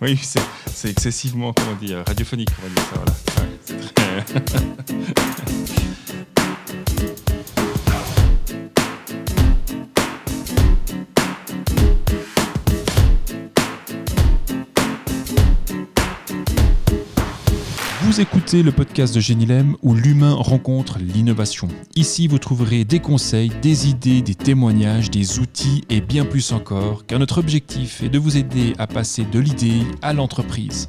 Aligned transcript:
Oui, 0.02 0.18
c'est 0.72 0.88
excessivement, 0.88 1.52
comment 1.52 1.74
dire, 1.74 2.02
radiophonique, 2.06 2.48
on 2.58 2.62
va 2.62 2.68
dire 2.74 2.82
ça. 2.84 3.04
Voilà. 3.36 3.50
Ouais, 3.98 4.24
Vous 18.10 18.20
écoutez 18.20 18.64
le 18.64 18.72
podcast 18.72 19.14
de 19.14 19.20
Génilem 19.20 19.76
où 19.82 19.94
l'humain 19.94 20.34
rencontre 20.34 20.98
l'innovation. 20.98 21.68
Ici, 21.94 22.26
vous 22.26 22.40
trouverez 22.40 22.84
des 22.84 22.98
conseils, 22.98 23.52
des 23.62 23.88
idées, 23.88 24.20
des 24.20 24.34
témoignages, 24.34 25.12
des 25.12 25.38
outils 25.38 25.84
et 25.90 26.00
bien 26.00 26.24
plus 26.24 26.50
encore, 26.50 27.06
car 27.06 27.20
notre 27.20 27.38
objectif 27.38 28.02
est 28.02 28.08
de 28.08 28.18
vous 28.18 28.36
aider 28.36 28.72
à 28.78 28.88
passer 28.88 29.24
de 29.24 29.38
l'idée 29.38 29.82
à 30.02 30.12
l'entreprise. 30.12 30.88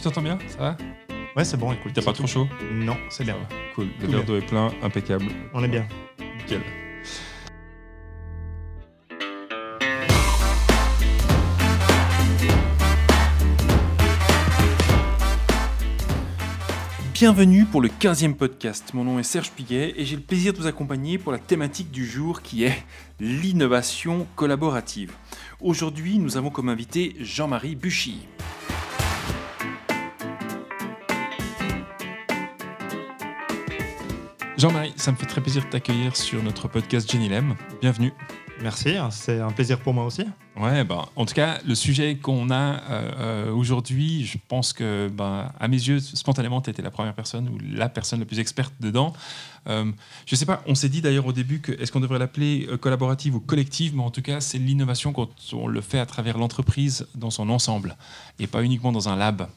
Tu 0.00 0.04
t'entends 0.04 0.22
bien? 0.22 0.38
Ça 0.48 0.58
va? 0.58 0.76
Ouais, 1.36 1.44
c'est 1.44 1.58
bon, 1.58 1.72
écoute. 1.72 1.92
T'as 1.94 2.00
pas 2.00 2.14
trop 2.14 2.26
chaud? 2.26 2.48
Non, 2.72 2.96
c'est 3.10 3.24
bien. 3.24 3.36
Cool. 3.74 3.88
Le 4.00 4.06
verre 4.06 4.24
d'eau 4.24 4.36
est 4.38 4.46
plein, 4.46 4.72
impeccable. 4.82 5.26
On 5.52 5.62
est 5.62 5.68
bien. 5.68 5.86
Nickel. 6.38 6.62
Bienvenue 17.12 17.66
pour 17.66 17.82
le 17.82 17.88
15e 17.88 18.32
podcast. 18.32 18.94
Mon 18.94 19.04
nom 19.04 19.18
est 19.18 19.22
Serge 19.22 19.50
Piguet 19.50 19.92
et 19.98 20.06
j'ai 20.06 20.16
le 20.16 20.22
plaisir 20.22 20.54
de 20.54 20.58
vous 20.58 20.66
accompagner 20.66 21.18
pour 21.18 21.30
la 21.32 21.38
thématique 21.38 21.90
du 21.90 22.06
jour 22.06 22.40
qui 22.40 22.64
est 22.64 22.82
l'innovation 23.20 24.26
collaborative. 24.34 25.12
Aujourd'hui, 25.60 26.18
nous 26.18 26.38
avons 26.38 26.48
comme 26.48 26.70
invité 26.70 27.16
Jean-Marie 27.20 27.74
Buchy. 27.74 28.26
Jean-Marie, 34.60 34.92
ça 34.96 35.10
me 35.10 35.16
fait 35.16 35.24
très 35.24 35.40
plaisir 35.40 35.64
de 35.64 35.70
t'accueillir 35.70 36.14
sur 36.14 36.42
notre 36.42 36.68
podcast 36.68 37.10
Genilem. 37.10 37.56
Bienvenue. 37.80 38.12
Merci, 38.60 38.90
hein, 38.90 39.10
c'est 39.10 39.40
un 39.40 39.52
plaisir 39.52 39.80
pour 39.80 39.94
moi 39.94 40.04
aussi. 40.04 40.26
Ouais, 40.54 40.84
ben, 40.84 41.06
en 41.16 41.24
tout 41.24 41.32
cas, 41.32 41.60
le 41.66 41.74
sujet 41.74 42.16
qu'on 42.16 42.50
a 42.50 42.54
euh, 42.54 42.80
euh, 42.90 43.52
aujourd'hui, 43.54 44.26
je 44.26 44.36
pense 44.48 44.74
que, 44.74 45.08
ben, 45.08 45.50
à 45.58 45.66
mes 45.66 45.78
yeux, 45.78 45.98
spontanément, 45.98 46.60
tu 46.60 46.68
étais 46.68 46.82
la 46.82 46.90
première 46.90 47.14
personne 47.14 47.48
ou 47.48 47.56
la 47.74 47.88
personne 47.88 48.20
la 48.20 48.26
plus 48.26 48.38
experte 48.38 48.74
dedans. 48.80 49.14
Euh, 49.66 49.90
je 50.26 50.36
sais 50.36 50.44
pas, 50.44 50.62
on 50.66 50.74
s'est 50.74 50.90
dit 50.90 51.00
d'ailleurs 51.00 51.24
au 51.24 51.32
début 51.32 51.60
que 51.60 51.72
est-ce 51.72 51.90
qu'on 51.90 52.00
devrait 52.00 52.18
l'appeler 52.18 52.66
euh, 52.68 52.76
collaborative 52.76 53.36
ou 53.36 53.40
collective, 53.40 53.96
mais 53.96 54.02
en 54.02 54.10
tout 54.10 54.20
cas, 54.20 54.42
c'est 54.42 54.58
l'innovation 54.58 55.14
quand 55.14 55.30
on 55.54 55.68
le 55.68 55.80
fait 55.80 56.00
à 56.00 56.04
travers 56.04 56.36
l'entreprise 56.36 57.08
dans 57.14 57.30
son 57.30 57.48
ensemble 57.48 57.96
et 58.38 58.46
pas 58.46 58.62
uniquement 58.62 58.92
dans 58.92 59.08
un 59.08 59.16
lab. 59.16 59.48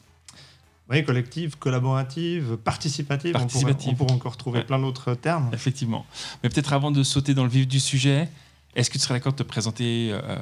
Oui, 0.90 1.02
collective, 1.04 1.56
collaborative, 1.58 2.56
participative. 2.58 3.30
on 3.30 3.38
pourrait- 3.38 3.44
Participative. 3.46 3.92
On 3.92 3.96
pourrait, 3.96 4.12
encore 4.12 4.36
trouver 4.36 4.58
Ouais. 4.60 4.64
plein 4.66 4.78
d'autres 4.78 5.14
termes. 5.14 5.48
Effectivement. 5.52 6.04
Mais 6.42 6.48
peut-être 6.50 6.72
avant 6.74 6.90
de 6.90 7.02
sauter 7.02 7.32
dans 7.34 7.44
le 7.44 7.48
vif 7.50 7.66
du 7.66 7.80
sujet, 7.80 8.28
est-ce 8.74 8.90
que 8.90 8.94
tu 8.98 9.00
serais 9.00 9.14
d'accord 9.14 9.32
de 9.32 9.38
te 9.38 9.42
présenter 9.42 10.10
euh, 10.12 10.36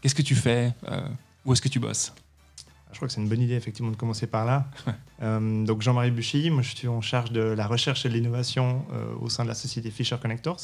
Qu'est-ce 0.00 0.14
que 0.14 0.22
tu 0.22 0.36
fais 0.36 0.72
euh, 0.88 1.00
Où 1.44 1.52
est-ce 1.52 1.60
que 1.62 1.68
tu 1.68 1.80
bosses? 1.80 2.12
Je 2.92 2.96
crois 2.96 3.08
que 3.08 3.12
c'est 3.14 3.20
une 3.20 3.28
bonne 3.28 3.42
idée, 3.42 3.54
effectivement, 3.54 3.90
de 3.90 3.96
commencer 3.96 4.26
par 4.26 4.44
là. 4.44 4.66
Euh, 5.20 5.64
donc, 5.66 5.82
Jean-Marie 5.82 6.12
Buchy, 6.12 6.48
moi, 6.48 6.62
je 6.62 6.76
suis 6.76 6.86
en 6.86 7.00
charge 7.00 7.32
de 7.32 7.40
la 7.40 7.66
recherche 7.66 8.06
et 8.06 8.08
de 8.08 8.14
l'innovation 8.14 8.84
euh, 8.92 9.12
au 9.20 9.28
sein 9.28 9.42
de 9.42 9.48
la 9.48 9.56
société 9.56 9.90
Fisher 9.90 10.14
Connectors, 10.22 10.60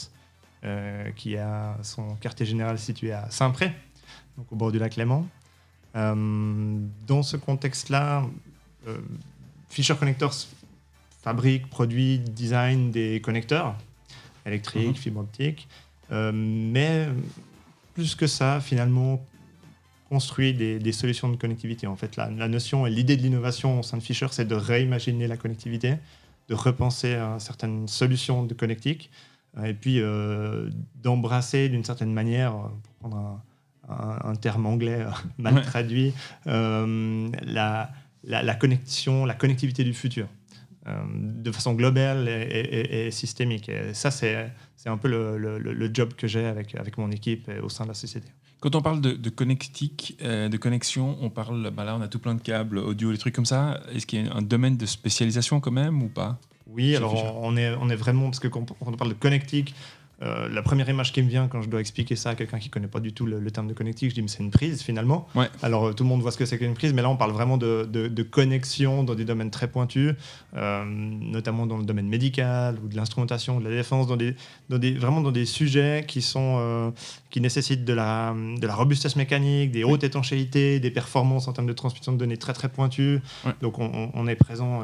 qui 1.16 1.36
a 1.36 1.76
son 1.82 2.14
quartier 2.20 2.46
général 2.46 2.78
situé 2.78 3.12
à 3.12 3.28
Saint-Pré, 3.30 3.72
donc 4.38 4.46
au 4.52 4.54
bord 4.54 4.70
du 4.70 4.78
lac 4.78 4.94
Léman. 4.94 5.26
Dans 5.92 7.22
ce 7.24 7.36
contexte-là, 7.36 8.24
Fisher 9.68 9.94
Connectors 9.98 10.34
fabrique, 11.22 11.68
produit, 11.70 12.18
design 12.18 12.90
des 12.90 13.20
connecteurs 13.20 13.76
électriques, 14.46 14.88
Mhm. 14.88 14.94
fibre 14.96 15.20
optique, 15.20 15.68
euh, 16.12 16.32
mais 16.34 17.08
plus 17.94 18.14
que 18.14 18.26
ça, 18.26 18.60
finalement, 18.60 19.24
construit 20.10 20.52
des, 20.52 20.78
des 20.78 20.92
solutions 20.92 21.28
de 21.30 21.36
connectivité. 21.36 21.86
En 21.86 21.96
fait, 21.96 22.16
la, 22.16 22.30
la 22.30 22.46
notion 22.48 22.86
et 22.86 22.90
l'idée 22.90 23.16
de 23.16 23.22
l'innovation 23.22 23.80
au 23.80 23.82
sein 23.82 23.96
de 23.96 24.02
Fisher, 24.02 24.26
c'est 24.30 24.46
de 24.46 24.54
réimaginer 24.54 25.26
la 25.26 25.36
connectivité, 25.36 25.94
de 26.48 26.54
repenser 26.54 27.14
à 27.14 27.38
certaines 27.38 27.88
solutions 27.88 28.44
de 28.44 28.52
connectique, 28.52 29.10
euh, 29.56 29.64
et 29.64 29.74
puis 29.74 30.00
euh, 30.00 30.68
d'embrasser 31.02 31.68
d'une 31.70 31.84
certaine 31.84 32.12
manière, 32.12 32.52
euh, 32.54 32.68
pour 32.82 33.10
prendre 33.10 33.16
un, 33.16 33.40
un- 33.88 34.30
un 34.30 34.34
terme 34.36 34.66
anglais 34.66 35.00
euh, 35.00 35.10
mal 35.38 35.62
traduit, 35.62 36.12
euh, 36.48 37.28
la, 37.42 37.90
la, 38.26 38.42
la 38.42 38.54
connexion, 38.54 39.24
la 39.24 39.34
connectivité 39.34 39.84
du 39.84 39.94
futur. 39.94 40.26
euh, 40.86 41.02
de 41.08 41.50
façon 41.50 41.72
globale 41.72 42.28
et, 42.28 42.42
et- 42.42 42.80
et- 42.80 43.06
et 43.06 43.10
systémique. 43.10 43.70
Et 43.70 43.94
ça, 43.94 44.10
c'est 44.10 44.50
un 44.84 44.98
peu 44.98 45.08
le, 45.08 45.38
le- 45.38 45.58
le- 45.58 45.72
le 45.72 45.90
job 45.94 46.12
que 46.12 46.26
j'ai 46.26 46.44
avec, 46.44 46.74
avec 46.74 46.98
mon 46.98 47.10
équipe 47.10 47.50
au 47.62 47.70
sein 47.70 47.84
de 47.84 47.88
la 47.88 47.94
société. 47.94 48.28
Quand 48.60 48.74
on 48.74 48.82
parle 48.82 49.00
de, 49.00 49.12
de 49.12 49.30
connectique, 49.30 50.18
euh, 50.22 50.50
de 50.50 50.56
connexion, 50.58 51.16
on 51.22 51.30
parle, 51.30 51.70
bah 51.70 51.84
là 51.84 51.96
on 51.96 52.02
a 52.02 52.08
tout 52.08 52.18
plein 52.18 52.34
de 52.34 52.42
câbles 52.42 52.76
audio, 52.78 53.12
des 53.12 53.16
trucs 53.18 53.34
comme 53.34 53.46
ça. 53.46 53.80
Est-ce 53.94 54.04
qu'il 54.06 54.26
y 54.26 54.28
a 54.28 54.34
un 54.34 54.42
domaine 54.42 54.76
de 54.76 54.84
spécialisation 54.84 55.58
quand 55.60 55.70
même 55.70 56.02
ou 56.02 56.08
pas? 56.08 56.38
Oui, 56.66 56.94
alors 56.96 57.14
on 57.42 57.56
est, 57.56 57.70
on 57.80 57.88
est 57.88 57.96
vraiment, 57.96 58.24
parce 58.26 58.40
que 58.40 58.48
quand 58.48 58.66
on 58.82 58.92
parle 58.92 59.10
de 59.10 59.14
connectique, 59.18 59.74
euh, 60.24 60.48
la 60.48 60.62
première 60.62 60.88
image 60.88 61.12
qui 61.12 61.22
me 61.22 61.28
vient 61.28 61.48
quand 61.48 61.60
je 61.62 61.68
dois 61.68 61.80
expliquer 61.80 62.16
ça 62.16 62.30
à 62.30 62.34
quelqu'un 62.34 62.58
qui 62.58 62.70
connaît 62.70 62.86
pas 62.88 63.00
du 63.00 63.12
tout 63.12 63.26
le, 63.26 63.38
le 63.40 63.50
terme 63.50 63.68
de 63.68 63.74
connectique, 63.74 64.10
je 64.10 64.14
dis 64.14 64.22
mais 64.22 64.28
c'est 64.28 64.42
une 64.42 64.50
prise 64.50 64.82
finalement. 64.82 65.28
Ouais. 65.34 65.48
Alors 65.62 65.88
euh, 65.88 65.92
tout 65.92 66.02
le 66.04 66.08
monde 66.08 66.22
voit 66.22 66.32
ce 66.32 66.38
que 66.38 66.46
c'est 66.46 66.58
qu'une 66.58 66.74
prise, 66.74 66.92
mais 66.94 67.02
là 67.02 67.10
on 67.10 67.16
parle 67.16 67.32
vraiment 67.32 67.58
de, 67.58 67.88
de- 67.90 68.08
de 68.08 68.22
connexion 68.22 69.04
dans 69.04 69.14
des 69.14 69.24
domaines 69.24 69.50
très 69.50 69.68
pointus, 69.68 70.14
euh, 70.56 70.84
notamment 70.86 71.66
dans 71.66 71.76
le 71.76 71.84
domaine 71.84 72.08
médical 72.08 72.76
ou 72.82 72.88
de 72.88 72.96
l'instrumentation, 72.96 73.60
de 73.60 73.64
la 73.64 73.70
défense, 73.70 74.06
dans 74.06 74.16
des, 74.16 74.34
dans 74.70 74.78
des, 74.78 74.92
vraiment 74.94 75.20
dans 75.20 75.32
des 75.32 75.44
sujets 75.46 76.04
qui, 76.08 76.22
sont, 76.22 76.92
qui 77.30 77.40
nécessitent 77.40 77.84
de 77.84 77.92
la, 77.92 78.34
de 78.34 78.66
la 78.66 78.74
robustesse 78.74 79.16
mécanique, 79.16 79.70
des 79.72 79.84
hautes 79.84 80.04
étanchéités, 80.04 80.80
des 80.80 80.90
performances 80.90 81.48
en 81.48 81.52
termes 81.52 81.66
de 81.66 81.72
transmission 81.72 82.12
de 82.12 82.18
données 82.18 82.36
très 82.38 82.52
très 82.52 82.68
pointues. 82.68 83.20
Ouais. 83.44 83.52
Donc 83.62 83.78
on, 83.78 84.10
on- 84.14 84.26
est 84.26 84.36
présent 84.36 84.80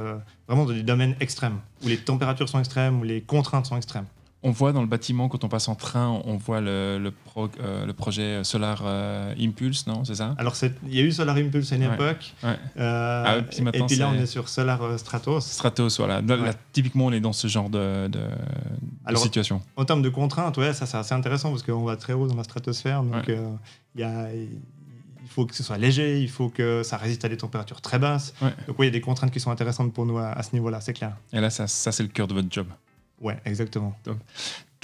vraiment 0.47 0.67
dans 0.67 0.73
des 0.75 0.83
domaines 0.83 1.17
extrêmes, 1.21 1.59
où 1.83 1.89
les 1.89 1.97
températures 1.97 2.49
sont 2.49 2.59
extrêmes, 2.59 3.01
où 3.01 3.05
les 3.05 3.21
contraintes 3.23 3.67
sont 3.67 3.77
extrêmes. 3.77 4.05
On 4.43 4.53
voit 4.53 4.73
dans 4.73 4.81
le 4.81 4.87
bâtiment, 4.87 5.29
quand 5.29 5.45
on 5.45 5.49
passe 5.49 5.69
en 5.69 5.75
train, 5.75 6.09
on 6.25 6.37
voit 6.39 6.63
le, 6.63 6.99
le, 6.99 7.11
pro- 7.11 7.51
euh, 7.61 7.85
le 7.85 7.93
projet 7.93 8.43
Solar 8.43 8.81
euh, 8.87 9.35
Impulse, 9.39 9.87
non 9.87 10.03
C'est 10.07 10.15
ça? 10.15 10.35
Alors 10.39 10.55
il 10.89 10.95
y 10.95 10.99
a 10.99 11.03
eu 11.03 11.13
Solar 11.13 11.37
Impulse 11.37 11.71
à 11.73 11.77
une 11.77 11.87
Ouais. 11.87 11.93
époque, 11.95 12.33
Ouais. 12.43 12.57
euh, 12.79 13.25
Ah 13.27 13.43
puis 13.43 13.59
et 13.61 13.83
puis 13.87 13.97
là 13.97 14.09
on 14.09 14.15
est 14.15 14.25
sur 14.25 14.49
Solar 14.49 14.99
Stratos. 14.99 15.45
Stratos, 15.45 15.99
voilà. 15.99 16.23
Là, 16.23 16.37
là, 16.37 16.43
Ouais. 16.43 16.51
typiquement, 16.73 17.07
on 17.07 17.13
est 17.13 17.21
dans 17.21 17.35
ce 17.35 17.49
genre 17.49 17.69
de, 17.69 18.07
de- 18.09 18.19
de 18.19 18.25
Alors, 19.05 19.21
situation. 19.23 19.61
En 19.77 19.85
termes 19.85 20.01
de 20.01 20.09
contraintes, 20.09 20.57
ouais, 20.57 20.73
ça 20.73 20.87
c'est 20.87 20.97
assez 20.97 21.15
intéressant 21.15 21.51
parce 21.51 21.63
qu'on 21.63 21.85
va 21.85 21.97
très 21.97 22.15
haut 22.15 22.27
dans 22.27 22.37
la 22.37 22.45
stratosphère. 22.45 23.03
Donc, 23.03 23.29
il 23.95 24.01
y 24.01 24.05
a- 24.05 24.33
il 24.35 25.29
faut 25.29 25.45
que 25.45 25.55
ce 25.55 25.63
soit 25.63 25.77
léger, 25.77 26.21
il 26.23 26.31
faut 26.31 26.49
que 26.49 26.83
ça 26.83 26.97
résiste 26.97 27.25
à 27.27 27.29
des 27.29 27.37
températures 27.37 27.83
très 27.83 27.99
basses. 27.99 28.33
Ouais. 28.41 28.55
Donc, 28.67 28.79
oui, 28.79 28.87
il 28.87 28.89
y 28.89 28.93
a 28.93 28.99
des 28.99 29.01
contraintes 29.03 29.31
qui 29.33 29.39
sont 29.41 29.51
intéressantes 29.51 29.93
pour 29.93 30.07
nous 30.07 30.17
à, 30.17 30.29
à 30.29 30.43
ce 30.43 30.55
niveau-là, 30.55 30.81
c'est 30.81 30.95
clair. 30.95 31.13
Et 31.33 31.41
là, 31.41 31.51
ça, 31.51 31.67
ça 31.67 31.93
c'est 31.93 32.03
le 32.03 32.09
cœur 32.09 32.27
de 32.27 32.33
votre 32.35 32.49
job. 32.51 32.67
Ouais, 33.21 33.39
exactement. 33.45 33.97
Tu 34.05 34.11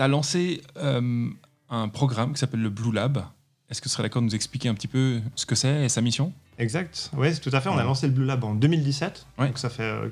as 0.02 0.08
lancé 0.08 0.62
euh, 0.76 1.28
un 1.70 1.88
programme 1.88 2.32
qui 2.34 2.38
s'appelle 2.38 2.60
le 2.62 2.70
Blue 2.70 2.92
Lab. 2.92 3.24
Est-ce 3.70 3.80
que 3.80 3.88
ce 3.88 3.94
serait 3.94 4.04
d'accord 4.04 4.22
de 4.22 4.26
nous 4.26 4.34
expliquer 4.34 4.68
un 4.68 4.74
petit 4.74 4.86
peu 4.88 5.20
ce 5.34 5.44
que 5.46 5.54
c'est 5.54 5.84
et 5.84 5.88
sa 5.88 6.00
mission? 6.00 6.32
Exact. 6.58 7.10
Oui, 7.16 7.38
tout 7.40 7.50
à 7.52 7.60
fait. 7.60 7.68
On 7.68 7.78
a 7.78 7.82
lancé 7.84 8.06
le 8.06 8.12
Blue 8.12 8.24
Lab 8.24 8.44
en 8.44 8.54
2017. 8.54 9.26
Ouais. 9.38 9.48
Donc, 9.48 9.58
ça 9.58 9.68
fait 9.70 9.82
euh, 9.82 10.06
un 10.06 10.10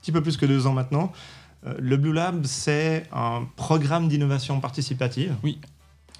petit 0.00 0.12
peu 0.12 0.22
plus 0.22 0.36
que 0.36 0.46
deux 0.46 0.66
ans 0.66 0.72
maintenant. 0.72 1.12
Euh, 1.66 1.74
le 1.78 1.96
Blue 1.96 2.12
Lab, 2.12 2.44
c'est 2.46 3.06
un 3.12 3.46
programme 3.56 4.08
d'innovation 4.08 4.60
participative. 4.60 5.34
Oui. 5.42 5.58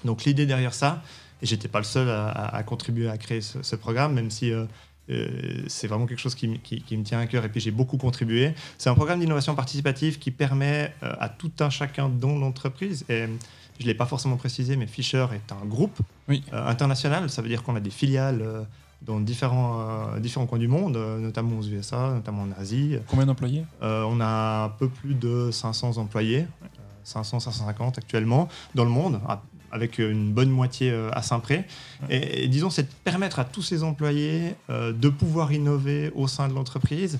Donc, 0.03 0.25
l'idée 0.25 0.45
derrière 0.45 0.73
ça, 0.73 1.01
et 1.41 1.45
j'étais 1.45 1.67
pas 1.69 1.79
le 1.79 1.85
seul 1.85 2.09
à, 2.09 2.27
à- 2.29 2.55
à 2.57 2.63
contribuer 2.63 3.09
à 3.09 3.17
créer 3.17 3.41
ce, 3.41 3.61
ce 3.63 3.75
programme, 3.75 4.13
même 4.13 4.29
si 4.31 4.51
euh, 4.51 4.65
euh, 5.09 5.63
c'est 5.67 5.87
vraiment 5.87 6.05
quelque 6.05 6.19
chose 6.19 6.35
qui, 6.35 6.45
m- 6.45 6.57
qui- 6.63 6.81
qui 6.81 6.95
me 6.97 7.03
tient 7.03 7.19
à 7.19 7.25
cœur 7.27 7.43
et 7.45 7.49
puis 7.49 7.59
j'ai 7.59 7.71
beaucoup 7.71 7.97
contribué. 7.97 8.53
C'est 8.77 8.89
un 8.89 8.95
programme 8.95 9.19
d'innovation 9.19 9.53
participative 9.55 10.17
qui 10.19 10.31
permet 10.31 10.93
euh, 11.03 11.13
à 11.19 11.29
tout 11.29 11.51
un 11.59 11.69
chacun 11.69 12.09
dans 12.09 12.37
l'entreprise, 12.37 13.03
et 13.09 13.25
je 13.79 13.83
ne 13.83 13.87
l'ai 13.87 13.93
pas 13.95 14.05
forcément 14.05 14.37
précisé, 14.37 14.75
mais 14.77 14.87
Fisher 14.87 15.25
est 15.33 15.51
un 15.51 15.65
groupe 15.65 15.99
Oui. 16.29 16.43
euh, 16.53 16.67
international. 16.67 17.29
Ça 17.29 17.41
veut 17.41 17.49
dire 17.49 17.63
qu'on 17.63 17.75
a 17.75 17.79
des 17.81 17.89
filiales 17.89 18.65
dans 19.01 19.19
différents, 19.19 20.17
différents 20.21 20.45
coins 20.45 20.59
du 20.59 20.69
monde, 20.69 20.95
notamment 21.19 21.57
aux 21.59 21.63
USA, 21.63 22.11
notamment 22.13 22.43
en 22.43 22.51
Asie. 22.61 22.95
Combien 23.07 23.25
d'employés? 23.25 23.65
On 23.81 24.21
a 24.21 24.63
un 24.65 24.69
peu 24.69 24.87
plus 24.87 25.13
de 25.13 25.49
500 25.51 25.97
employés. 25.97 26.45
Euh, 26.63 26.67
500, 27.03 27.41
550 27.41 27.97
actuellement 27.97 28.47
dans 28.75 28.85
le 28.85 28.89
monde, 28.89 29.19
avec 29.73 29.97
une 29.97 30.31
bonne 30.31 30.49
moitié 30.49 30.93
à 31.11 31.21
Saint-Pré. 31.21 31.65
Et, 32.09 32.47
disons, 32.47 32.69
c'est 32.69 32.83
de 32.83 32.93
permettre 33.03 33.39
à 33.39 33.45
tous 33.45 33.61
ces 33.61 33.83
employés 33.83 34.55
de 34.69 35.09
pouvoir 35.09 35.51
innover 35.51 36.11
au 36.15 36.27
sein 36.27 36.47
de 36.47 36.53
l'entreprise, 36.53 37.19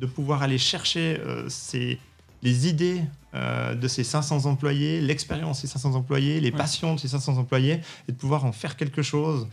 de 0.00 0.06
pouvoir 0.06 0.42
aller 0.42 0.58
chercher 0.58 1.20
ces 1.48 1.98
les 2.42 2.68
idées 2.68 3.02
euh, 3.34 3.74
de 3.74 3.88
ces 3.88 4.04
500 4.04 4.46
employés, 4.46 5.00
l'expérience 5.00 5.62
de 5.62 5.66
ces 5.66 5.72
500 5.72 5.94
employés, 5.94 6.40
les 6.40 6.50
passions 6.50 6.94
de 6.94 7.00
ces 7.00 7.08
500 7.08 7.38
employés, 7.38 7.80
et 8.08 8.12
de 8.12 8.16
pouvoir 8.16 8.44
en 8.44 8.52
faire 8.52 8.76
quelque 8.76 9.02
chose 9.02 9.46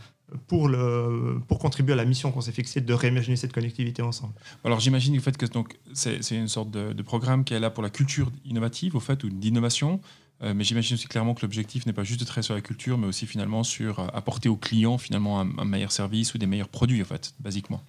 pour, 0.46 0.68
le, 0.68 1.40
pour 1.48 1.58
contribuer 1.58 1.92
à 1.94 1.96
la 1.96 2.04
mission 2.04 2.30
qu'on 2.30 2.40
s'est 2.40 2.52
fixée 2.52 2.80
de 2.80 2.94
réimaginer 2.94 3.36
cette 3.36 3.52
connectivité 3.52 4.02
ensemble. 4.02 4.32
Alors 4.64 4.80
j'imagine 4.80 5.14
le 5.14 5.20
fait 5.20 5.36
que 5.36 5.46
c'est 5.92 6.30
une 6.30 6.48
sorte 6.48 6.70
de, 6.70 7.02
programme 7.02 7.44
qui 7.44 7.54
est 7.54 7.60
là 7.60 7.70
pour 7.70 7.82
la 7.82 7.90
culture 7.90 8.30
innovative 8.44 8.94
au 8.94 9.00
fait, 9.00 9.24
ou 9.24 9.30
d'innovation, 9.30 9.94
euh, 9.94 9.96
mais 10.42 10.64
j'imagine 10.64 10.94
aussi 10.94 11.06
clairement 11.06 11.34
que 11.34 11.42
l'objectif 11.42 11.86
n'est 11.86 11.92
pas 11.92 12.04
juste 12.04 12.20
de 12.20 12.24
travailler 12.24 12.46
sur 12.46 12.54
la 12.54 12.62
culture, 12.62 12.96
mais 12.96 13.06
aussi 13.06 13.26
finalement 13.26 13.62
sur 13.62 14.00
euh, 14.00 14.06
apporter 14.14 14.48
aux 14.48 14.56
clients 14.56 14.98
finalement 14.98 15.40
un, 15.40 15.64
meilleur 15.64 15.92
service 15.92 16.34
ou 16.34 16.38
des 16.38 16.46
meilleurs 16.46 16.68
produits, 16.68 17.02
en 17.02 17.04
fait, 17.04 17.34
basiquement. 17.40 17.82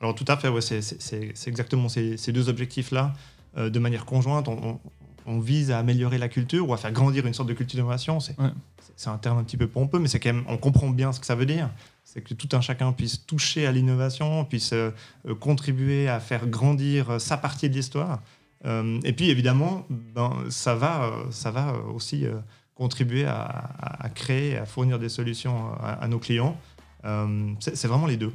Alors 0.00 0.14
tout 0.14 0.24
à 0.26 0.36
fait, 0.36 0.48
ouais, 0.48 0.60
c'est 0.60 1.46
exactement 1.46 1.88
ces, 1.88 2.16
ces 2.16 2.32
deux 2.32 2.48
objectifs-là. 2.48 3.14
Euh, 3.56 3.70
de 3.70 3.78
manière 3.78 4.04
conjointe, 4.04 4.48
on, 4.48 4.80
vise 5.40 5.70
à 5.70 5.78
améliorer 5.78 6.18
la 6.18 6.28
culture 6.28 6.68
ou 6.68 6.74
à 6.74 6.76
faire 6.76 6.92
grandir 6.92 7.26
une 7.26 7.32
sorte 7.32 7.48
de 7.48 7.54
culture 7.54 7.78
d'innovation. 7.78 8.18
C'est 8.20 9.08
un 9.08 9.16
terme 9.16 9.38
un 9.38 9.44
petit 9.44 9.56
peu 9.56 9.66
pompeux, 9.66 9.98
mais 9.98 10.08
c'est 10.08 10.20
quand 10.20 10.32
même, 10.32 10.44
on 10.48 10.58
comprend 10.58 10.90
bien 10.90 11.12
ce 11.12 11.20
que 11.20 11.26
ça 11.26 11.34
veut 11.34 11.46
dire. 11.46 11.70
C'est 12.04 12.20
que 12.20 12.34
tout 12.34 12.48
un 12.52 12.60
chacun 12.60 12.92
puisse 12.92 13.24
toucher 13.24 13.66
à 13.66 13.72
l'innovation, 13.72 14.44
puisse 14.44 14.72
euh, 14.72 14.90
euh, 15.26 15.34
contribuer 15.34 16.08
à 16.08 16.20
faire 16.20 16.46
grandir 16.46 17.20
sa 17.20 17.38
partie 17.38 17.70
de 17.70 17.74
l'histoire. 17.74 18.20
Et 18.64 19.12
puis 19.12 19.28
évidemment, 19.28 19.86
ben, 19.90 20.32
ça, 20.48 20.74
va, 20.74 21.12
ça 21.30 21.50
va 21.50 21.74
aussi 21.94 22.24
contribuer 22.74 23.24
à, 23.26 24.10
créer, 24.14 24.56
à 24.56 24.64
fournir 24.66 24.98
des 24.98 25.08
solutions 25.08 25.72
à, 25.82 26.08
nos 26.08 26.18
clients. 26.18 26.56
c'est 27.60 27.86
vraiment 27.86 28.06
les 28.06 28.16
deux. 28.16 28.32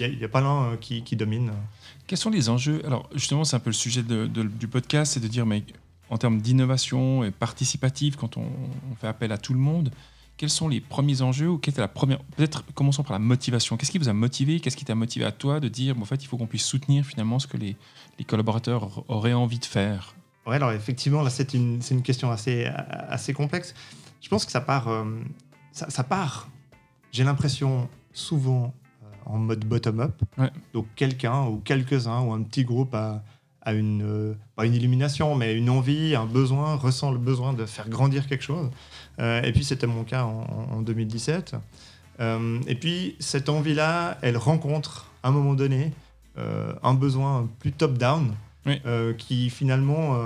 Il 0.00 0.18
n'y 0.18 0.24
a, 0.24 0.28
pas 0.28 0.40
l'un 0.40 0.76
qui, 0.80 1.02
qui 1.02 1.14
domine. 1.16 1.52
Quels 2.06 2.18
sont 2.18 2.30
les 2.30 2.48
enjeux? 2.48 2.82
Alors 2.84 3.08
justement, 3.14 3.44
c'est 3.44 3.56
un 3.56 3.60
peu 3.60 3.70
le 3.70 3.74
sujet 3.74 4.02
du 4.02 4.68
podcast, 4.68 5.12
c'est 5.14 5.20
de 5.20 5.28
dire, 5.28 5.46
mais 5.46 5.62
en 6.10 6.18
termes 6.18 6.40
d'innovation 6.40 7.24
et 7.24 7.30
participative, 7.30 8.16
quand 8.16 8.36
on, 8.36 8.46
fait 9.00 9.06
appel 9.06 9.32
à 9.32 9.38
tout 9.38 9.52
le 9.52 9.60
monde, 9.60 9.90
quels 10.38 10.50
sont 10.50 10.68
les 10.68 10.80
premiers 10.80 11.20
enjeux 11.20 11.50
ou 11.50 11.58
quelle 11.58 11.72
était 11.72 11.82
la 11.82 11.88
première 11.88 12.20
Peut-être 12.36 12.64
commençons 12.74 13.02
par 13.02 13.12
la 13.12 13.18
motivation. 13.18 13.76
Qu'est-ce 13.76 13.90
qui 13.90 13.98
vous 13.98 14.08
a 14.08 14.14
motivé? 14.14 14.60
Qu'est-ce 14.60 14.76
qui 14.76 14.84
t'a 14.84 14.94
motivé 14.94 15.26
à 15.26 15.32
toi 15.32 15.60
de 15.60 15.68
dire, 15.68 15.98
en 16.00 16.04
fait, 16.04 16.22
il 16.22 16.26
faut 16.26 16.38
qu'on 16.38 16.46
puisse 16.46 16.64
soutenir 16.64 17.04
finalement 17.04 17.38
ce 17.38 17.46
que 17.46 17.56
les, 17.56 17.76
collaborateurs 18.26 19.04
auraient 19.08 19.34
envie 19.34 19.58
de 19.58 19.64
faire? 19.64 20.14
Ouais, 20.46 20.56
alors 20.56 20.72
effectivement, 20.72 21.22
là, 21.22 21.28
c'est 21.28 21.52
une, 21.52 21.80
une, 21.90 22.02
question 22.02 22.30
assez, 22.30 22.64
assez 22.64 23.34
complexe. 23.34 23.74
Je 24.22 24.28
pense 24.28 24.46
que 24.46 24.52
ça 24.52 24.60
part, 24.60 24.88
euh, 24.88 25.04
ça 25.72 26.04
part 26.04 26.48
j'ai 27.12 27.24
l'impression, 27.24 27.88
souvent 28.12 28.74
en 29.26 29.38
mode 29.38 29.64
bottom-up. 29.64 30.22
Donc 30.72 30.86
quelqu'un 30.96 31.46
ou 31.46 31.58
quelques-uns 31.58 32.22
ou 32.22 32.32
un 32.32 32.42
petit 32.42 32.64
groupe 32.64 32.94
a, 32.94 33.22
une, 33.72 34.02
euh, 34.02 34.34
pas 34.56 34.66
une 34.66 34.74
illumination, 34.74 35.34
mais 35.34 35.54
une 35.54 35.70
envie, 35.70 36.14
un 36.14 36.26
besoin, 36.26 36.76
ressent 36.76 37.10
le 37.10 37.18
besoin 37.18 37.52
de 37.52 37.66
faire 37.66 37.88
grandir 37.88 38.26
quelque 38.26 38.44
chose. 38.44 38.70
Euh, 39.18 39.42
et 39.42 39.52
puis 39.52 39.64
c'était 39.64 39.86
mon 39.86 40.04
cas 40.04 40.24
en, 40.24 40.80
2017. 40.82 41.56
Euh, 42.20 42.58
et 42.66 42.74
puis 42.74 43.16
cette 43.18 43.48
envie-là, 43.48 44.18
elle 44.22 44.36
rencontre 44.36 45.10
à 45.22 45.28
un 45.28 45.30
moment 45.30 45.54
donné 45.54 45.92
un 46.84 46.94
besoin 46.94 47.48
plus 47.58 47.72
top-down, 47.72 48.32
qui 49.18 49.50
finalement, 49.50 50.16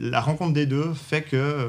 la 0.00 0.20
rencontre 0.20 0.52
des 0.52 0.66
deux 0.66 0.92
fait 0.92 1.22
que 1.22 1.68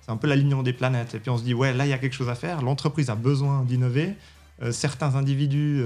c'est 0.00 0.12
un 0.12 0.16
peu 0.16 0.28
l'alignement 0.28 0.62
des 0.62 0.72
planètes. 0.72 1.16
Et 1.16 1.18
puis 1.18 1.28
on 1.28 1.36
se 1.36 1.42
dit, 1.42 1.52
ouais, 1.52 1.72
là, 1.72 1.86
il 1.86 1.88
y 1.88 1.92
a 1.92 1.98
quelque 1.98 2.12
chose 2.12 2.28
à 2.28 2.36
faire, 2.36 2.62
l'entreprise 2.62 3.10
a 3.10 3.16
besoin 3.16 3.64
d'innover. 3.64 4.14
Certains 4.70 5.16
individus 5.16 5.82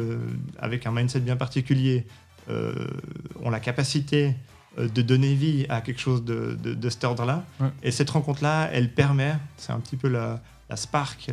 avec 0.59 0.87
un 0.87 0.93
mindset 0.93 1.21
bien 1.21 1.37
particulier 1.37 2.05
ont 2.49 3.51
la 3.51 3.61
capacité 3.61 4.35
de 4.77 5.03
donner 5.03 5.35
vie 5.35 5.67
à 5.69 5.81
quelque 5.81 6.01
chose 6.01 6.25
de, 6.25 6.59
de, 6.61 6.91
cet 6.91 7.05
ordre-là. 7.05 7.45
Et 7.83 7.91
cette 7.91 8.11
rencontre-là, 8.11 8.71
elle 8.73 8.93
permet, 8.93 9.35
c'est 9.57 9.73
un 9.73 9.81
petit 9.81 9.97
peu 9.97 10.09
la, 10.09 10.41
la 10.69 10.77
spark, 10.77 11.31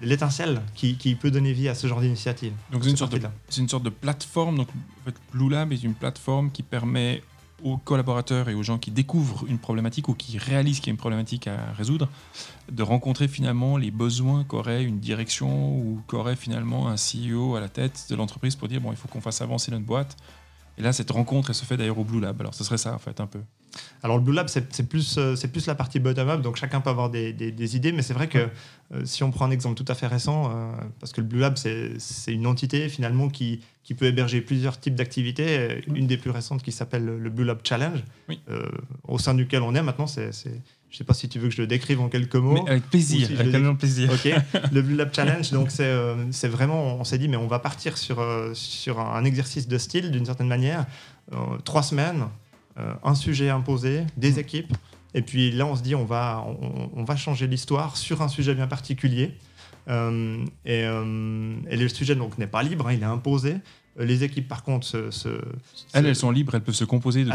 l'étincelle 0.00 0.60
qui, 0.74 0.96
qui, 0.96 1.14
peut 1.14 1.30
donner 1.30 1.52
vie 1.52 1.68
à 1.68 1.74
ce 1.74 1.86
genre 1.86 2.00
d'initiative. 2.00 2.52
Donc 2.72 2.84
c'est 2.84 2.90
une, 2.90 2.96
sorte 2.96 3.12
de, 3.12 3.20
une 3.58 3.68
sorte 3.68 3.82
de 3.82 3.90
plateforme. 3.90 4.56
Donc, 4.56 4.68
en 4.68 5.04
fait, 5.04 5.16
Blue 5.32 5.50
Lab 5.50 5.72
est 5.72 5.82
une 5.82 5.94
plateforme 5.94 6.50
qui 6.50 6.62
permet 6.62 7.22
aux 7.64 7.78
collaborateurs 7.78 8.48
et 8.48 8.54
aux 8.54 8.62
gens 8.62 8.78
qui 8.78 8.90
découvrent 8.90 9.44
une 9.48 9.58
problématique 9.58 10.08
ou 10.08 10.14
qui 10.14 10.38
réalisent 10.38 10.78
qu'il 10.78 10.88
y 10.88 10.90
a 10.90 10.92
une 10.92 10.98
problématique 10.98 11.48
à 11.48 11.72
résoudre, 11.72 12.08
de 12.70 12.82
rencontrer 12.82 13.26
finalement 13.26 13.76
les 13.76 13.90
besoins 13.90 14.44
qu'aurait 14.44 14.84
une 14.84 15.00
direction 15.00 15.76
ou 15.76 16.00
qu'aurait 16.06 16.36
finalement 16.36 16.88
un 16.88 16.96
CEO 16.96 17.56
à 17.56 17.60
la 17.60 17.68
tête 17.68 18.06
de 18.10 18.14
l'entreprise 18.14 18.54
pour 18.54 18.68
dire 18.68 18.80
bon, 18.80 18.92
il 18.92 18.96
faut 18.96 19.08
qu'on 19.08 19.22
fasse 19.22 19.40
avancer 19.40 19.70
notre 19.70 19.86
boîte. 19.86 20.16
Et 20.76 20.82
là, 20.82 20.92
cette 20.92 21.10
rencontre, 21.10 21.50
elle 21.50 21.54
se 21.54 21.64
fait 21.64 21.76
d'ailleurs 21.76 21.98
au 21.98 22.04
Blue 22.04 22.20
Lab. 22.20 22.40
Alors, 22.40 22.54
ce 22.54 22.64
serait 22.64 22.78
ça, 22.78 22.94
en 22.94 22.98
fait, 22.98 23.20
un 23.20 23.26
peu. 23.26 23.40
Alors, 24.04 24.18
le 24.18 24.22
Blue 24.22 24.34
Lab, 24.34 24.48
c'est 24.48 24.88
plus, 24.88 25.16
euh, 25.16 25.34
c'est 25.34 25.48
plus 25.48 25.66
la 25.66 25.74
partie 25.74 25.98
bottom-up, 25.98 26.42
donc 26.42 26.56
chacun 26.56 26.82
peut 26.82 26.90
avoir 26.90 27.08
des, 27.08 27.32
des, 27.32 27.76
idées, 27.76 27.90
mais 27.90 28.02
c'est 28.02 28.12
vrai 28.12 28.28
que 28.28 28.38
euh, 28.38 29.00
si 29.04 29.22
on 29.22 29.30
prend 29.30 29.46
un 29.46 29.50
exemple 29.50 29.82
tout 29.82 29.90
à 29.90 29.94
fait 29.94 30.06
récent, 30.06 30.50
euh, 30.50 30.72
parce 31.00 31.12
que 31.14 31.22
le 31.22 31.26
Blue 31.26 31.38
Lab, 31.38 31.56
c'est 31.56 31.96
une 32.32 32.46
entité 32.46 32.90
finalement 32.90 33.30
qui, 33.30 33.60
qui 33.82 33.94
peut 33.94 34.04
héberger 34.04 34.42
plusieurs 34.42 34.78
types 34.78 34.94
d'activités. 34.94 35.82
Une 35.86 36.06
des 36.06 36.18
plus 36.18 36.30
récentes 36.30 36.62
qui 36.62 36.70
s'appelle 36.70 37.04
le 37.04 37.30
Blue 37.30 37.44
Lab 37.44 37.60
Challenge, 37.64 38.04
au 39.08 39.18
sein 39.18 39.32
duquel 39.32 39.62
on 39.62 39.74
est 39.74 39.82
maintenant. 39.82 40.06
C'est, 40.06 40.32
je 40.34 40.50
ne 40.50 40.98
sais 40.98 41.04
pas 41.04 41.14
si 41.14 41.30
tu 41.30 41.38
veux 41.38 41.48
que 41.48 41.54
je 41.54 41.62
le 41.62 41.66
décrive 41.66 42.02
en 42.02 42.10
quelques 42.10 42.36
mots. 42.36 42.62
Mais 42.62 42.70
avec 42.72 42.90
plaisir, 42.90 43.28
avec 43.38 43.52
tellement 43.52 43.74
plaisir. 43.74 44.10
Ok. 44.12 44.30
Le 44.70 44.82
Blue 44.82 44.96
Lab 44.96 45.12
Challenge, 45.16 45.50
donc 45.50 45.70
c'est, 45.70 46.48
vraiment, 46.48 46.96
on 46.96 47.04
s'est 47.04 47.18
dit, 47.18 47.28
mais 47.28 47.38
on 47.38 47.48
va 47.48 47.58
partir 47.58 47.96
sur, 47.96 48.22
sur 48.52 49.00
un 49.00 49.24
exercice 49.24 49.66
de 49.66 49.78
style 49.78 50.10
d'une 50.10 50.26
certaine 50.26 50.48
manière. 50.48 50.84
trois 51.64 51.82
semaines, 51.82 52.26
un 52.76 53.14
sujet 53.14 53.50
imposé, 53.50 54.04
des 54.16 54.32
mm. 54.32 54.38
équipes. 54.38 54.76
Et 55.14 55.22
puis 55.22 55.52
là, 55.52 55.64
on 55.66 55.76
se 55.76 55.82
dit, 55.82 55.94
on 55.94 56.04
va, 56.04 56.44
on, 56.92 57.04
va 57.04 57.16
changer 57.16 57.46
l'histoire 57.46 57.96
sur 57.96 58.20
un 58.20 58.28
sujet 58.28 58.54
bien 58.54 58.66
particulier. 58.66 59.38
Euh, 59.88 60.44
euh, 60.66 61.56
et, 61.68 61.76
le 61.76 61.88
sujet 61.88 62.16
donc 62.16 62.36
n'est 62.38 62.48
pas 62.48 62.62
libre, 62.62 62.88
hein, 62.88 62.92
il 62.94 63.00
est 63.00 63.06
imposé. 63.06 63.56
Euh, 64.00 64.04
les 64.04 64.24
équipes, 64.24 64.48
par 64.48 64.64
contre, 64.64 64.86
se, 64.86 65.28
elles, 65.92 66.06
elles 66.06 66.16
sont 66.16 66.32
libres, 66.32 66.54
elles 66.54 66.64
peuvent 66.64 66.74
se 66.74 66.84
composer 66.84 67.24
de 67.24 67.30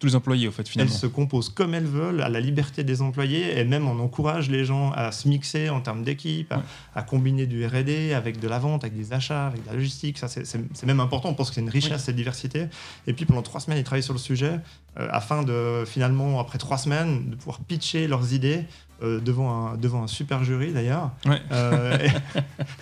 tous, 0.00 0.06
les 0.06 0.16
employés, 0.16 0.48
au 0.48 0.50
fait, 0.50 0.68
finalement. 0.68 0.92
Elles 0.92 0.98
se 0.98 1.06
composent 1.06 1.50
comme 1.50 1.74
elles 1.74 1.86
veulent, 1.86 2.22
à 2.22 2.28
la 2.28 2.40
liberté 2.40 2.82
des 2.82 3.02
employés, 3.02 3.58
et 3.58 3.64
même 3.64 3.86
on 3.86 4.00
encourage 4.00 4.50
les 4.50 4.64
gens 4.64 4.90
à 4.92 5.12
se 5.12 5.28
mixer 5.28 5.70
en 5.70 5.80
termes 5.80 6.02
d'équipe, 6.02 6.52
à, 6.94 7.02
combiner 7.02 7.46
du 7.46 7.64
R&D 7.64 8.12
avec 8.12 8.40
de 8.40 8.48
la 8.48 8.58
vente, 8.58 8.84
avec 8.84 8.96
des 8.96 9.12
achats, 9.12 9.46
avec 9.46 9.62
de 9.62 9.68
la 9.68 9.74
logistique. 9.74 10.18
Ça, 10.18 10.28
c'est 10.28 10.86
même 10.86 11.00
important. 11.00 11.28
On 11.28 11.34
pense 11.34 11.50
que 11.50 11.54
c'est 11.54 11.60
une 11.60 11.70
richesse, 11.70 12.04
cette 12.04 12.16
diversité. 12.16 12.66
Et 13.06 13.12
puis, 13.12 13.24
pendant 13.24 13.42
trois 13.42 13.60
semaines, 13.60 13.78
ils 13.78 13.84
travaillent 13.84 14.02
sur 14.02 14.14
le 14.14 14.18
sujet, 14.18 14.58
afin 14.96 15.42
de, 15.42 15.84
finalement, 15.86 16.40
après 16.40 16.58
trois 16.58 16.78
semaines, 16.78 17.30
de 17.30 17.36
pouvoir 17.36 17.60
pitcher 17.60 18.08
leurs 18.08 18.32
idées 18.32 18.64
euh, 19.02 19.18
devant, 19.18 19.68
un, 19.68 19.76
devant 19.78 20.02
un 20.02 20.06
super 20.06 20.44
jury 20.44 20.72
d'ailleurs. 20.72 21.10
Euh, 21.52 21.96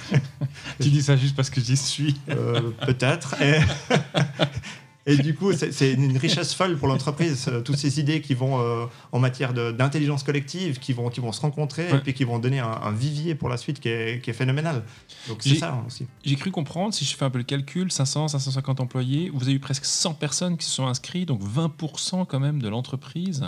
tu 0.80 0.88
dis 0.88 1.00
ça 1.00 1.16
juste 1.16 1.36
parce 1.36 1.48
que 1.48 1.60
j'y 1.60 1.76
suis. 1.76 2.16
Euh, 2.28 2.72
peut-être. 2.84 3.40
Et, 3.40 3.60
du 5.16 5.34
coup, 5.34 5.52
c'est 5.52 5.92
une 5.92 6.16
richesse 6.16 6.54
folle 6.54 6.76
pour 6.76 6.88
l'entreprise, 6.88 7.50
toutes 7.64 7.76
ces 7.76 8.00
idées 8.00 8.20
qui 8.20 8.34
vont 8.34 8.88
en 9.12 9.18
matière 9.18 9.52
d'intelligence 9.54 10.22
collective, 10.22 10.78
qui 10.78 10.92
vont, 10.92 11.08
qui 11.08 11.20
vont 11.20 11.32
se 11.32 11.40
rencontrer 11.40 11.88
et 11.88 11.98
puis 11.98 12.14
qui 12.14 12.24
vont 12.24 12.38
donner 12.38 12.60
un, 12.60 12.92
vivier 12.92 13.34
pour 13.34 13.48
la 13.48 13.56
suite 13.56 13.80
qui 13.80 13.88
est, 13.88 14.22
qui 14.22 14.30
est 14.30 14.34
phénoménal. 14.34 14.82
Donc 15.28 15.38
c'est 15.40 15.56
ça 15.56 15.82
aussi. 15.86 16.06
J'ai 16.24 16.36
cru 16.36 16.50
comprendre, 16.50 16.94
si 16.94 17.04
je 17.04 17.16
fais 17.16 17.24
un 17.24 17.30
peu 17.30 17.38
le 17.38 17.44
calcul, 17.44 17.90
500, 17.90 18.28
550 18.28 18.80
employés, 18.80 19.30
vous 19.32 19.44
avez 19.44 19.54
eu 19.54 19.60
presque 19.60 19.84
100 19.84 20.14
personnes 20.14 20.56
qui 20.56 20.66
se 20.66 20.72
sont 20.72 20.86
inscrites, 20.86 21.28
donc 21.28 21.42
20% 21.42 22.26
quand 22.26 22.40
même 22.40 22.60
de 22.60 22.68
l'entreprise 22.68 23.44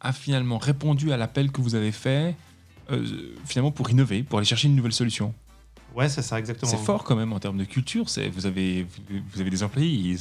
a 0.00 0.12
finalement 0.12 0.58
répondu 0.58 1.12
à 1.12 1.16
l'appel 1.16 1.50
que 1.50 1.60
vous 1.60 1.74
avez 1.74 1.92
fait, 1.92 2.36
euh, 2.90 3.34
finalement 3.44 3.72
pour 3.72 3.90
innover, 3.90 4.22
pour 4.22 4.38
aller 4.38 4.46
chercher 4.46 4.68
une 4.68 4.76
nouvelle 4.76 4.92
solution. 4.92 5.34
Ouais, 5.94 6.08
c'est 6.08 6.22
ça, 6.22 6.38
exactement. 6.38 6.70
C'est 6.70 6.84
fort 6.84 7.02
quand 7.02 7.16
même 7.16 7.32
en 7.32 7.40
termes 7.40 7.58
de 7.58 7.64
culture. 7.64 8.04
Vous 8.04 8.46
avez, 8.46 8.86
vous 9.32 9.40
avez 9.40 9.50
des 9.50 9.62
employés, 9.62 10.16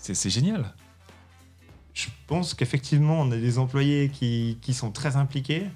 c'est 0.00 0.30
génial. 0.30 0.72
Je 1.94 2.06
pense 2.26 2.54
qu'effectivement, 2.54 3.20
on 3.20 3.30
a 3.30 3.36
des 3.36 3.58
employés 3.58 4.08
qui, 4.08 4.58
qui 4.62 4.74
sont 4.74 4.90
très 4.90 5.16
impliqués. 5.16 5.66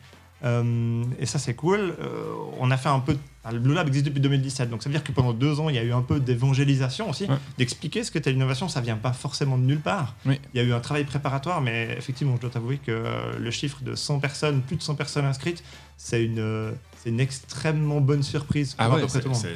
Euh, 0.45 1.05
et 1.19 1.27
ça, 1.27 1.39
c'est 1.39 1.55
cool. 1.55 1.95
Euh, 2.01 2.33
on 2.59 2.71
a 2.71 2.77
fait 2.77 2.89
un 2.89 3.01
peu. 3.01 3.17
Le 3.51 3.59
Blue 3.59 3.75
Lab 3.75 3.89
existe 3.89 4.07
depuis 4.07 4.21
2017, 4.21 4.71
donc 4.71 4.83
ça 4.83 4.89
veut 4.89 4.95
dire 4.95 5.05
que 5.05 5.13
pendant 5.13 5.35
deux 5.35 5.61
ans, 5.61 5.69
il 5.69 5.75
y 5.75 5.79
a 5.79 5.83
eu 5.83 5.93
un 5.93 6.01
peu 6.01 6.19
d'évangélisation 6.19 7.11
aussi, 7.11 7.27
d'expliquer 7.59 8.03
ce 8.03 8.11
que 8.11 8.15
qu'était 8.15 8.33
l'innovation. 8.33 8.71
Ça 8.71 8.81
vient 8.81 8.97
pas 8.97 9.13
forcément 9.13 9.59
de 9.59 9.65
nulle 9.65 9.81
part. 9.81 10.15
Il 10.27 10.39
y 10.55 10.61
a 10.61 10.63
eu 10.63 10.73
un 10.73 10.81
travail 10.81 11.05
préparatoire, 11.05 11.61
mais 11.61 11.95
effectivement, 11.99 12.37
je 12.37 12.41
dois 12.43 12.51
t'avouer 12.51 12.79
que 12.79 12.91
euh, 12.91 13.39
le 13.39 13.51
chiffre 13.51 13.83
de 13.83 13.95
100 13.95 14.21
personnes, 14.21 14.63
plus 14.63 14.77
de 14.77 14.83
100 14.83 14.95
personnes 14.95 15.27
inscrites, 15.27 15.63
c'est 15.99 16.25
une, 16.25 16.73
une 17.05 17.21
extrêmement 17.21 18.01
bonne 18.01 18.23
surprise 18.23 18.75
ah 18.79 18.89
ouais, 18.91 19.03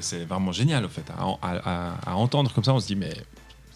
C'est 0.01 0.25
vraiment 0.25 0.53
génial, 0.53 0.85
au 0.85 0.89
fait. 0.89 1.11
À, 1.11 1.97
à, 2.07 2.15
entendre 2.15 2.53
comme 2.53 2.65
ça, 2.65 2.75
on 2.75 2.81
se 2.81 2.87
dit, 2.89 2.97
mais 2.97 3.15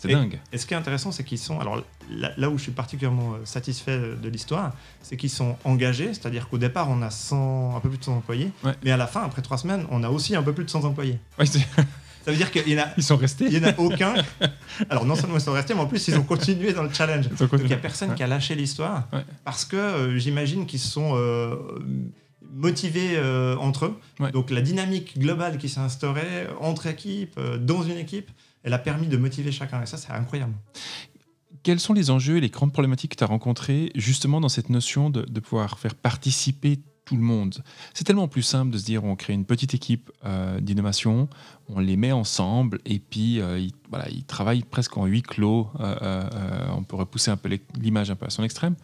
C'est 0.03 0.09
dingue. 0.09 0.41
Et 0.53 0.59
ce 0.59 0.67
qui 0.67 0.75
est 0.75 0.77
intéressant, 0.77 1.13
c'est 1.13 1.23
qu'ils 1.23 1.39
sont. 1.39 1.61
Alors 1.61 1.81
là, 2.11 2.51
où 2.51 2.59
je 2.59 2.65
suis 2.65 2.73
particulièrement 2.73 3.35
euh, 3.35 3.45
satisfait 3.45 3.99
de 4.21 4.29
l'histoire, 4.29 4.73
c'est 5.01 5.17
qu'ils 5.17 5.31
sont 5.31 5.57
engagés, 5.65 6.09
c'est-à-dire 6.09 6.49
qu'au 6.49 6.59
départ, 6.59 6.91
on 6.91 7.03
a 7.03 7.11
100, 7.11 7.77
un 7.77 7.81
peu 7.81 7.89
plus 7.89 7.99
de 7.99 8.05
100 8.05 8.17
employés, 8.17 8.51
mais 8.83 8.91
à 8.91 8.97
la 8.97 9.07
fin, 9.07 9.23
après 9.23 9.43
trois 9.43 9.59
semaines, 9.59 9.87
on 9.91 10.03
a 10.03 10.11
aussi 10.11 10.35
un 10.35 10.43
peu 10.43 10.53
plus 10.53 10.65
de 10.65 10.71
100 10.71 10.85
employés. 10.85 11.21
ça 11.39 12.31
veut 12.31 12.37
dire 12.37 12.51
qu'il 12.51 12.69
y 12.69 12.75
en 12.81 12.83
a. 12.83 12.89
Ils 12.97 13.05
sont 13.05 13.17
restés. 13.17 13.47
Il 13.47 13.55
y 13.55 13.65
en 13.65 13.69
a 13.69 13.79
aucun. 13.79 14.15
Alors 14.91 15.05
non 15.05 15.15
seulement 15.15 15.37
ils 15.37 15.41
sont 15.41 15.53
restés, 15.53 15.75
mais 15.75 15.81
en 15.81 15.87
plus 15.87 16.09
ils 16.09 16.17
ont 16.19 16.25
continué 16.25 16.73
dans 16.73 16.83
le 16.83 16.93
challenge. 16.93 17.29
Donc 17.29 17.51
il 17.59 17.67
n'y 17.67 17.73
a 17.73 17.77
personne 17.77 18.15
qui 18.15 18.25
a 18.25 18.27
lâché 18.27 18.57
l'histoire 18.57 19.09
parce 19.45 19.65
que 19.65 19.77
euh, 19.77 20.19
j'imagine 20.19 20.67
qu'ils 20.67 20.81
sont 20.81 21.13
euh, 21.15 21.57
motivés 22.53 23.21
entre 23.61 23.87
eux. 23.87 24.31
Donc 24.33 24.51
la 24.51 24.63
dynamique 24.63 25.17
globale 25.17 25.59
qui 25.59 25.69
s'est 25.69 25.81
instaurée 25.81 26.49
entre 26.61 26.87
équipes, 26.87 27.39
dans 27.61 27.83
une 27.85 27.99
équipe, 27.99 28.31
elle 28.63 28.73
a 28.73 28.79
permis 28.79 29.07
de 29.07 29.17
motiver 29.17 29.53
chacun. 29.53 29.83
Et 29.83 29.87
ça, 29.87 29.97
c'est 29.97 30.13
incroyable. 30.13 30.55
Quels 31.63 31.81
sont 31.81 31.93
les 31.93 32.11
enjeux 32.11 32.39
et 32.39 32.41
les 32.41 32.49
grandes 32.49 32.73
problématiques 32.73 33.13
que 33.13 33.17
tu 33.17 33.25
as 33.25 33.29
rencontrées 33.29 33.93
justement 33.95 34.41
dans 34.41 34.49
cette 34.49 34.69
notion 34.69 35.11
de, 35.11 35.41
pouvoir 35.41 35.79
faire 35.79 35.95
participer 35.95 36.81
tout 37.05 37.17
le 37.17 37.23
monde? 37.23 37.63
C'est 37.95 38.05
tellement 38.05 38.27
plus 38.27 38.43
simple 38.43 38.73
de 38.73 38.79
se 38.79 38.85
dire 38.85 39.05
on 39.05 39.15
crée 39.15 39.33
une 39.33 39.45
petite 39.45 39.75
équipe 39.75 40.11
euh, 40.25 40.59
d'innovation, 40.61 41.29
on 41.69 41.79
les 41.79 41.97
met 41.97 42.11
ensemble 42.11 42.81
et 42.85 42.99
puis 42.99 43.41
euh, 43.41 43.61
ils, 43.61 43.73
voilà, 43.91 44.09
ils 44.09 44.25
travaillent 44.25 44.65
presque 44.65 44.97
en 44.97 45.07
huis 45.07 45.23
clos. 45.23 45.71
Euh, 45.79 46.67
on 46.77 46.83
peut 46.83 46.97
repousser 46.97 47.31
un 47.31 47.37
peu 47.37 47.59
l'image 47.77 48.11
un 48.11 48.17
peu 48.17 48.27
à 48.27 48.31
son 48.31 48.43
extrême. 48.43 48.75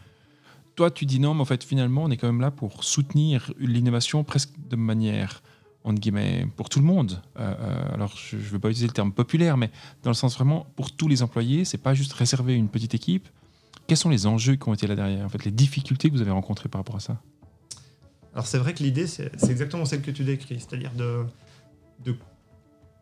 Toi, 0.77 0.93
tu 0.93 1.05
dis 1.05 1.19
non, 1.19 1.35
mais 1.35 1.41
en 1.41 1.47
fait, 1.47 1.65
finalement, 1.65 2.05
on 2.05 2.11
est 2.11 2.17
quand 2.17 2.29
même 2.29 2.41
là 2.41 2.53
pour 2.53 2.85
soutenir 2.85 3.53
l'innovation 3.59 4.23
presque 4.23 4.51
de 4.69 4.77
manière 4.77 5.43
entre 5.85 6.01
guillemets, 6.01 6.47
pour 6.57 6.69
tout 6.69 6.81
le 6.81 6.85
monde. 6.85 7.23
Euh, 7.39 7.55
euh, 7.59 7.95
alors, 7.95 8.15
je 8.17 8.37
ne 8.37 8.43
veux 8.43 8.59
pas 8.59 8.69
utiliser 8.69 8.89
le 8.89 8.93
terme 8.93 9.13
populaire, 9.13 9.57
mais 9.57 9.71
dans 10.03 10.11
le 10.11 10.15
sens 10.15 10.35
vraiment 10.35 10.67
pour 10.77 10.93
tous 10.93 11.09
les 11.09 11.23
employés, 11.23 11.65
c'est 11.65 11.79
pas 11.79 11.95
juste 11.95 12.13
réserver 12.13 12.55
une 12.55 12.69
petite 12.69 12.95
équipe. 12.95 13.29
Quels 13.87 13.97
sont 13.97 14.11
les 14.11 14.27
enjeux 14.27 14.57
qui 14.57 14.69
ont 14.69 14.75
été 14.75 14.87
là 14.87 14.95
derrière, 14.95 15.25
en 15.25 15.29
fait, 15.29 15.45
les 15.45 15.51
difficultés 15.51 16.11
que 16.11 16.15
vous 16.15 16.21
avez 16.21 16.31
rencontrées 16.31 16.69
par 16.69 16.81
rapport 16.81 16.97
à 16.97 17.01
ça? 17.01 17.21
Alors, 18.35 18.47
c'est 18.47 18.59
vrai 18.59 18.75
que 18.75 18.83
l'idée, 18.83 19.07
c'est 19.07 19.31
exactement 19.49 19.85
celle 19.85 20.03
que 20.03 20.11
tu 20.11 20.25
décris, 20.25 20.61
c'est-à-dire 20.61 20.93
de, 20.93 21.25
de, 22.05 22.15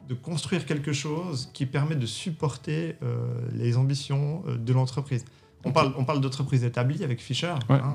de, 0.08 0.14
construire 0.14 0.64
quelque 0.64 0.92
chose 0.92 1.50
qui 1.52 1.66
permet 1.66 1.96
de 1.96 2.06
supporter 2.06 2.96
euh, 3.02 3.34
les 3.52 3.76
ambitions 3.76 4.44
de 4.46 4.72
l'entreprise. 4.72 5.24
On 5.64 5.72
parle, 5.72 5.92
on 5.98 6.04
parle 6.04 6.20
d'entreprise 6.20 6.62
établie 6.62 7.02
avec 7.02 7.20
Fisher. 7.20 7.54
Hein. 7.68 7.94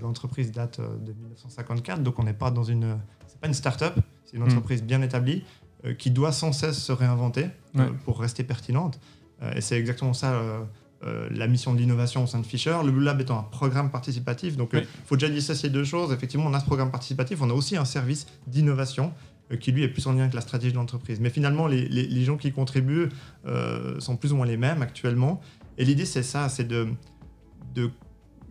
L'entreprise 0.00 0.50
date 0.50 0.80
de 0.80 1.12
1954, 1.12 2.02
donc 2.02 2.18
on 2.18 2.24
n'est 2.24 2.32
pas 2.32 2.50
dans 2.50 2.64
une 2.64 2.98
pas 3.40 3.48
une 3.48 3.54
start-up, 3.54 3.94
c'est 4.24 4.36
une 4.36 4.42
hmm. 4.42 4.46
entreprise 4.46 4.82
bien 4.82 5.02
établie 5.02 5.44
euh, 5.84 5.94
qui 5.94 6.10
doit 6.10 6.32
sans 6.32 6.52
cesse 6.52 6.78
se 6.78 6.90
réinventer 6.90 7.46
euh, 7.76 7.90
pour 8.04 8.20
rester 8.20 8.42
pertinente. 8.42 8.98
Euh, 9.42 9.54
et 9.54 9.60
c'est 9.60 9.78
exactement 9.78 10.12
ça 10.12 10.40
la 11.30 11.46
mission 11.46 11.74
de 11.74 11.78
l'innovation 11.78 12.24
au 12.24 12.26
sein 12.26 12.40
de 12.40 12.46
Fisher. 12.46 12.76
Le 12.84 12.90
Blue 12.90 13.04
Lab 13.04 13.20
étant 13.20 13.38
un 13.38 13.44
programme 13.44 13.88
participatif, 13.88 14.56
donc 14.56 14.70
il 14.72 14.84
faut 15.06 15.14
déjà 15.16 15.32
dissocier 15.32 15.68
deux 15.68 15.84
choses. 15.84 16.12
Effectivement, 16.12 16.46
on 16.46 16.54
a 16.54 16.58
ce 16.58 16.64
programme 16.64 16.90
participatif, 16.90 17.40
on 17.40 17.48
a 17.50 17.52
aussi 17.52 17.76
un 17.76 17.84
service 17.84 18.26
d'innovation 18.48 19.12
qui 19.60 19.70
lui 19.70 19.84
est 19.84 19.88
plus 19.88 20.04
en 20.08 20.12
lien 20.12 20.22
avec 20.22 20.34
la 20.34 20.40
stratégie 20.40 20.72
de 20.72 20.76
l'entreprise. 20.76 21.20
Mais 21.20 21.30
finalement, 21.30 21.68
les, 21.68 21.86
les, 21.88 22.24
gens 22.24 22.36
qui 22.36 22.50
contribuent 22.50 23.10
sont 24.00 24.16
plus 24.16 24.32
ou 24.32 24.36
moins 24.36 24.46
les 24.46 24.56
mêmes 24.56 24.82
actuellement. 24.82 25.40
Et 25.78 25.84
l'idée, 25.84 26.04
c'est 26.04 26.24
ça, 26.24 26.48
c'est 26.48 26.66
de, 26.66 26.88
de 27.76 27.92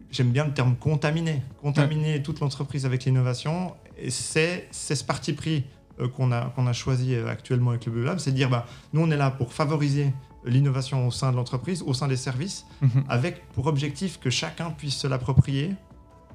j'aime 0.10 0.32
bien 0.32 0.46
le 0.46 0.54
terme 0.54 0.78
contaminer, 0.78 1.42
contaminer 1.62 2.24
toute 2.24 2.40
l'entreprise 2.40 2.86
avec 2.86 3.04
l'innovation 3.04 3.74
et 4.00 4.10
c'est 4.10 4.68
ce 4.72 5.04
parti 5.04 5.34
pris 5.34 5.66
euh, 6.00 6.08
qu'on 6.08 6.32
a, 6.32 6.52
qu'on 6.56 6.68
a 6.68 6.74
choisi 6.74 7.16
euh, 7.16 7.28
actuellement 7.28 7.72
avec 7.72 7.86
le 7.86 7.92
Blue 7.92 8.04
Lab, 8.04 8.20
c'est 8.20 8.32
de 8.32 8.36
dire, 8.36 8.50
bah, 8.50 8.68
nous, 8.94 9.02
on 9.02 9.10
est 9.10 9.18
là 9.18 9.32
pour 9.32 9.52
favoriser 9.52 10.14
l'innovation 10.46 11.08
au 11.08 11.12
sein 11.12 11.32
de 11.32 11.36
l'entreprise, 11.36 11.82
au 11.82 11.94
sein 11.94 12.08
des 12.08 12.16
services, 12.18 12.66
mhm. 12.82 13.04
avec 13.10 13.48
pour 13.50 13.66
objectif 13.66 14.20
que 14.20 14.30
chacun 14.30 14.70
puisse 14.70 14.96
se 14.96 15.08
l'approprier 15.08 15.74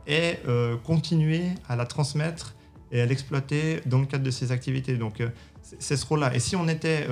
et 0.08 0.38
euh, 0.48 0.76
continuer 0.78 1.44
à 1.68 1.76
la 1.76 1.86
transmettre 1.86 2.56
et 2.90 3.00
à 3.00 3.06
l'exploiter 3.06 3.80
dans 3.86 4.00
le 4.00 4.06
cadre 4.06 4.24
de 4.24 4.30
ses 4.32 4.50
activités. 4.50 4.96
Donc, 4.96 5.22
c'est 5.62 5.96
ce 5.96 6.04
rôle-là. 6.04 6.34
Et 6.34 6.40
si 6.40 6.56
on 6.56 6.68
était 6.68 7.06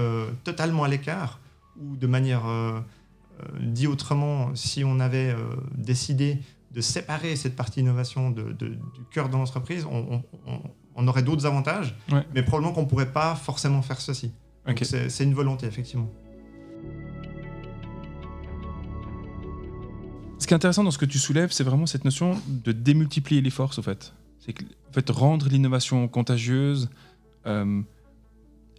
totalement 0.44 0.84
à 0.84 0.88
l'écart, 0.88 1.40
ou 1.80 1.96
de 1.96 2.06
manière 2.06 2.42
dit 3.58 3.86
autrement, 3.86 4.54
si 4.54 4.84
on 4.84 5.00
avait 5.00 5.34
décidé 5.74 6.36
de 6.70 6.80
séparer 6.80 7.36
cette 7.36 7.56
partie 7.56 7.80
innovation 7.80 8.30
de, 8.30 8.52
du 8.52 8.78
cœur 9.10 9.28
de 9.28 9.34
l'entreprise, 9.34 9.86
on, 9.90 10.22
on, 10.94 11.08
aurait 11.08 11.22
d'autres 11.22 11.46
avantages, 11.46 11.96
mais 12.34 12.42
probablement 12.42 12.72
qu'on 12.72 12.82
ne 12.82 12.86
pourrait 12.88 13.12
pas 13.12 13.34
forcément 13.34 13.82
faire 13.82 14.00
ceci. 14.00 14.32
C'est 14.82 15.24
une 15.24 15.34
volonté, 15.34 15.66
effectivement. 15.66 16.10
Ce 20.38 20.46
qui 20.46 20.54
est 20.54 20.56
intéressant 20.56 20.84
dans 20.84 20.90
ce 20.90 20.98
que 20.98 21.06
tu 21.06 21.18
soulèves, 21.18 21.52
c'est 21.52 21.64
vraiment 21.64 21.86
cette 21.86 22.04
notion 22.04 22.40
de 22.46 22.72
démultiplier 22.72 23.40
les 23.40 23.50
forces, 23.50 23.78
au 23.78 23.82
fait. 23.82 24.14
C'est 24.38 24.54
en 24.88 24.92
fait, 24.92 25.08
rendre 25.10 25.48
l'innovation 25.48 26.08
contagieuse. 26.08 26.88
Euh, 27.46 27.82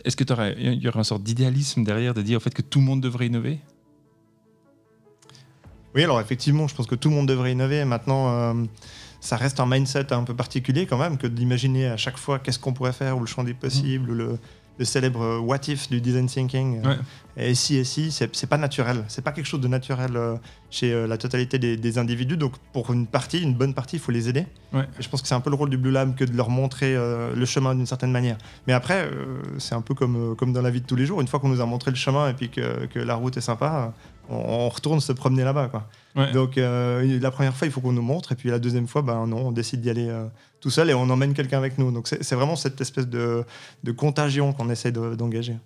est-ce 0.03 0.17
que 0.17 0.23
il 0.57 0.81
y 0.81 0.87
aurait 0.87 0.99
une 0.99 1.03
sorte 1.03 1.23
d'idéalisme 1.23 1.83
derrière 1.83 2.13
de 2.13 2.21
dire 2.21 2.37
au 2.37 2.39
fait 2.39 2.53
que 2.53 2.61
tout 2.61 2.79
le 2.79 2.85
monde 2.85 3.01
devrait 3.01 3.27
innover? 3.27 3.59
Oui, 5.95 6.03
alors 6.03 6.21
effectivement, 6.21 6.67
je 6.67 6.75
pense 6.75 6.87
que 6.87 6.95
tout 6.95 7.09
le 7.09 7.15
monde 7.15 7.27
devrait 7.27 7.51
innover. 7.51 7.83
Maintenant, 7.85 8.29
euh, 8.29 8.53
ça 9.19 9.35
reste 9.35 9.59
un 9.59 9.65
mindset 9.65 10.13
un 10.13 10.23
peu 10.23 10.35
particulier 10.35 10.85
quand 10.85 10.97
même 10.97 11.17
que 11.17 11.27
d'imaginer 11.27 11.87
à 11.87 11.97
chaque 11.97 12.17
fois 12.17 12.39
qu'est-ce 12.39 12.59
qu'on 12.59 12.73
pourrait 12.73 12.93
faire 12.93 13.17
ou 13.17 13.19
le 13.19 13.25
champ 13.25 13.43
des 13.43 13.53
possibles 13.53 14.11
ou 14.11 14.15
le, 14.15 14.39
célèbre 14.83 15.37
what 15.41 15.59
if 15.67 15.89
du 15.91 16.01
design 16.01 16.25
thinking. 16.25 16.81
Euh, 16.83 16.95
et 17.37 17.53
si 17.53 17.75
et 17.75 17.83
si, 17.83 18.09
c'est 18.11 18.47
pas 18.47 18.57
naturel. 18.57 19.03
C'est 19.09 19.21
pas 19.21 19.31
quelque 19.31 19.45
chose 19.45 19.61
de 19.61 19.67
naturel 19.67 20.15
euh, 20.15 20.37
chez 20.71 21.05
la 21.05 21.19
totalité 21.19 21.59
des, 21.59 21.97
individus. 21.99 22.35
Donc 22.35 22.53
pour 22.73 22.91
une 22.91 23.05
partie, 23.05 23.43
une 23.43 23.53
bonne 23.53 23.75
partie, 23.75 23.97
il 23.97 23.99
faut 23.99 24.11
les 24.11 24.27
aider. 24.27 24.47
Et 24.73 25.01
je 25.01 25.07
pense 25.07 25.21
que 25.21 25.27
c'est 25.27 25.35
un 25.35 25.39
peu 25.39 25.51
le 25.51 25.55
rôle 25.55 25.69
du 25.69 25.77
Blue 25.77 25.91
Lab 25.91 26.15
que 26.15 26.23
de 26.23 26.35
leur 26.35 26.49
montrer 26.49 26.95
le 26.95 27.45
chemin 27.45 27.75
d'une 27.75 27.85
certaine 27.85 28.11
manière. 28.11 28.37
Mais 28.65 28.73
après, 28.73 29.07
c'est 29.59 29.75
un 29.75 29.81
peu 29.81 29.93
comme, 29.93 30.35
comme 30.35 30.51
dans 30.51 30.63
la 30.63 30.71
vie 30.71 30.81
de 30.81 30.87
tous 30.87 30.95
les 30.95 31.05
jours. 31.05 31.21
Une 31.21 31.27
fois 31.27 31.39
qu'on 31.39 31.49
nous 31.49 31.61
a 31.61 31.65
montré 31.67 31.91
le 31.91 31.97
chemin 31.97 32.29
et 32.29 32.33
puis 32.33 32.49
que, 32.49 32.87
que 32.87 32.97
la 32.97 33.13
route 33.13 33.37
est 33.37 33.41
sympa, 33.41 33.93
on, 34.31 34.69
retourne 34.69 34.99
se 35.01 35.11
promener 35.11 35.43
là-bas. 35.43 35.69
Quoi. 35.69 36.31
Donc 36.31 36.57
euh, 36.57 37.19
la 37.19 37.31
première 37.31 37.55
fois, 37.55 37.67
il 37.67 37.71
faut 37.71 37.81
qu'on 37.81 37.91
nous 37.91 38.01
montre, 38.01 38.31
et 38.31 38.35
puis 38.35 38.49
la 38.49 38.59
deuxième 38.59 38.87
fois, 38.87 39.01
ben, 39.01 39.27
non, 39.27 39.47
on 39.47 39.51
décide 39.51 39.81
d'y 39.81 39.89
aller 39.89 40.07
euh, 40.07 40.25
tout 40.59 40.69
seul 40.69 40.89
et 40.89 40.93
on 40.93 41.09
emmène 41.09 41.33
quelqu'un 41.33 41.57
avec 41.57 41.77
nous. 41.77 41.91
Donc 41.91 42.07
c'est 42.07 42.35
vraiment 42.35 42.55
cette 42.55 42.79
espèce 42.81 43.07
de, 43.07 43.45
contagion 43.97 44.53
qu'on 44.53 44.69
essaie 44.69 44.91
d'engager. 44.91 45.57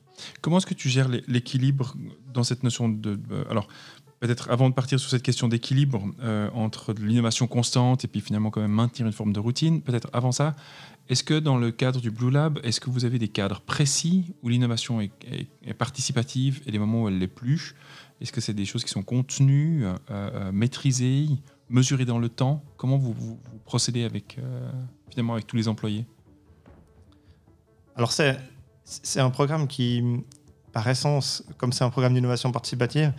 Comment 0.41 0.57
est-ce 0.57 0.65
que 0.65 0.73
tu 0.73 0.89
gères 0.89 1.09
l'équilibre 1.27 1.95
dans 2.33 2.43
cette 2.43 2.63
notion 2.63 2.89
de... 2.89 3.19
alors, 3.49 3.67
peut-être 4.19 4.49
avant 4.49 4.69
de 4.69 4.73
partir 4.73 4.99
sur 4.99 5.09
cette 5.09 5.23
question 5.23 5.47
d'équilibre 5.47 6.03
euh, 6.21 6.49
entre 6.53 6.93
l'innovation 6.93 7.47
constante 7.47 8.05
et 8.05 8.07
puis 8.07 8.21
finalement 8.21 8.49
quand 8.49 8.61
même 8.61 8.71
maintenir 8.71 9.05
une 9.05 9.13
forme 9.13 9.33
de 9.33 9.39
routine, 9.39 9.81
peut-être 9.81 10.09
avant 10.13 10.31
ça, 10.31 10.55
est-ce 11.09 11.23
que 11.23 11.37
dans 11.37 11.57
le 11.57 11.71
cadre 11.71 12.01
du 12.01 12.09
Blue 12.09 12.31
Lab, 12.31 12.59
est-ce 12.63 12.79
que 12.79 12.89
vous 12.89 13.05
avez 13.05 13.19
des 13.19 13.27
cadres 13.27 13.61
précis 13.61 14.33
où 14.41 14.49
l'innovation 14.49 15.01
est, 15.01 15.11
est, 15.63 15.73
participative 15.73 16.61
et 16.65 16.71
les 16.71 16.79
moments 16.79 17.03
où 17.03 17.07
elle 17.07 17.19
l'est 17.19 17.27
plus? 17.27 17.75
Est-ce 18.21 18.31
que 18.31 18.41
c'est 18.41 18.53
des 18.53 18.65
choses 18.65 18.83
qui 18.83 18.91
sont 18.91 19.03
contenues, 19.03 19.85
euh, 19.85 19.95
euh, 20.09 20.51
maîtrisées, 20.51 21.27
mesurées 21.69 22.05
dans 22.05 22.19
le 22.19 22.29
temps? 22.29 22.63
Comment 22.77 22.97
vous, 22.97 23.39
procédez 23.65 24.03
avec, 24.03 24.37
euh, 24.39 24.71
finalement 25.09 25.33
avec 25.33 25.47
tous 25.47 25.55
les 25.55 25.67
employés? 25.67 26.05
Alors 27.95 28.11
c'est, 28.11 28.37
c'est 28.83 29.19
un 29.19 29.29
programme 29.29 29.67
qui, 29.67 30.03
par 30.71 30.87
essence, 30.87 31.43
comme 31.57 31.73
c'est 31.73 31.83
un 31.83 31.89
programme 31.89 32.13
d'innovation 32.13 32.51
participative, 32.51 33.13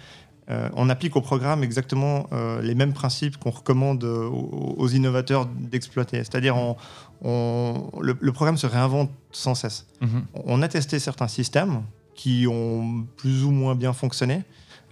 on 0.48 0.88
applique 0.90 1.16
au 1.16 1.20
programme 1.20 1.64
exactement 1.64 2.28
les 2.62 2.76
mêmes 2.76 2.92
principes 2.92 3.36
qu'on 3.36 3.50
recommande 3.50 4.04
aux, 4.04 4.88
innovateurs 4.88 5.46
d'exploiter. 5.46 6.18
C'est-à-dire, 6.18 6.54
on, 6.56 7.90
le, 8.00 8.32
programme 8.32 8.56
se 8.56 8.68
réinvente 8.68 9.10
sans 9.32 9.56
cesse. 9.56 9.88
Mm-hmm. 10.02 10.42
On 10.44 10.62
a 10.62 10.68
testé 10.68 11.00
certains 11.00 11.26
systèmes 11.26 11.82
qui 12.14 12.46
ont 12.46 13.08
plus 13.16 13.44
ou 13.44 13.50
moins 13.50 13.74
bien 13.74 13.92
fonctionné. 13.92 14.44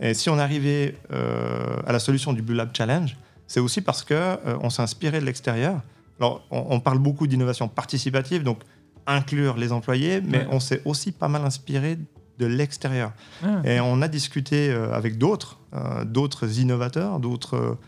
Et 0.05 0.13
si 0.13 0.29
on 0.29 0.39
arrivait 0.39 0.97
euh, 1.13 1.79
à 1.87 1.93
la 1.93 1.99
solution 1.99 2.35
du 2.35 2.43
Blue 2.43 2.55
Lab 2.55 2.71
Challenge, 2.77 3.17
c'est 3.47 3.59
aussi 3.59 3.81
parce 3.81 4.05
qu'on 4.05 4.15
euh, 4.15 4.59
on 4.61 4.69
s'est 4.69 4.83
inspiré 4.83 5.19
de 5.19 5.25
l'extérieur. 5.25 5.81
Alors, 6.21 6.47
on, 6.51 6.79
parle 6.79 6.99
beaucoup 6.99 7.27
d'innovation 7.27 7.69
participative, 7.69 8.45
donc 8.45 8.61
inclure 9.07 9.57
les 9.57 9.73
employés, 9.73 10.21
mais 10.21 10.47
on 10.51 10.61
s'est 10.61 10.81
aussi 10.85 11.11
pas 11.11 11.27
mal 11.27 11.45
inspiré 11.45 11.99
de 12.39 12.47
l'extérieur. 12.47 13.13
Ah. 13.43 13.63
Et 13.65 13.81
on 13.81 14.01
a 14.01 14.07
discuté 14.07 14.71
euh, 14.71 14.93
avec 14.95 15.19
d'autres, 15.19 15.59
d'autres 16.05 16.61
innovateurs, 16.61 17.19
d'autres 17.19 17.79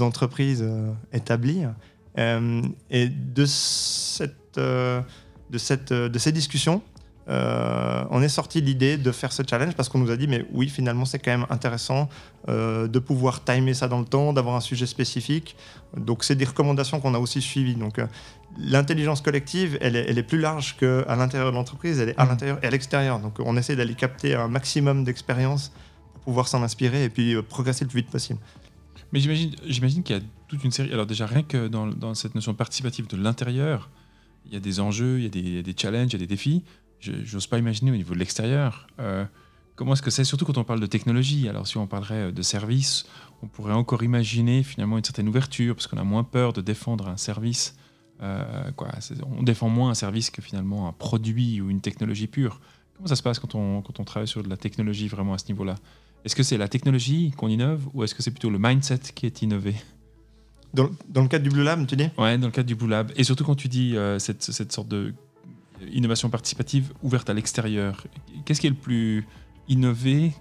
entreprises 0.00 0.64
établies. 1.12 1.64
et 2.16 3.08
de, 3.08 3.44
cette, 3.44 4.56
de, 4.56 5.58
cette, 5.58 5.92
de 5.92 6.18
ces 6.18 6.30
discussions, 6.30 6.80
euh, 7.28 8.04
on 8.10 8.22
est 8.22 8.28
sorti 8.28 8.60
l'idée 8.60 8.98
de 8.98 9.10
faire 9.10 9.32
ce 9.32 9.42
challenge 9.48 9.74
parce 9.74 9.88
qu'on 9.88 9.98
nous 9.98 10.10
a 10.10 10.16
dit 10.16 10.28
mais 10.28 10.44
oui 10.52 10.68
finalement 10.68 11.06
c'est 11.06 11.18
quand 11.18 11.30
même 11.30 11.46
intéressant 11.48 12.10
euh, 12.48 12.86
de 12.86 12.98
pouvoir 12.98 13.42
timer 13.44 13.72
ça 13.72 13.88
dans 13.88 13.98
le 13.98 14.04
temps, 14.04 14.32
d'avoir 14.32 14.56
un 14.56 14.60
sujet 14.60 14.86
spécifique. 14.86 15.56
Donc 15.96 16.22
c'est 16.22 16.34
des 16.34 16.44
recommandations 16.44 17.00
qu'on 17.00 17.14
a 17.14 17.18
aussi 17.18 17.40
suivies. 17.40 17.76
Donc 17.76 17.98
euh, 17.98 18.06
l'intelligence 18.58 19.22
collective 19.22 19.78
elle 19.80 19.96
est, 19.96 20.22
plus 20.22 20.38
large 20.38 20.76
qu'à 20.76 21.16
l'intérieur 21.16 21.50
de 21.50 21.56
l'entreprise, 21.56 21.98
elle 21.98 22.10
est 22.10 22.18
à 22.18 22.26
mmh. 22.26 22.28
l'intérieur 22.28 22.58
et 22.62 22.66
à 22.66 22.70
l'extérieur. 22.70 23.18
Donc 23.20 23.38
on 23.40 23.56
essaie 23.56 23.76
d'aller 23.76 23.94
capter 23.94 24.34
un 24.34 24.48
maximum 24.48 25.04
d'expérience 25.04 25.72
pour 26.12 26.22
pouvoir 26.24 26.48
s'en 26.48 26.62
inspirer 26.62 27.04
et 27.04 27.08
puis 27.08 27.40
progresser 27.42 27.84
le 27.84 27.90
plus 27.90 28.00
vite 28.00 28.10
possible. 28.10 28.38
Mais 29.12 29.20
j'imagine, 29.20 29.54
j'imagine 29.66 30.02
qu'il 30.02 30.16
y 30.16 30.18
a 30.18 30.22
toute 30.48 30.62
une 30.64 30.72
série. 30.72 30.92
Alors 30.92 31.06
déjà 31.06 31.26
rien 31.26 31.42
que 31.42 31.68
dans, 31.68 31.86
dans 31.86 32.14
cette 32.14 32.34
notion 32.34 32.52
participative 32.52 33.06
de 33.06 33.16
l'intérieur, 33.16 33.88
il 34.46 34.52
y 34.52 34.56
a 34.56 34.60
des 34.60 34.80
enjeux, 34.80 35.18
il 35.18 35.24
y 35.24 35.26
a 35.26 35.30
des, 35.30 35.62
des 35.62 35.74
challenges, 35.76 36.08
il 36.08 36.12
y 36.14 36.16
a 36.16 36.18
des 36.18 36.26
défis. 36.26 36.64
Je 37.12 37.34
n'ose 37.34 37.46
pas 37.46 37.58
imaginer 37.58 37.90
au 37.90 37.96
niveau 37.96 38.14
de 38.14 38.18
l'extérieur. 38.18 38.86
comment 39.74 39.92
est-ce 39.92 40.02
que 40.02 40.10
c'est, 40.10 40.24
surtout 40.24 40.44
quand 40.44 40.58
on 40.58 40.64
parle 40.64 40.80
de 40.80 40.86
technologie? 40.86 41.48
Alors 41.48 41.66
si 41.66 41.76
on 41.76 41.86
parlerait 41.86 42.32
de 42.32 42.42
services, 42.42 43.04
on 43.42 43.46
pourrait 43.46 43.74
encore 43.74 44.02
imaginer 44.02 44.62
finalement 44.62 44.96
une 44.96 45.04
certaine 45.04 45.28
ouverture, 45.28 45.74
parce 45.74 45.86
qu'on 45.86 45.98
a 45.98 46.04
moins 46.04 46.24
peur 46.24 46.52
de 46.52 46.60
défendre 46.60 47.08
un 47.08 47.16
service. 47.16 47.76
Euh, 48.22 48.70
quoi, 48.72 48.88
on 49.38 49.42
défend 49.42 49.68
moins 49.68 49.90
un 49.90 49.94
service 49.94 50.30
que 50.30 50.40
finalement 50.40 50.88
un 50.88 50.92
produit 50.92 51.60
ou 51.60 51.68
une 51.68 51.80
technologie 51.80 52.26
pure. 52.26 52.60
Comment 52.96 53.08
ça 53.08 53.16
se 53.16 53.22
passe 53.22 53.38
quand 53.38 53.54
on, 53.54 53.82
quand 53.82 54.00
on 54.00 54.04
travaille 54.04 54.28
sur 54.28 54.42
de 54.42 54.48
la 54.48 54.56
technologie 54.56 55.08
vraiment 55.08 55.34
à 55.34 55.38
ce 55.38 55.48
niveau-là? 55.48 55.74
Est-ce 56.24 56.36
que 56.36 56.42
c'est 56.42 56.56
la 56.56 56.68
technologie 56.68 57.32
qu'on 57.36 57.48
innove 57.48 57.86
ou 57.92 58.02
est-ce 58.02 58.14
que 58.14 58.22
c'est 58.22 58.30
plutôt 58.30 58.50
le 58.50 58.58
mindset 58.58 59.00
qui 59.14 59.26
est 59.26 59.42
innové? 59.42 59.74
Dans, 60.72 60.88
dans, 61.08 61.22
le 61.22 61.28
cadre 61.28 61.44
du 61.44 61.50
Blue 61.50 61.62
Lab, 61.62 61.86
tu 61.86 61.96
dis? 61.96 62.08
Ouais, 62.18 62.38
dans 62.38 62.46
le 62.46 62.52
cadre 62.52 62.66
du 62.66 62.74
Blue 62.74 62.88
Lab. 62.88 63.12
Et 63.16 63.24
surtout 63.24 63.44
quand 63.44 63.54
tu 63.54 63.68
dis 63.68 63.96
euh, 63.96 64.18
cette, 64.18 64.42
cette, 64.42 64.72
sorte 64.72 64.88
de 64.88 65.12
innovation 65.92 66.30
participative 66.30 66.92
ouverte 67.02 67.30
à 67.30 67.34
l'extérieur, 67.34 68.06
qu'est-ce 68.44 68.60
qui 68.60 68.66
est 68.66 68.70
le 68.70 68.76
plus 68.76 69.26
innové 69.68 70.32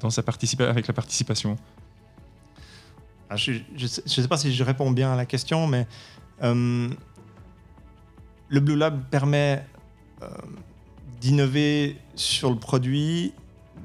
dans 0.00 0.10
sa 0.10 0.22
avec 0.60 0.86
la 0.86 0.94
participation? 0.94 1.56
Ah, 3.28 3.36
je 3.36 3.52
ne 3.52 3.86
sais, 3.86 4.28
pas 4.28 4.36
si 4.36 4.54
je 4.54 4.62
réponds 4.62 4.90
bien 4.92 5.12
à 5.12 5.16
la 5.16 5.26
question, 5.26 5.66
mais 5.66 5.86
euh, 6.42 6.88
le 8.48 8.60
Blue 8.60 8.76
Lab 8.76 9.08
permet 9.10 9.66
euh, 10.22 10.28
d'innover 11.20 11.96
sur 12.14 12.50
le 12.50 12.56
produit, 12.56 13.32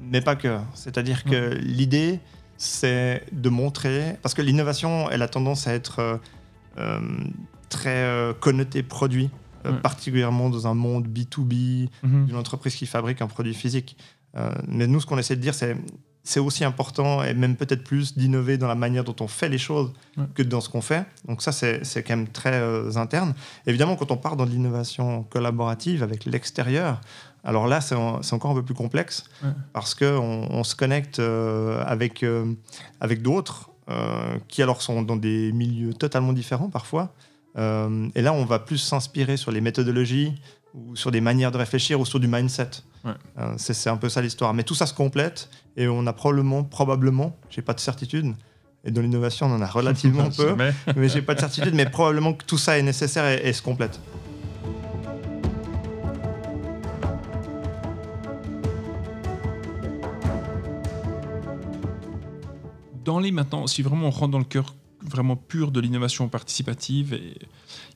mais 0.00 0.20
pas 0.20 0.36
que. 0.36 0.58
C'est-à-dire 0.74 1.24
que 1.24 1.56
l'idée, 1.60 2.20
c'est 2.56 3.24
de 3.32 3.48
montrer, 3.48 4.16
parce 4.22 4.34
que 4.34 4.42
l'innovation, 4.42 5.10
elle 5.10 5.22
a 5.22 5.28
tendance 5.28 5.66
à 5.66 5.74
être 5.74 6.20
euh, 6.78 7.00
très 7.68 8.06
connotée 8.38 8.84
produit, 8.84 9.28
particulièrement 9.82 10.50
dans 10.50 10.66
un 10.66 10.74
monde 10.74 11.06
B2B, 11.06 11.88
mhm. 12.02 12.26
d'une 12.26 12.36
entreprise 12.36 12.74
qui 12.74 12.86
fabrique 12.86 13.22
un 13.22 13.26
produit 13.26 13.54
physique. 13.54 13.96
mais 14.66 14.86
nous, 14.86 15.00
ce 15.00 15.06
qu'on 15.06 15.18
essaie 15.18 15.36
de 15.36 15.40
dire, 15.40 15.54
c'est 15.54 15.76
c'est 16.24 16.40
aussi 16.40 16.64
important 16.64 17.22
et 17.22 17.34
même 17.34 17.56
peut-être 17.56 17.82
plus 17.82 18.16
d'innover 18.16 18.56
dans 18.56 18.68
la 18.68 18.74
manière 18.74 19.02
dont 19.02 19.16
on 19.20 19.26
fait 19.26 19.48
les 19.48 19.58
choses 19.58 19.92
que 20.34 20.42
dans 20.42 20.60
ce 20.60 20.68
qu'on 20.68 20.80
fait. 20.80 21.04
Donc 21.26 21.42
ça, 21.42 21.50
c'est 21.52 22.02
quand 22.02 22.16
même 22.16 22.28
très 22.28 22.54
euh, 22.54 22.96
interne. 22.96 23.34
Évidemment, 23.66 23.96
quand 23.96 24.10
on 24.12 24.16
part 24.16 24.36
dans 24.36 24.46
de 24.46 24.50
l'innovation 24.50 25.24
collaborative 25.24 26.02
avec 26.02 26.24
l'extérieur, 26.24 27.00
alors 27.44 27.66
là, 27.66 27.80
c'est 27.80 27.96
encore 27.96 28.52
un 28.52 28.54
peu 28.54 28.62
plus 28.62 28.74
complexe 28.74 29.24
parce 29.72 29.94
qu'on 29.94 30.46
on 30.48 30.62
se 30.62 30.76
connecte 30.76 31.18
euh, 31.18 31.82
avec, 31.86 32.22
euh, 32.22 32.54
avec 33.00 33.22
d'autres 33.22 33.68
qui 34.48 34.62
alors 34.62 34.80
sont 34.80 35.02
dans 35.02 35.16
des 35.16 35.52
milieux 35.52 35.92
totalement 35.92 36.32
différents 36.32 36.70
parfois. 36.70 37.12
Et 37.56 38.22
là, 38.22 38.32
on 38.32 38.44
va 38.44 38.58
plus 38.58 38.78
s'inspirer 38.78 39.36
sur 39.36 39.50
les 39.50 39.60
méthodologies 39.60 40.34
ou 40.74 40.96
sur 40.96 41.10
des 41.10 41.20
manières 41.20 41.52
de 41.52 41.58
réfléchir 41.58 42.00
ou 42.00 42.06
sur 42.06 42.18
du 42.18 42.28
mindset. 42.28 42.70
c'est 43.56 43.90
un 43.90 43.96
peu 43.96 44.08
ça 44.08 44.22
l'histoire. 44.22 44.54
Mais 44.54 44.62
tout 44.62 44.74
ça 44.74 44.86
se 44.86 44.94
complète 44.94 45.50
et 45.76 45.88
on 45.88 46.06
a 46.06 46.12
probablement, 46.12 46.64
probablement, 46.64 47.36
j'ai 47.50 47.62
pas 47.62 47.74
de 47.74 47.80
certitude, 47.80 48.34
et 48.84 48.90
dans 48.90 49.00
l'innovation 49.00 49.46
on 49.46 49.54
en 49.54 49.62
a 49.62 49.66
relativement 49.66 50.30
peu, 50.36 50.56
mais 50.96 51.08
j'ai 51.08 51.22
pas 51.22 51.34
de 51.34 51.40
certitude, 51.40 51.74
mais 51.74 51.86
probablement 51.88 52.34
que 52.34 52.44
tout 52.44 52.58
ça 52.58 52.78
est 52.78 52.82
nécessaire 52.82 53.44
et, 53.44 53.52
se 53.52 53.62
complète. 53.62 54.00
Dans 63.04 63.18
les 63.18 63.32
maintenant, 63.32 63.66
si 63.66 63.82
vraiment 63.82 64.06
on 64.06 64.10
rentre 64.10 64.30
dans 64.30 64.38
le 64.38 64.44
cœur 64.44 64.74
vraiment 65.12 65.36
pur 65.36 65.70
de 65.70 65.80
l'innovation 65.80 66.28
participative, 66.28 67.14
et 67.14 67.34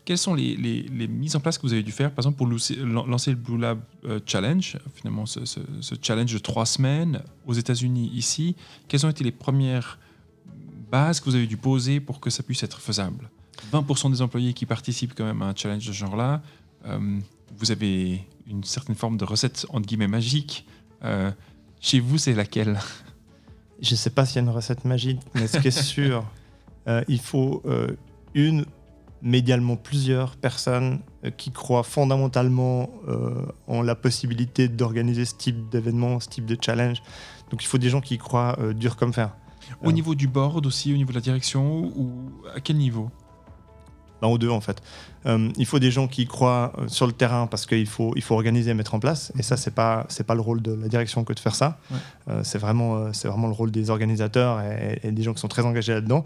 quelles 0.04 0.18
sont 0.18 0.34
les, 0.34 0.56
les, 0.56 1.08
mises 1.08 1.36
en 1.36 1.40
place 1.40 1.58
que 1.58 1.62
vous 1.62 1.72
avez 1.72 1.82
dû 1.82 1.92
faire, 1.92 2.10
par 2.12 2.22
exemple, 2.22 2.36
pour 2.36 2.46
lancer 2.46 3.30
le 3.30 3.36
Blue 3.36 3.58
Lab 3.58 3.80
euh, 4.04 4.20
Challenge, 4.24 4.78
finalement 4.94 5.26
ce, 5.26 5.38
challenge 6.00 6.32
de 6.32 6.38
trois 6.38 6.66
semaines 6.66 7.22
aux 7.46 7.54
États-Unis 7.54 8.10
ici. 8.14 8.56
Quelles 8.88 9.04
ont 9.04 9.10
été 9.10 9.24
les 9.24 9.32
premières 9.32 9.98
bases 10.90 11.20
que 11.20 11.24
vous 11.26 11.34
avez 11.34 11.46
dû 11.46 11.56
poser 11.56 12.00
pour 12.00 12.20
que 12.20 12.30
ça 12.30 12.42
puisse 12.42 12.62
être 12.62 12.80
faisable? 12.80 13.28
20% 13.72 14.10
des 14.10 14.22
employés 14.22 14.52
qui 14.52 14.66
participent 14.66 15.14
quand 15.14 15.24
même 15.24 15.42
à 15.42 15.46
un 15.46 15.54
challenge 15.54 15.86
de 15.86 15.92
ce 15.92 15.96
genre-là, 15.96 16.42
euh, 16.86 17.18
vous 17.58 17.70
avez 17.70 18.24
une 18.46 18.64
certaine 18.64 18.94
forme 18.94 19.16
de 19.16 19.24
recette 19.24 19.66
entre 19.70 19.86
guillemets 19.86 20.08
magique. 20.08 20.66
Euh, 21.04 21.30
chez 21.80 22.00
vous, 22.00 22.18
c'est 22.18 22.34
laquelle? 22.34 22.78
Je 23.80 23.92
ne 23.92 23.96
sais 23.96 24.10
pas 24.10 24.24
s'il 24.24 24.36
y 24.36 24.38
a 24.38 24.42
une 24.42 24.50
recette 24.50 24.84
magique, 24.84 25.20
mais 25.34 25.46
ce 25.46 25.58
qui 25.58 25.68
est 25.68 25.82
sûr, 25.82 26.24
il 27.08 27.20
faut 27.20 27.62
une 28.34 28.64
mais 29.22 29.38
également 29.38 29.76
plusieurs 29.76 30.36
personnes 30.36 31.00
euh, 31.24 31.30
qui 31.30 31.50
croient 31.50 31.82
fondamentalement 31.82 32.90
euh, 33.08 33.46
en 33.66 33.82
la 33.82 33.94
possibilité 33.94 34.68
d'organiser 34.68 35.24
ce 35.24 35.34
type 35.34 35.68
d'événement, 35.68 36.20
ce 36.20 36.28
type 36.28 36.46
de 36.46 36.56
challenge. 36.60 37.02
Donc 37.50 37.62
il 37.62 37.66
faut 37.66 37.78
des 37.78 37.90
gens 37.90 38.00
qui 38.00 38.18
croient 38.18 38.56
euh, 38.60 38.72
dur 38.72 38.96
comme 38.96 39.12
fer. 39.12 39.34
Au 39.82 39.90
niveau 39.90 40.14
du 40.14 40.28
board 40.28 40.64
aussi, 40.64 40.92
au 40.94 40.96
niveau 40.96 41.10
de 41.10 41.16
la 41.16 41.20
direction, 41.20 41.90
ou 41.96 42.30
à 42.54 42.60
quel 42.60 42.76
niveau? 42.76 43.10
Ben, 44.22 44.28
aux 44.28 44.38
deux 44.38 44.48
en 44.48 44.60
fait. 44.60 44.80
il 45.26 45.66
faut 45.66 45.80
des 45.80 45.90
gens 45.90 46.06
qui 46.06 46.26
croient 46.26 46.72
sur 46.86 47.06
le 47.06 47.12
terrain 47.12 47.48
parce 47.48 47.66
qu'il 47.66 47.86
faut, 47.86 48.12
il 48.14 48.22
faut 48.22 48.34
organiser 48.34 48.70
et 48.70 48.74
mettre 48.74 48.94
en 48.94 49.00
place. 49.00 49.32
Et 49.36 49.42
ça, 49.42 49.56
c'est 49.56 49.74
pas 49.74 50.06
c'est 50.08 50.24
pas 50.24 50.36
le 50.36 50.40
rôle 50.40 50.62
de 50.62 50.72
la 50.72 50.86
direction 50.86 51.24
que 51.24 51.32
de 51.32 51.40
faire 51.40 51.56
ça. 51.56 51.78
c'est 52.42 52.58
vraiment 52.58 53.12
c'est 53.12 53.26
vraiment 53.28 53.48
le 53.48 53.52
rôle 53.52 53.72
des 53.72 53.90
organisateurs 53.90 54.62
et, 54.62 55.00
et, 55.02 55.10
des 55.10 55.22
gens 55.22 55.34
qui 55.34 55.40
sont 55.40 55.48
très 55.48 55.66
engagés 55.66 55.92
là-dedans. 55.92 56.22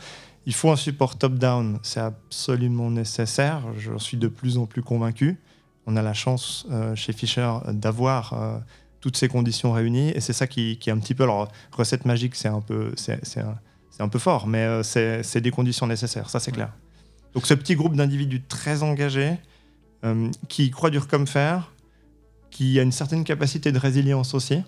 Il 0.46 0.55
faut 0.55 0.70
un 0.70 0.76
support 0.76 1.18
top-down, 1.18 1.79
c'est 1.83 2.00
absolument 2.00 2.90
nécessaire, 2.90 3.62
j'en 3.79 3.98
suis 3.98 4.16
de 4.16 4.29
plus 4.29 4.57
en 4.57 4.66
plus 4.66 4.83
convaincu. 4.83 5.38
On 5.87 5.96
a 5.96 6.03
la 6.03 6.14
chance 6.14 6.66
euh, 6.70 6.94
chez 6.94 7.12
Fisher 7.12 7.53
d'avoir 7.68 8.33
euh, 8.33 8.59
toutes 9.00 9.16
ces 9.16 9.29
conditions 9.29 9.72
réunies 9.72 10.11
et 10.11 10.20
c'est 10.20 10.33
ça 10.33 10.46
qui, 10.46 10.79
est 10.85 10.90
un 10.90 10.98
petit 10.98 11.14
peu. 11.14 11.24
Alors, 11.24 11.48
recette 11.72 12.05
magique, 12.05 12.35
c'est 12.37 12.48
un, 12.48 12.61
peu, 12.61 12.92
un, 13.98 14.09
peu 14.09 14.18
fort, 14.18 14.46
mais 14.46 14.64
euh, 14.64 14.83
c'est, 14.83 15.40
des 15.40 15.50
conditions 15.50 15.87
nécessaires, 15.87 16.31
ça 16.31 16.40
c'est 16.40 16.53
clair. 16.53 16.72
Donc, 17.35 17.46
ce 17.46 17.55
petit 17.55 17.74
groupe 17.74 17.94
d'individus 17.94 18.42
très 18.42 18.83
engagés 18.83 19.35
qui 20.48 20.70
croient 20.70 20.88
dur 20.88 21.07
comme 21.07 21.26
fer, 21.26 21.70
qui 22.50 22.81
a 22.81 22.83
une 22.83 22.90
certaine 22.90 23.22
capacité 23.22 23.70
de 23.70 23.79
résilience 23.79 24.33
aussi. 24.33 24.62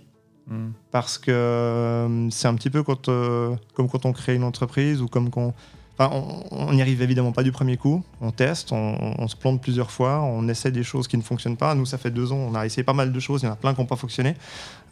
Parce 0.91 1.19
que 1.19 1.31
euh, 1.31 2.31
c'est 2.31 2.49
un 2.49 2.55
petit 2.55 2.71
peu 2.71 2.83
quand, 2.83 3.09
euh, 3.09 3.55
comme 3.75 3.89
quand 3.89 4.05
on 4.07 4.13
crée 4.13 4.35
une 4.35 4.45
entreprise 4.45 5.01
ou 5.01 5.09
comme 5.09 5.31
quand. 5.31 5.55
on 5.99 6.73
n'y 6.73 6.83
arrive 6.83 7.01
évidemment 7.01 7.33
pas 7.33 7.43
du 7.43 7.53
premier 7.53 7.77
coup. 7.77 8.03
On 8.21 8.33
teste, 8.33 8.73
on, 8.73 9.29
se 9.29 9.37
plante 9.37 9.63
plusieurs 9.63 9.91
fois, 9.91 10.21
on 10.21 10.49
essaie 10.49 10.73
des 10.73 10.83
choses 10.83 11.07
qui 11.07 11.17
ne 11.17 11.23
fonctionnent 11.23 11.57
pas. 11.57 11.75
Nous, 11.75 11.87
ça 11.87 11.97
fait 11.97 12.11
deux 12.11 12.33
ans, 12.33 12.37
on 12.37 12.55
a 12.55 12.67
essayé 12.67 12.83
pas 12.83 12.93
mal 12.93 13.13
de 13.13 13.21
choses, 13.21 13.43
il 13.43 13.47
y 13.47 13.49
en 13.49 13.53
a 13.53 13.57
plein 13.57 13.73
qui 13.73 13.81
n'ont 13.81 13.87
pas 13.87 13.97
fonctionné. 13.97 14.35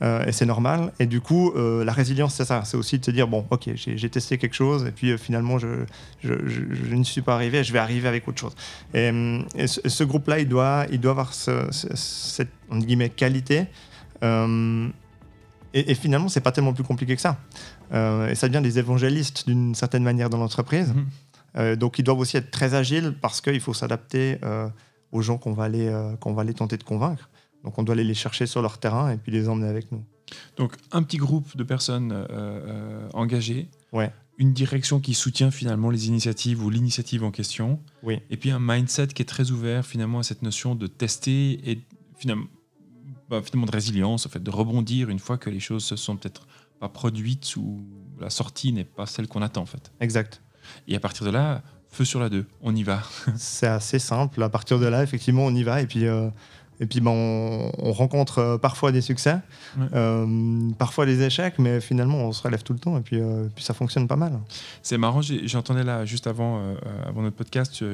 Euh, 0.03 0.25
et 0.25 0.33
c'est 0.33 0.47
normal. 0.47 0.93
Et 1.01 1.07
du 1.07 1.21
coup, 1.21 1.53
la 1.57 1.93
résilience, 1.93 2.35
c'est 2.35 2.45
ça. 2.45 2.63
C'est 2.65 2.77
aussi 2.77 2.99
de 2.99 3.05
se 3.05 3.11
dire 3.11 3.27
bon, 3.27 3.45
ok, 3.51 3.71
j'ai 3.75 4.09
testé 4.09 4.39
quelque 4.39 4.55
chose 4.55 4.87
et 4.87 4.93
puis 4.93 5.19
finalement, 5.19 5.59
je, 5.59 5.85
je, 6.23 6.95
ne 6.95 7.05
suis 7.05 7.23
pas 7.23 7.35
arrivé, 7.35 7.65
je 7.65 7.73
vais 7.73 7.81
arriver 7.81 8.09
avec 8.09 8.29
autre 8.29 8.41
chose. 8.41 8.55
Et, 8.95 9.11
ce, 9.67 10.05
groupe-là, 10.05 10.39
il 10.39 10.49
doit, 10.49 10.87
il 10.93 11.01
doit 11.01 11.11
avoir 11.11 11.35
cette 11.35 12.49
guillemets, 12.73 13.11
qualité. 13.11 13.67
Et, 15.75 15.91
et, 15.91 15.95
finalement, 15.95 16.29
c'est 16.29 16.41
pas 16.41 16.53
tellement 16.53 16.73
plus 16.73 16.85
compliqué 16.85 17.15
que 17.15 17.23
ça. 17.23 17.39
Euh, 17.93 18.29
et 18.29 18.35
ça 18.35 18.49
devient 18.49 18.63
des 18.63 18.79
évangélistes 18.79 19.47
d'une 19.47 19.75
certaine 19.75 20.03
manière 20.03 20.31
dans 20.31 20.39
l'entreprise. 20.39 20.89
Mhm. 20.89 21.07
Euh, 21.57 21.77
donc, 21.77 21.99
ils 21.99 22.03
doivent 22.03 22.19
aussi 22.19 22.37
être 22.37 22.51
très 22.51 22.75
agiles 22.75 23.15
parce 23.21 23.41
qu'il 23.41 23.61
faut 23.61 23.75
s'adapter 23.75 24.39
euh, 24.45 24.69
aux 25.13 25.23
gens 25.23 25.39
qu'on 25.39 25.53
va, 25.53 25.65
aller, 25.65 25.93
qu'on 26.21 26.33
va 26.33 26.43
aller 26.43 26.55
tenter 26.55 26.77
de 26.77 26.85
convaincre. 26.85 27.31
Donc, 27.65 27.79
on 27.79 27.83
doit 27.83 27.95
aller 27.95 28.05
les 28.05 28.15
chercher 28.15 28.47
sur 28.47 28.63
leur 28.63 28.79
terrain 28.79 29.11
et 29.11 29.17
puis 29.17 29.33
les 29.33 29.49
emmener 29.49 29.69
avec 29.69 29.91
nous. 29.93 30.05
Donc, 30.57 30.75
un 30.93 31.03
petit 31.03 31.17
groupe 31.17 31.57
de 31.57 31.65
personnes 31.65 32.27
engagées. 33.13 33.69
Ouais. 33.93 34.13
Une 34.39 34.53
direction 34.53 35.01
qui 35.01 35.13
soutient 35.13 35.51
finalement 35.51 35.91
les 35.91 36.09
initiatives 36.09 36.65
ou 36.65 36.71
l'initiative 36.71 37.25
en 37.25 37.31
question. 37.31 37.81
Oui. 38.03 38.21
Et 38.31 38.37
puis 38.39 38.51
un 38.51 38.61
mindset 38.61 39.09
qui 39.09 39.21
est 39.21 39.27
très 39.27 39.51
ouvert 39.51 39.85
finalement 39.85 40.21
à 40.21 40.23
cette 40.23 40.41
notion 40.41 40.75
de 40.75 40.87
tester 40.87 41.61
et 41.71 41.81
finalement 42.17 42.47
bah, 43.31 43.41
finalement 43.43 43.67
de 43.67 43.73
résilience, 43.73 44.27
en 44.27 44.29
fait, 44.29 44.43
de 44.43 44.51
rebondir 44.51 45.09
une 45.09 45.21
fois 45.21 45.39
que 45.39 45.49
les 45.49 45.61
choses 45.61 45.85
se 45.85 45.95
sont 45.95 46.17
peut-être 46.17 46.49
pas 46.81 46.89
produites 46.89 47.55
ou 47.57 47.85
la 48.19 48.29
sortie 48.29 48.73
n'est 48.73 48.85
pas 48.85 49.07
celle 49.07 49.29
qu'on 49.29 49.41
attend 49.41 49.63
en 49.63 49.67
fait. 49.67 49.93
Exact. 50.01 50.43
Et 50.89 50.97
à 50.97 51.01
partir 51.01 51.25
de 51.25 51.31
là, 51.31 51.63
feu 51.91 52.05
sur 52.05 52.19
la 52.19 52.29
deux, 52.29 52.47
on 52.61 52.75
y 52.75 52.83
va. 52.83 53.03
C'est 53.37 53.69
assez 53.69 54.01
simple. 54.01 54.43
À 54.43 54.49
partir 54.49 54.81
de 54.81 54.87
là, 54.87 55.05
effectivement, 55.05 55.45
on 55.45 55.55
y 55.55 55.63
va 55.63 55.81
et 55.81 55.87
puis. 55.87 56.07
Euh, 56.07 56.29
et 56.83 56.87
puis 56.87 57.03
ben, 57.03 57.11
on, 57.11 57.93
rencontre 57.93 58.39
euh, 58.39 58.57
parfois 58.57 58.91
des 58.91 59.03
succès, 59.03 59.37
euh, 59.93 60.71
parfois 60.79 61.05
des 61.05 61.21
échecs, 61.23 61.59
mais 61.59 61.79
finalement 61.79 62.17
on 62.17 62.33
se 62.33 62.43
relève 62.43 62.63
tout 62.63 62.73
le 62.73 62.79
temps 62.79 62.97
et 62.97 63.03
puis, 63.03 63.21
puis 63.55 63.63
ça 63.63 63.75
fonctionne 63.75 64.09
pas 64.09 64.17
mal. 64.17 64.41
C'est 64.81 64.97
marrant, 64.97 65.21
j'entendais 65.21 65.85
là 65.85 66.07
juste 66.07 66.27
avant, 66.27 66.75
avant 67.07 67.21
notre 67.21 67.37
podcast 67.37 67.85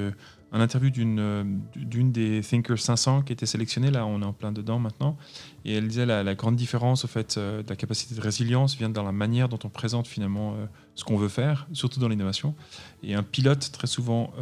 un 0.53 0.61
interview 0.61 0.91
d'une 0.91 1.61
d'une 1.75 2.13
des 2.13 2.41
Thinkers 2.41 2.79
500 2.79 3.23
qui 3.23 3.33
était 3.33 3.47
sélectionnée. 3.47 3.91
Là, 3.91 4.07
on 4.07 4.23
est 4.23 4.25
en 4.25 4.33
plein 4.33 4.53
dedans 4.53 4.79
maintenant. 4.79 5.17
Et 5.65 5.75
elle 5.75 5.89
disait 5.89 6.07
la, 6.07 6.35
grande 6.35 6.57
différence 6.57 7.05
au 7.05 7.09
fait 7.09 7.39
de 7.39 7.65
la 7.69 7.77
capacité 7.77 8.15
de 8.15 8.21
résilience 8.21 8.77
vient 8.77 8.89
dans 8.89 9.03
la 9.03 9.13
manière 9.13 9.49
dont 9.49 9.59
on 9.65 9.69
présente 9.69 10.07
finalement 10.07 10.55
ce 10.95 11.05
qu'on 11.05 11.17
veut 11.17 11.29
faire, 11.29 11.67
surtout 11.73 11.99
dans 11.99 12.09
l'innovation. 12.09 12.55
Et 13.03 13.15
un 13.15 13.25
pilote, 13.25 13.71
très 13.73 13.89
souvent, 13.89 14.33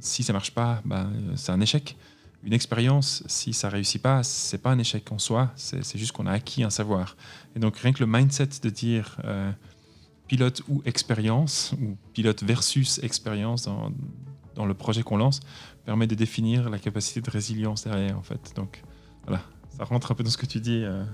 si 0.00 0.22
ça 0.22 0.34
marche 0.34 0.50
pas, 0.50 0.82
bah, 0.84 1.08
c'est 1.34 1.52
un 1.52 1.60
échec 1.60 1.96
une 2.44 2.52
expérience, 2.52 3.22
si 3.26 3.52
ça 3.52 3.68
réussit 3.68 4.02
pas, 4.02 4.22
c'est 4.22 4.58
pas 4.58 4.70
un 4.70 4.78
échec 4.78 5.10
en 5.12 5.18
soi, 5.18 5.52
c'est 5.54 5.96
juste 5.96 6.12
qu'on 6.12 6.26
a 6.26 6.32
acquis 6.32 6.64
un 6.64 6.70
savoir. 6.70 7.16
Et 7.54 7.60
donc 7.60 7.76
rien 7.76 7.92
que 7.92 8.00
le 8.00 8.06
mindset 8.06 8.48
de 8.62 8.70
dire 8.70 9.16
euh, 9.24 9.52
pilote 10.26 10.62
ou 10.68 10.82
expérience, 10.84 11.72
ou 11.80 11.96
pilote 12.12 12.42
versus 12.42 12.98
expérience 13.02 13.62
dans, 13.64 13.92
dans 14.54 14.66
le 14.66 14.74
projet 14.74 15.02
qu'on 15.02 15.16
lance, 15.16 15.40
permet 15.84 16.06
de 16.06 16.14
définir 16.14 16.70
la 16.70 16.78
capacité 16.78 17.20
de 17.20 17.30
résilience 17.30 17.84
derrière 17.84 18.18
en 18.18 18.22
fait. 18.22 18.52
Donc 18.56 18.82
voilà, 19.26 19.42
ça 19.76 19.84
rentre 19.84 20.12
un 20.12 20.14
peu 20.14 20.24
dans 20.24 20.30
ce 20.30 20.38
que 20.38 20.46
tu 20.46 20.60
dis. 20.60 20.82
Euh. 20.84 21.04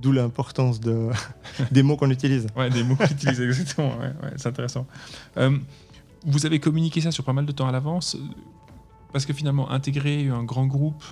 D'où 0.00 0.12
l'importance 0.12 0.78
de 0.78 1.10
des 1.72 1.82
mots 1.82 1.96
qu'on 1.96 2.10
utilise. 2.10 2.46
Ouais, 2.56 2.70
des 2.70 2.84
mots 2.84 2.94
qu'on 2.94 3.06
utilise 3.06 3.40
exactement. 3.40 3.98
Ouais, 3.98 4.12
c'est 4.36 4.48
intéressant. 4.48 4.86
Euh, 5.36 5.58
vous 6.24 6.46
avez 6.46 6.60
communiqué 6.60 7.00
ça 7.00 7.10
sur 7.10 7.24
pas 7.24 7.32
mal 7.32 7.46
de 7.46 7.52
temps 7.52 7.66
à 7.66 7.72
l'avance 7.72 8.16
parce 9.12 9.26
que 9.26 9.32
finalement, 9.32 9.70
intégrer 9.70 10.28
un 10.28 10.44
grand 10.44 10.66
groupe, 10.66 11.02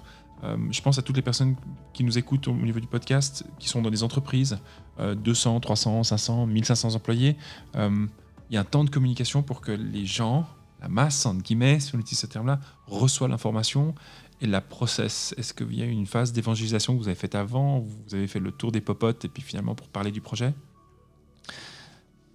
euh, 0.45 0.57
je 0.71 0.81
pense 0.83 0.99
à 0.99 1.03
toutes 1.03 1.17
les 1.17 1.23
personnes 1.23 1.57
qui 1.93 2.05
nous 2.05 2.19
écoutent 2.19 2.49
au 2.49 2.53
niveau 2.53 2.81
du 2.81 2.87
podcast, 2.87 3.45
qui 3.59 3.69
sont 3.69 3.83
dans 3.83 3.91
des 3.91 4.03
entreprises, 4.03 4.59
200, 4.99 5.61
300, 5.61 6.05
500, 6.05 6.47
1500 6.47 6.95
employés. 6.95 7.37
Euh, 7.75 8.07
il 8.51 8.55
y 8.55 8.57
a 8.57 8.61
un 8.61 8.65
temps 8.65 8.85
de 8.85 8.91
communication 8.91 9.43
pour 9.43 9.61
que 9.61 9.73
les 9.73 10.07
gens, 10.07 10.47
la 10.81 10.89
masse, 10.89 11.25
entre 11.27 11.43
guillemets, 11.43 11.81
si 11.81 11.95
on 11.95 11.99
utilise 11.99 12.19
ce 12.19 12.27
terme-là, 12.27 12.61
reçoivent 12.87 13.31
l'information 13.31 13.95
et 14.41 14.47
la 14.47 14.61
process. 14.61 15.35
Est-ce 15.39 15.55
qu'il 15.55 15.75
y 15.75 15.83
a 15.83 15.87
une 15.87 16.07
phase 16.07 16.33
d'évangélisation 16.33 16.95
que 16.95 16.99
vous 16.99 17.09
avez 17.09 17.17
faite 17.17 17.35
avant 17.35 17.81
Vous 17.81 18.15
avez 18.15 18.27
fait 18.27 18.41
le 18.41 18.53
tour 18.53 18.73
des 18.73 18.81
popotes 18.81 19.25
et 19.25 19.29
puis 19.29 19.43
finalement 19.43 19.75
pour 19.75 19.89
parler 19.89 20.11
du 20.11 20.21
projet? 20.21 20.53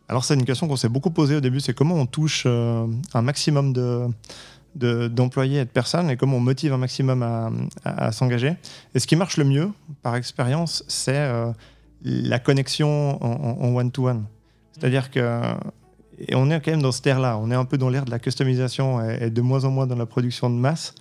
Alors 0.07 0.25
c'est 0.25 0.33
une 0.33 0.43
question 0.43 0.67
qu'on 0.67 0.75
s'est 0.75 0.89
beaucoup 0.89 1.11
posée 1.11 1.37
au 1.37 1.39
début, 1.39 1.61
c'est 1.61 1.73
comment 1.73 1.95
on 1.95 2.05
touche 2.05 2.43
euh, 2.45 2.85
un 3.13 3.21
maximum 3.21 3.71
de, 3.71 4.09
d'employés 5.07 5.61
et 5.61 5.65
de 5.65 5.69
personnes 5.69 6.09
et 6.09 6.17
comment 6.17 6.37
on 6.37 6.41
motive 6.41 6.73
un 6.73 6.77
maximum 6.77 7.23
à, 7.85 8.11
s'engager. 8.11 8.55
Et 8.93 8.99
ce 8.99 9.07
qui 9.07 9.15
marche 9.15 9.37
le 9.37 9.45
mieux, 9.45 9.69
par 10.01 10.15
expérience, 10.15 10.83
c'est 10.89 11.15
euh, 11.15 11.51
la 12.03 12.39
connexion 12.39 13.23
en 13.23 13.73
one-to-one. 13.73 14.25
C'est-à-dire 14.73 15.11
que 15.11 15.53
et 16.27 16.35
on 16.35 16.49
est 16.49 16.59
quand 16.61 16.71
même 16.71 16.81
dans 16.81 16.91
cette 16.91 17.07
ère-là. 17.07 17.37
On 17.37 17.51
est 17.51 17.55
un 17.55 17.65
peu 17.65 17.77
dans 17.77 17.89
l'ère 17.89 18.05
de 18.05 18.11
la 18.11 18.19
customisation 18.19 19.01
et, 19.07 19.29
de 19.29 19.41
moins 19.41 19.65
en 19.65 19.71
moins 19.71 19.87
dans 19.87 19.95
la 19.95 20.05
production 20.05 20.49
de 20.49 20.55
masse. 20.55 20.93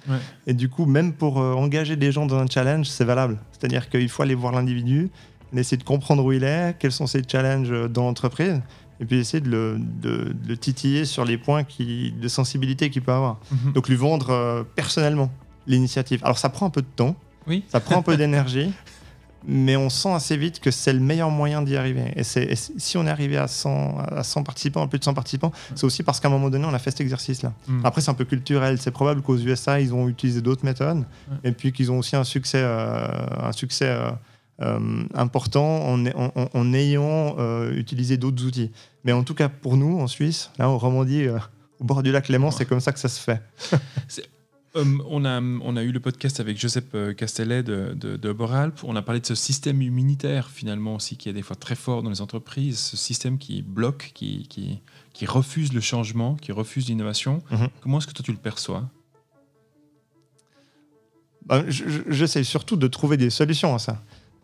Et 0.47 0.55
du 0.55 0.69
coup, 0.69 0.87
même 0.87 1.13
pour 1.13 1.41
euh, 1.41 1.55
engager 1.55 1.97
des 1.97 2.13
gens 2.13 2.27
dans 2.27 2.39
un 2.39 2.47
challenge, 2.47 2.87
c'est 2.87 3.05
valable. 3.05 3.39
C'est-à-dire 3.53 3.89
qu'il 3.89 4.09
faut 4.09 4.23
aller 4.23 4.35
voir 4.35 4.53
l'individu, 4.53 5.11
essayer 5.55 5.77
de 5.77 5.85
comprendre 5.85 6.25
où 6.25 6.33
il 6.33 6.45
est, 6.45 6.77
quels 6.79 6.93
sont 6.93 7.07
ses 7.07 7.23
challenges 7.27 7.89
dans 7.91 8.05
l'entreprise, 8.05 8.61
et 9.01 9.05
puis 9.05 9.19
essayer 9.19 9.41
de 9.41 9.79
le, 10.03 10.57
titiller 10.57 11.05
sur 11.05 11.25
les 11.25 11.39
points 11.39 11.65
qui, 11.65 12.13
de 12.13 12.29
sensibilité 12.29 12.91
qu'il 12.91 13.03
peut 13.03 13.13
avoir. 13.13 13.39
Mhm. 13.51 13.73
Donc 13.73 13.89
lui 13.89 13.97
vendre 13.97 14.31
euh, 14.31 14.63
personnellement 14.77 15.31
l'initiative. 15.67 16.21
Alors 16.23 16.39
ça 16.39 16.51
prend 16.51 16.67
un 16.67 16.71
peu 16.71 16.83
de 16.83 16.87
temps, 16.95 17.17
oui. 17.47 17.65
ça 17.69 17.81
prend 17.81 17.99
un 17.99 18.03
peu 18.03 18.17
d'énergie, 18.17 18.73
mais 19.47 19.77
on 19.77 19.89
sent 19.89 20.13
assez 20.13 20.37
vite 20.37 20.61
que 20.61 20.71
c'est 20.71 20.93
le 20.93 21.01
meilleur 21.01 21.31
moyen 21.31 21.63
d'y 21.63 21.77
arriver. 21.77 22.13
Et, 22.17 22.25
si 22.25 22.97
on 22.97 23.07
est 23.07 23.11
arrivé 23.11 23.37
à 23.37 23.49
100, 23.49 23.99
à 23.99 24.23
100 24.23 24.43
participants, 24.43 24.87
plus 24.89 24.99
de 24.99 25.05
100 25.05 25.15
participants, 25.15 25.53
c'est 25.75 25.85
aussi 25.85 26.03
parce 26.03 26.21
qu'à 26.21 26.29
un 26.29 26.31
moment 26.31 26.51
donné, 26.51 26.65
on 26.67 26.75
a 26.75 26.79
fait 26.79 26.91
cet 26.91 27.01
exercice-là. 27.01 27.53
Mhm. 27.67 27.81
Après, 27.85 28.01
c'est 28.01 28.11
un 28.11 28.15
peu 28.15 28.25
culturel. 28.25 28.81
C'est 28.81 28.91
probable 28.91 29.23
qu'aux 29.23 29.39
USA, 29.39 29.81
ils 29.81 29.95
ont 29.95 30.09
utilisé 30.09 30.41
d'autres 30.41 30.65
méthodes, 30.65 31.05
et 31.45 31.53
puis 31.53 31.73
qu'ils 31.73 31.91
ont 31.91 31.99
aussi 31.99 32.17
un 32.17 32.25
succès, 32.25 32.61
euh, 32.63 33.07
un 33.43 33.53
succès 33.53 33.89
euh, 33.89 34.11
euh, 34.63 35.05
important 35.15 35.89
en, 35.89 36.05
en, 36.55 36.73
ayant 36.75 37.37
utilisé 37.71 38.17
d'autres 38.17 38.45
outils. 38.45 38.71
Mais 39.05 39.13
en 39.13 39.23
tout 39.23 39.35
cas, 39.35 39.49
pour 39.49 39.77
nous, 39.77 40.01
en 40.01 40.07
Suisse, 40.07 40.51
là, 40.59 40.69
en 40.69 40.77
Romandie, 40.77 41.27
au 41.79 41.85
bord 41.85 42.03
du 42.03 42.13
lac 42.13 42.29
Léman, 42.29 42.51
c'est 42.51 42.67
comme 42.67 42.81
ça 42.81 42.93
que 42.93 42.99
ça 42.99 43.09
se 43.09 43.21
fait. 43.21 43.41
on, 44.75 45.25
a, 45.25 45.41
on 45.41 45.77
a 45.77 45.83
eu 45.83 45.93
le 45.93 46.01
podcast 46.01 46.41
avec 46.41 46.59
Joseph 46.59 46.85
Castellet 47.17 47.63
de, 47.63 47.95
de, 47.95 48.33
Boralp. 48.33 48.81
On 48.85 48.97
a 48.97 49.03
parlé 49.03 49.21
de 49.21 49.27
ce 49.27 49.35
système 49.35 49.83
immunitaire, 49.83 50.51
finalement, 50.51 50.95
aussi, 50.95 51.17
qui 51.17 51.29
est 51.29 51.33
des 51.33 51.43
fois 51.43 51.57
très 51.57 51.75
fort 51.75 52.03
dans 52.03 52.11
les 52.11 52.21
entreprises. 52.21 52.79
Ce 52.79 52.97
système 52.97 53.39
qui 53.39 53.63
bloque, 53.63 54.13
qui, 54.15 54.47
qui, 54.49 54.81
qui 55.13 55.27
refuse 55.27 55.73
le 55.73 55.81
changement, 55.81 56.37
qui 56.37 56.53
refuse 56.53 56.89
l'innovation. 56.89 57.43
Mhm. 57.51 57.69
Comment 57.81 57.99
est-ce 57.99 58.07
que 58.07 58.13
toi, 58.13 58.25
tu 58.25 58.33
le 58.33 58.39
perçois? 58.39 58.89
Ben, 61.47 61.65
J'essaie 61.69 62.45
surtout 62.45 62.77
de 62.77 62.87
trouver 62.87 63.17
des 63.17 63.31
solutions 63.31 63.75
à 63.75 63.79
ça. 63.79 64.03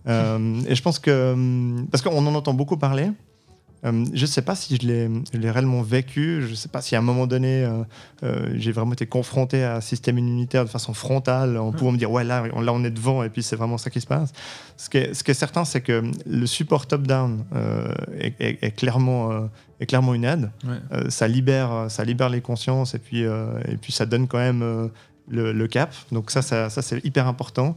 Euh, 0.09 0.61
et 0.69 0.75
je 0.75 0.83
pense 0.83 0.99
que. 0.99 1.33
Hum, 1.33 1.87
parce 1.91 2.03
qu'on 2.03 2.27
en 2.27 2.35
entend 2.35 2.55
beaucoup 2.55 2.77
parler. 2.77 3.11
Hum, 3.85 4.07
je 4.15 4.23
ne 4.23 4.27
sais 4.27 4.43
pas 4.43 4.55
si 4.55 4.77
je 4.77 4.87
l'ai 4.87 5.51
réellement 5.51 5.83
vécu. 5.83 6.43
Je 6.43 6.51
ne 6.51 6.55
sais 6.55 6.69
pas 6.69 6.81
si 6.81 6.97
à 6.97 6.99
un 6.99 7.03
moment 7.03 7.27
donné, 7.27 7.65
euh, 7.65 7.83
euh, 8.25 8.55
j'ai 8.57 8.73
vraiment 8.73 8.95
été 8.95 9.07
confronté 9.07 9.65
à 9.65 9.77
un 9.77 9.81
système 9.81 10.19
immunitaire 10.19 10.65
de 10.65 10.71
façon 10.71 10.95
frontale, 10.95 11.57
en 11.59 11.73
pouvant 11.73 11.93
me 11.93 11.99
dire, 11.99 12.11
ouais, 12.11 12.25
là, 12.25 12.47
là, 12.47 12.73
on 12.73 12.85
est 12.85 12.91
devant, 12.91 13.23
et 13.23 13.29
puis 13.29 13.43
c'est 13.43 13.57
vraiment 13.57 13.79
ça 13.79 13.91
qui 13.91 14.01
se 14.01 14.07
passe. 14.07 14.33
Ce 14.77 14.89
qui 14.89 14.99
est, 14.99 15.15
ce 15.15 15.23
qui 15.23 15.31
est 15.31 15.35
certain, 15.35 15.65
c'est 15.65 15.83
que 15.83 16.03
le 16.27 16.47
support 16.47 16.87
top-down 16.87 17.45
est, 18.19 18.77
clairement, 18.77 19.49
est 19.81 19.87
clairement 19.87 20.15
une 20.15 20.25
aide. 20.25 20.51
ça, 21.09 21.29
libère, 21.29 21.87
ça 21.89 22.05
libère 22.05 22.31
les 22.31 22.41
consciences, 22.41 22.95
et 22.95 22.99
puis, 22.99 23.21
et 23.23 23.77
puis 23.81 23.93
ça 23.93 24.07
donne 24.07 24.27
quand 24.27 24.39
même 24.39 24.91
le, 25.29 25.53
le, 25.53 25.67
cap. 25.67 25.95
Donc 26.13 26.31
ça, 26.31 26.43
ça, 26.43 26.71
ça 26.71 26.83
c'est 26.83 27.05
hyper 27.05 27.27
important. 27.27 27.77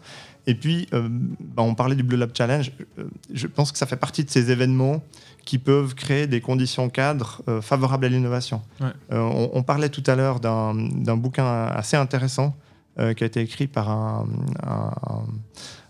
Et 0.50 0.56
puis, 0.56 0.88
euh, 0.96 1.08
bah, 1.12 1.62
on 1.62 1.76
parlait 1.76 1.96
du 1.96 2.02
Blue 2.02 2.18
Lab 2.18 2.32
Challenge. 2.36 2.72
Euh, 2.98 3.04
je 3.32 3.46
pense 3.46 3.72
que 3.72 3.78
ça 3.78 3.86
fait 3.86 3.98
partie 3.98 4.24
de 4.24 4.32
ces 4.32 4.50
événements 4.50 5.04
qui 5.46 5.60
peuvent 5.60 5.94
créer 5.94 6.26
des 6.26 6.42
conditions 6.42 6.90
cadres 6.90 7.44
euh, 7.48 7.62
favorables 7.62 8.06
à 8.06 8.10
l'innovation. 8.10 8.64
On, 9.12 9.62
parlait 9.62 9.90
tout 9.90 10.02
à 10.08 10.16
l'heure 10.16 10.40
d'un 10.40 11.18
bouquin 11.18 11.68
assez 11.68 11.98
intéressant 11.98 12.56
qui 12.98 13.24
a 13.24 13.28
été 13.28 13.42
écrit 13.42 13.68
par 13.68 13.90
un, 13.90 14.28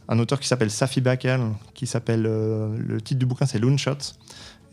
un, 0.09 0.19
auteur 0.19 0.39
qui 0.39 0.47
s'appelle 0.47 0.69
Safi 0.69 0.99
Bakel, 0.99 1.39
qui 1.73 1.87
s'appelle 1.87 2.21
le 2.21 3.01
titre 3.01 3.19
du 3.19 3.25
bouquin 3.25 3.45
c'est 3.45 3.59
Loonshot. 3.59 3.97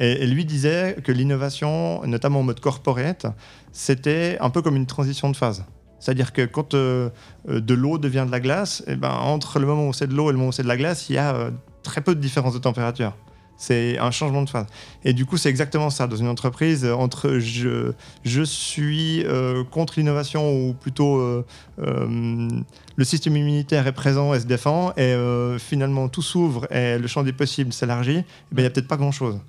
Et, 0.00 0.22
et, 0.22 0.26
lui 0.26 0.44
disait 0.44 0.96
que 1.02 1.12
l'innovation, 1.12 2.04
notamment 2.06 2.40
en 2.40 2.42
mode 2.42 2.60
corporate, 2.60 3.26
c'était 3.72 4.36
un 4.40 4.50
peu 4.50 4.60
comme 4.60 4.76
une 4.76 4.86
transition 4.86 5.30
de 5.30 5.36
phase. 5.36 5.64
C'est-à-dire 6.06 6.32
que 6.32 6.42
quand 6.42 6.74
euh, 6.74 7.10
euh, 7.48 7.60
de 7.60 7.74
l'eau 7.74 7.98
devient 7.98 8.22
de 8.24 8.30
la 8.30 8.38
glace, 8.38 8.84
eh 8.86 8.94
ben, 8.94 9.10
entre 9.10 9.58
le 9.58 9.66
moment 9.66 9.88
où 9.88 9.92
c'est 9.92 10.06
de 10.06 10.14
l'eau 10.14 10.28
et 10.28 10.32
le 10.32 10.38
moment 10.38 10.50
où 10.50 10.52
c'est 10.52 10.62
de 10.62 10.68
la 10.68 10.76
glace, 10.76 11.10
il 11.10 11.16
y 11.16 11.18
a 11.18 11.34
euh, 11.34 11.50
très 11.82 12.00
peu 12.00 12.14
de 12.14 12.20
différence 12.20 12.54
de 12.54 12.60
température. 12.60 13.12
C'est 13.56 13.98
un 13.98 14.12
changement 14.12 14.42
de 14.42 14.48
phase. 14.48 14.66
Et 15.04 15.14
du 15.14 15.26
coup, 15.26 15.36
c'est 15.36 15.48
exactement 15.48 15.90
ça 15.90 16.06
dans 16.06 16.14
une 16.14 16.28
entreprise. 16.28 16.84
Entre 16.84 17.40
je, 17.40 17.90
je 18.22 18.42
suis 18.42 19.24
contre 19.70 19.94
l'innovation 19.96 20.52
ou 20.52 20.74
plutôt 20.74 21.42
le 21.78 23.04
système 23.04 23.34
immunitaire 23.34 23.86
est 23.86 23.92
présent 23.92 24.34
et 24.34 24.40
se 24.40 24.44
défend, 24.44 24.92
et 24.98 25.16
finalement 25.58 26.10
tout 26.10 26.20
s'ouvre 26.20 26.70
et 26.70 26.98
le 26.98 27.06
champ 27.06 27.22
des 27.22 27.32
possibles 27.32 27.72
s'élargit, 27.72 28.18
eh 28.18 28.54
ben, 28.54 28.58
il 28.58 28.60
n'y 28.60 28.66
a 28.66 28.70
peut-être 28.70 28.88
pas 28.88 28.98
grand-chose 28.98 29.40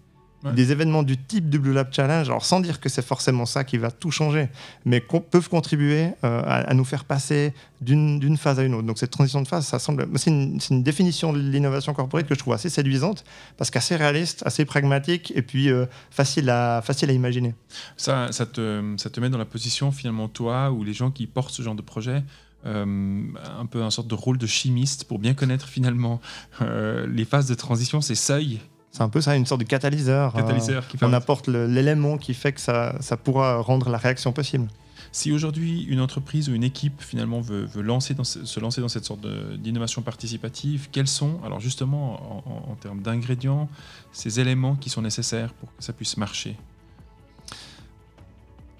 des 0.43 0.71
événements 0.71 1.03
du 1.03 1.17
type 1.17 1.49
du 1.49 1.57
Blue 1.57 1.73
Lab 1.73 1.87
Challenge, 1.91 2.27
alors 2.29 2.45
sans 2.45 2.59
dire 2.59 2.79
que 2.79 2.89
c'est 2.89 3.05
forcément 3.05 3.45
ça 3.45 3.63
qui 3.63 3.77
va 3.77 3.89
tout 3.89 4.11
changer, 4.11 4.49
mais 4.85 5.01
peuvent 5.01 5.49
contribuer 5.49 6.09
euh, 6.23 6.41
à, 6.45 6.73
nous 6.73 6.85
faire 6.85 7.05
passer 7.05 7.53
d'une 7.81 8.37
phase 8.37 8.59
à 8.59 8.63
une 8.63 8.75
autre. 8.75 8.85
Donc 8.85 8.99
cette 8.99 9.11
transition 9.11 9.41
de 9.41 9.47
phase, 9.47 9.65
ça 9.65 9.79
semble, 9.79 10.07
c'est 10.15 10.29
une, 10.29 10.83
définition 10.83 11.33
de 11.33 11.39
l'innovation 11.39 11.93
corporate 11.93 12.27
que 12.27 12.35
je 12.35 12.39
trouve 12.39 12.53
assez 12.53 12.69
séduisante, 12.69 13.23
parce 13.57 13.71
qu'assez 13.71 13.95
réaliste, 13.95 14.43
assez 14.45 14.63
pragmatique, 14.65 15.33
et 15.35 15.41
puis 15.41 15.69
euh, 15.69 15.85
facile, 16.11 16.49
à, 16.49 16.81
facile 16.83 17.09
à 17.09 17.13
imaginer. 17.13 17.55
Ça, 17.97 18.31
ça, 18.31 18.45
te, 18.45 18.95
ça 18.97 19.09
te 19.09 19.19
met 19.19 19.29
dans 19.29 19.39
la 19.39 19.45
position 19.45 19.91
finalement 19.91 20.27
toi, 20.27 20.71
ou 20.71 20.83
les 20.83 20.93
gens 20.93 21.09
qui 21.09 21.25
portent 21.25 21.51
ce 21.51 21.63
genre 21.63 21.75
de 21.75 21.81
projet, 21.81 22.23
euh, 22.65 23.23
un 23.59 23.65
peu 23.65 23.81
un 23.81 23.89
sorte 23.89 24.07
de 24.07 24.15
rôle 24.15 24.37
de 24.37 24.47
chimiste 24.47 25.05
pour 25.05 25.19
bien 25.19 25.33
connaître 25.33 25.67
finalement 25.67 26.21
les 26.61 27.25
phases 27.25 27.47
de 27.47 27.55
transition, 27.55 28.01
ces 28.01 28.15
seuils 28.15 28.59
c'est 28.97 29.03
un 29.03 29.09
peu 29.09 29.21
ça, 29.21 29.35
une 29.35 29.45
sorte 29.45 29.61
de 29.61 29.65
catalyseur. 29.67 30.33
catalyseur 30.33 30.87
qui 30.87 30.97
on 31.03 31.13
apporte 31.13 31.47
l'élément 31.47 32.17
qui 32.17 32.33
fait 32.33 32.51
que 32.51 32.59
ça, 32.59 32.95
ça, 32.99 33.15
pourra 33.15 33.61
rendre 33.61 33.89
la 33.89 33.99
réaction 33.99 34.33
possible. 34.33 34.67
Si 35.11 35.31
aujourd'hui 35.31 35.83
une 35.83 36.01
entreprise 36.01 36.49
ou 36.49 36.55
une 36.55 36.63
équipe 36.63 36.99
finalement 37.01 37.39
veut, 37.39 37.69
lancer 37.75 38.15
dans 38.15 38.23
se 38.23 38.59
lancer 38.59 38.81
dans 38.81 38.87
cette 38.87 39.05
sorte 39.05 39.25
d'innovation 39.59 40.01
participative, 40.01 40.89
quels 40.91 41.07
sont, 41.07 41.39
alors 41.45 41.59
justement 41.59 42.43
en, 42.71 42.75
termes 42.75 43.03
d'ingrédients, 43.03 43.69
ces 44.11 44.39
éléments 44.39 44.75
qui 44.75 44.89
sont 44.89 45.03
nécessaires 45.03 45.53
pour 45.53 45.69
que 45.75 45.83
ça 45.83 45.93
puisse 45.93 46.17
marcher? 46.17 46.57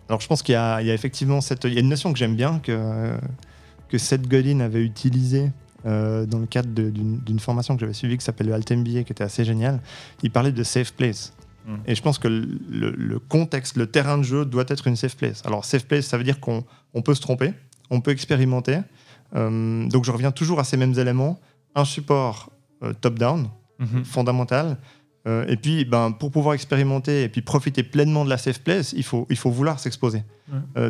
Alors 0.10 0.20
je 0.20 0.28
pense 0.28 0.42
qu'il 0.42 0.54
y, 0.54 0.56
y, 0.56 0.58
a 0.58 0.94
effectivement 0.94 1.42
cette, 1.42 1.66
il 1.66 1.74
y 1.74 1.78
a 1.78 1.82
une 1.82 1.90
notion 1.90 2.12
que 2.12 2.18
j'aime 2.18 2.36
bien 2.36 2.58
que, 2.58 3.16
que 3.88 4.00
Seth 4.00 4.28
Godin 4.28 4.62
avait 4.62 4.84
utilisée 4.84 5.52
euh, 5.86 6.26
dans 6.26 6.40
le 6.40 6.48
cadre 6.48 6.70
d'une 6.70 7.40
formation 7.40 7.76
que 7.76 7.82
j'avais 7.82 7.94
suivie 7.94 8.18
qui 8.18 8.26
s'appelle 8.26 8.48
le 8.48 8.54
Alt 8.54 8.72
MBA, 8.72 9.04
qui 9.04 9.12
était 9.12 9.24
assez 9.24 9.46
génial. 9.46 9.80
Il 10.24 10.32
parlait 10.32 10.52
de 10.52 10.64
safe 10.64 10.94
place. 10.94 11.34
Hmm. 11.68 11.76
Et 11.86 11.96
je 11.96 12.02
pense 12.02 12.18
que 12.18 12.28
le, 12.28 13.20
contexte, 13.20 13.78
le 13.78 13.88
terrain 13.88 14.18
de 14.18 14.24
jeu 14.24 14.46
doit 14.46 14.66
être 14.68 14.88
une 14.88 14.96
safe 14.96 15.16
place. 15.16 15.44
Alors, 15.46 15.66
safe 15.66 15.86
place, 15.86 16.06
ça 16.06 16.18
veut 16.18 16.24
dire 16.24 16.40
qu'on 16.40 16.64
peut 17.04 17.14
se 17.14 17.22
tromper, 17.22 17.54
on 17.90 18.02
peut 18.02 18.12
expérimenter. 18.12 18.80
Euh, 19.36 19.88
donc 19.88 20.06
je 20.06 20.12
reviens 20.12 20.32
toujours 20.32 20.60
à 20.60 20.64
ces 20.64 20.78
mêmes 20.78 20.98
éléments. 20.98 21.40
Un 21.76 21.86
support 21.86 22.52
euh, 22.84 22.94
top-down, 23.00 23.50
Mhm. 23.80 24.04
fondamental. 24.06 24.78
Et 25.50 25.58
puis, 25.58 25.84
ben, 25.84 26.14
pour 26.14 26.32
pouvoir 26.32 26.56
expérimenter 26.56 27.24
et 27.24 27.28
puis 27.28 27.42
profiter 27.42 27.84
pleinement 27.84 28.24
de 28.24 28.30
la 28.30 28.38
safe 28.38 28.62
place, 28.62 28.94
il 28.94 29.04
faut, 29.04 29.28
il 29.30 29.36
faut 29.36 29.52
vouloir 29.52 29.78
s'exposer. 29.78 30.24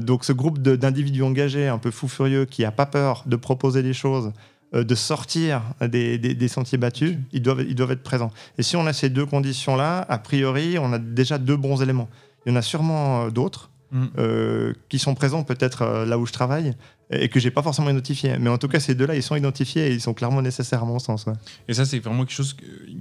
Donc, 0.01 0.23
ce 0.23 0.31
groupe 0.31 0.59
d'individus 0.59 1.23
engagés, 1.23 1.67
un 1.67 1.79
peu 1.79 1.89
fous 1.89 2.07
furieux, 2.07 2.45
qui 2.45 2.61
n'a 2.61 2.69
pas 2.71 2.85
peur 2.85 3.23
de 3.25 3.35
proposer 3.35 3.81
des 3.81 3.93
choses, 3.93 4.31
de 4.73 4.95
sortir 4.95 5.61
des, 5.81 6.17
des- 6.17 6.35
des 6.35 6.47
sentiers 6.47 6.77
battus, 6.77 7.15
ils 7.31 7.41
doivent, 7.41 7.61
ils 7.67 7.75
doivent 7.75 7.91
être 7.91 8.03
présents. 8.03 8.31
Et 8.57 8.63
si 8.63 8.75
on 8.75 8.85
a 8.85 8.93
ces 8.93 9.09
deux 9.09 9.25
conditions-là, 9.25 10.05
a 10.09 10.17
priori, 10.17 10.77
on 10.77 10.91
a 10.93 10.99
déjà 10.99 11.37
deux 11.37 11.55
bons 11.57 11.81
éléments. 11.81 12.09
Il 12.45 12.51
y 12.51 12.53
en 12.53 12.57
a 12.57 12.61
sûrement 12.61 13.25
euh, 13.25 13.29
d'autres 13.29 13.69
Mhm. 13.89 14.09
euh, 14.17 14.73
qui 14.89 14.99
sont 14.99 15.15
présents 15.15 15.43
peut-être 15.43 15.83
euh, 15.83 16.05
là 16.05 16.17
où 16.19 16.25
je 16.25 16.33
travaille 16.33 16.73
et 17.09 17.29
que 17.29 17.39
j'ai 17.39 17.51
pas 17.51 17.61
forcément 17.61 17.89
identifiés. 17.89 18.37
Mais 18.37 18.49
en 18.49 18.57
tout 18.57 18.67
cas, 18.67 18.81
ces 18.81 18.95
deux-là, 18.95 19.15
ils 19.15 19.23
sont 19.23 19.37
identifiés 19.37 19.87
et 19.87 19.93
ils 19.93 20.01
sont 20.01 20.13
clairement 20.13 20.41
nécessaires 20.41 20.83
à 20.83 20.85
mon 20.85 20.99
sens. 20.99 21.25
ouais. 21.25 21.31
Et 21.69 21.73
ça, 21.73 21.85
c'est 21.85 21.99
vraiment 21.99 22.25
quelque 22.25 22.33
chose 22.35 22.53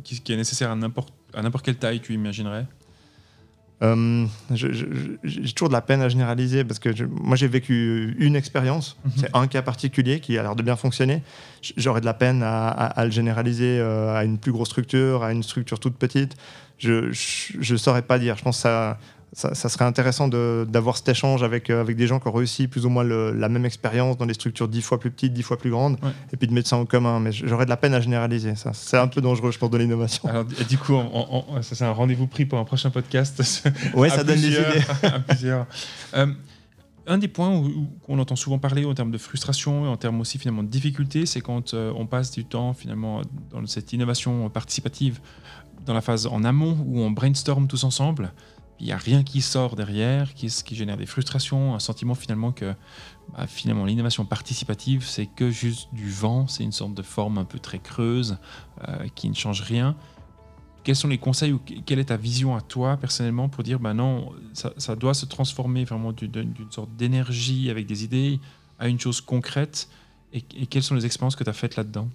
qui, 0.05 0.23
est 0.33 0.37
nécessaire 0.37 0.71
à 0.71 0.77
n'importe 0.77 1.13
à 1.35 1.43
n'importe 1.43 1.65
quelle 1.65 1.75
taille, 1.77 1.99
tu 2.01 2.15
imaginerais? 2.15 2.67
Euh, 3.83 4.25
j'ai 4.55 5.53
toujours 5.55 5.69
de 5.69 5.75
la 5.75 5.83
peine 5.83 6.01
à 6.01 6.09
généraliser 6.09 6.65
parce 6.65 6.79
que 6.79 6.97
je- 6.97 7.05
moi 7.05 7.37
j'ai 7.37 7.47
vécu 7.49 8.17
une 8.19 8.35
expérience, 8.35 8.97
Mhm. 9.05 9.13
c'est 9.17 9.31
un 9.37 9.47
cas 9.49 9.61
particulier 9.61 10.21
qui 10.21 10.39
a 10.39 10.43
l'air 10.43 10.57
de 10.57 10.63
bien 10.63 10.77
fonctionner. 10.77 11.23
J'aurais 11.77 12.01
de 12.01 12.07
la 12.07 12.15
peine 12.15 12.43
à, 12.43 12.69
à- 12.69 12.87
à 12.87 13.05
le 13.05 13.11
généraliser 13.11 13.79
euh, 13.79 14.17
à 14.17 14.25
une 14.25 14.39
plus 14.39 14.51
grosse 14.53 14.69
structure, 14.71 15.23
à 15.25 15.33
une 15.33 15.43
structure 15.43 15.79
toute 15.79 15.97
petite. 15.97 16.37
Je 16.79 17.11
ne 17.73 17.77
saurais 17.77 18.03
pas 18.03 18.19
dire. 18.19 18.37
Je 18.39 18.43
pense 18.43 18.57
que 18.57 18.63
ça, 18.63 18.99
ça, 19.39 19.55
ça 19.55 19.69
serait 19.69 19.85
intéressant 19.85 20.29
d'avoir 20.29 20.97
cet 20.97 21.11
échange 21.11 21.43
avec, 21.43 21.69
euh, 21.69 21.83
avec 21.83 21.95
des 21.99 22.07
gens 22.07 22.19
qui 22.21 22.27
ont 22.27 22.33
réussi 22.33 22.69
plus 22.69 22.87
ou 22.87 22.89
moins 22.89 23.05
le- 23.05 23.33
la 23.33 23.51
même 23.51 23.67
expérience 23.67 24.17
dans 24.17 24.25
des 24.25 24.33
structures 24.33 24.67
dix 24.67 24.81
fois 24.81 24.99
plus 24.99 25.11
petites, 25.11 25.35
dix 25.35 25.43
fois 25.43 25.59
plus 25.59 25.69
grandes, 25.71 25.99
Ouais. 26.03 26.09
et 26.33 26.39
puis 26.39 26.49
de 26.49 26.55
mettre 26.55 26.71
ça 26.71 26.79
en 26.79 26.87
commun. 26.87 27.21
Mais 27.21 27.33
j'aurais 27.33 27.67
de 27.67 27.71
la 27.71 27.77
peine 27.77 27.93
à 27.93 28.01
généraliser. 28.01 28.55
ça. 28.57 28.73
C'est 28.73 28.97
un 28.97 29.09
peu 29.09 29.21
dangereux, 29.21 29.53
je 29.53 29.59
pense, 29.59 29.69
de 29.71 29.77
l'innovation. 29.77 30.27
Alors, 30.27 30.47
du 30.47 30.79
coup, 30.79 30.95
on- 30.95 31.11
on- 31.13 31.45
on- 31.59 31.63
ça, 31.63 31.75
c'est 31.75 31.85
un 31.85 31.91
rendez-vous 31.93 32.27
pris 32.27 32.47
pour 32.47 32.59
un 32.59 32.65
prochain 32.65 32.89
podcast. 32.89 33.43
Ouais, 33.95 34.11
à 34.11 34.17
ça 34.17 34.25
donne 34.25 34.41
des 34.41 34.47
idées. 34.47 34.57
à 35.03 35.21
plusieurs. 35.21 35.67
Euh, 36.15 36.27
un 37.07 37.19
des 37.19 37.29
points 37.29 37.51
où 37.55 37.89
on 38.09 38.19
entend 38.19 38.37
souvent 38.37 38.59
parler 38.59 38.87
en 38.87 38.95
termes 38.95 39.11
de 39.11 39.19
frustration 39.19 39.85
et 39.85 39.89
en 39.89 39.99
termes 39.99 40.19
aussi 40.19 40.39
finalement 40.39 40.63
de 40.63 40.69
difficulté, 40.69 41.27
c'est 41.27 41.43
quand 41.43 41.75
euh, 41.75 41.93
on 41.95 42.07
passe 42.07 42.31
du 42.31 42.47
temps 42.47 42.73
finalement 42.73 43.21
dans 43.53 43.65
cette 43.67 43.93
innovation 43.93 44.49
participative 44.49 45.21
dans 45.85 45.93
la 45.95 46.01
phase 46.01 46.27
en 46.27 46.43
amont 46.43 46.77
où 46.87 47.01
on 47.01 47.11
brainstorm 47.11 47.69
tous 47.69 47.85
ensemble. 47.85 48.33
Il 48.79 48.87
n'y 48.87 48.93
a 48.93 48.99
rien 48.99 49.23
qui 49.23 49.41
sort 49.41 49.75
derrière, 49.75 50.35
qui, 50.35 50.49
qui 50.49 50.77
génère 50.77 50.97
des 50.99 51.07
frustrations, 51.07 51.75
un 51.75 51.79
sentiment 51.79 52.15
finalement 52.15 52.53
que 52.53 52.75
bah, 53.33 53.47
finalement 53.47 53.85
l'innovation 53.87 54.25
participative 54.25 55.05
c'est 55.07 55.27
que 55.27 55.51
juste 55.51 55.89
du 55.93 56.11
vent, 56.11 56.47
c'est 56.47 56.63
une 56.63 56.73
sorte 56.73 56.95
de 56.95 57.03
forme 57.03 57.39
un 57.39 57.45
peu 57.45 57.59
très 57.59 57.79
creuse 57.79 58.37
euh, 58.87 59.07
qui 59.15 59.29
ne 59.31 59.35
change 59.35 59.63
rien. 59.63 59.97
Quels 60.85 60.95
sont 60.95 61.09
les 61.09 61.19
conseils 61.19 61.53
ou 61.53 61.59
que- 61.59 61.81
quelle 61.87 61.99
est 61.99 62.07
ta 62.07 62.17
vision 62.17 62.55
à 62.55 62.61
toi 62.61 62.97
personnellement 62.97 63.49
pour 63.49 63.65
dire 63.65 63.81
ben 63.81 63.95
non, 63.95 64.33
ça, 64.53 64.95
doit 64.95 65.15
se 65.15 65.25
transformer 65.27 65.85
vraiment 65.85 66.13
d'une 66.13 66.55
sorte 66.71 66.95
d'énergie 66.97 67.71
avec 67.71 67.87
des 67.87 68.05
idées 68.05 68.39
à 68.79 68.89
une 68.89 69.01
chose 69.01 69.21
concrète? 69.21 69.89
Et, 70.33 70.43
quelles 70.43 70.83
sont 70.83 70.95
les 70.95 71.07
expériences 71.07 71.35
que 71.35 71.45
tu 71.45 71.51
as 71.51 71.55
faites 71.55 71.77
là-dedans? 71.77 72.09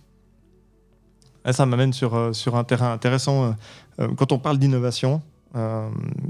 Ah, 1.44 1.54
Ça 1.54 1.66
m'amène 1.66 1.92
sur, 1.92 2.14
euh, 2.14 2.34
sur 2.34 2.56
un 2.56 2.64
terrain 2.64 2.94
intéressant. 2.94 3.56
Euh, 4.00 4.14
Quand 4.16 4.32
on 4.32 4.38
parle 4.38 4.60
d'innovation, 4.60 5.22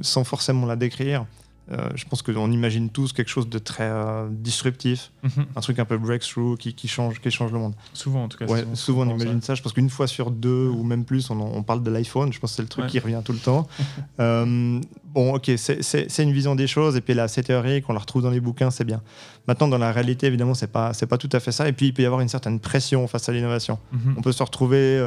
sans 0.01 0.23
forcément 0.23 0.65
la 0.65 0.75
décrire, 0.75 1.25
euh, 1.71 1.89
je 1.95 2.05
pense 2.05 2.21
qu'on 2.21 2.51
imagine 2.51 2.89
tous 2.89 3.13
quelque 3.13 3.29
chose 3.29 3.47
de 3.49 3.57
très 3.57 3.83
euh, 3.89 4.27
disruptif, 4.29 5.11
un 5.55 5.61
truc 5.61 5.79
un 5.79 5.85
peu 5.85 5.97
breakthrough 5.97 6.57
qui, 6.57 6.73
qui, 6.73 6.87
change, 6.87 7.21
qui 7.21 7.31
change 7.31 7.51
le 7.51 7.59
monde. 7.59 7.73
Souvent 7.93 8.23
en 8.23 8.27
tout 8.27 8.37
cas. 8.37 8.45
Ouais, 8.45 8.61
souvent 8.73 9.03
on 9.03 9.05
souvent 9.05 9.17
ça. 9.19 9.23
imagine 9.23 9.41
ça. 9.41 9.55
Je 9.55 9.61
pense 9.61 9.73
qu'une 9.73 9.89
fois 9.89 10.07
sur 10.07 10.31
deux 10.31 10.67
ou 10.67 10.83
même 10.83 11.05
plus, 11.05 11.29
on, 11.29 11.39
on 11.39 11.63
parle 11.63 11.81
de 11.83 11.89
l'iPhone. 11.91 12.33
Je 12.33 12.39
pense 12.39 12.51
que 12.51 12.55
c'est 12.57 12.61
le 12.61 12.67
truc 12.67 12.85
Ouais. 12.85 12.89
qui 12.91 12.99
revient 12.99 13.21
tout 13.23 13.33
le 13.33 13.39
temps. 13.39 13.67
Euh, 14.19 14.79
bon, 15.15 15.33
ok, 15.35 15.49
c'est- 15.57 16.19
une 16.19 16.31
vision 16.31 16.53
des 16.55 16.67
choses. 16.67 16.95
Et 16.95 17.01
puis 17.01 17.13
là, 17.15 17.27
c'est 17.27 17.43
théorique, 17.43 17.85
on 17.89 17.93
la 17.93 17.99
retrouve 17.99 18.21
dans 18.21 18.29
les 18.29 18.39
bouquins, 18.39 18.69
c'est 18.69 18.83
bien. 18.83 19.01
Maintenant, 19.47 19.67
dans 19.67 19.77
la 19.79 19.91
réalité, 19.91 20.27
évidemment, 20.27 20.53
c'est 20.53 20.71
pas, 20.71 20.91
pas 21.09 21.17
tout 21.17 21.29
à 21.31 21.39
fait 21.39 21.51
ça. 21.51 21.67
Et 21.67 21.73
puis, 21.73 21.87
il 21.87 21.93
peut 21.93 22.03
y 22.03 22.05
avoir 22.05 22.21
une 22.21 22.27
certaine 22.27 22.59
pression 22.59 23.07
face 23.07 23.27
à 23.27 23.31
l'innovation. 23.31 23.79
Mhm. 23.91 24.15
On 24.17 24.21
peut 24.21 24.31
se 24.31 24.43
retrouver 24.43 24.99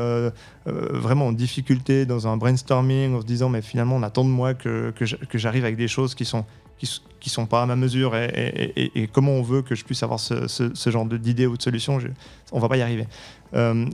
vraiment 0.67 1.27
en 1.29 1.33
difficulté 1.33 2.07
dans 2.07 2.27
un 2.27 2.37
brainstorming 2.37 3.15
en 3.15 3.21
se 3.21 3.27
disant 3.27 3.49
mais 3.49 3.63
finalement 3.63 3.97
on 3.97 4.03
attend 4.03 4.25
de 4.25 4.31
moi 4.31 4.55
que 4.55 4.93
j'arrive 5.35 5.65
avec 5.65 5.77
des 5.77 5.89
choses 5.89 6.15
qui 6.15 6.25
sont 6.25 6.45
qui, 6.79 7.01
qui 7.21 7.31
sont 7.31 7.47
pas 7.47 7.63
à 7.63 7.67
ma 7.67 7.77
mesure 7.77 8.17
et, 8.17 8.27
et- 8.27 8.83
et- 8.85 9.03
et 9.03 9.07
comment 9.07 9.33
on 9.33 9.43
veut 9.43 9.63
que 9.63 9.75
je 9.75 9.85
puisse 9.85 10.03
avoir 10.03 10.21
ce, 10.21 10.47
ce- 10.49 10.75
ce 10.75 10.91
genre 10.91 11.07
d'idées 11.07 11.47
ou 11.47 11.57
de 11.57 11.63
solutions, 11.63 11.99
je- 12.01 12.09
on 12.53 12.59
va 12.61 12.69
pas 12.69 12.77
y 12.77 12.83
arriver. 12.83 13.07
Euh, 13.55 13.87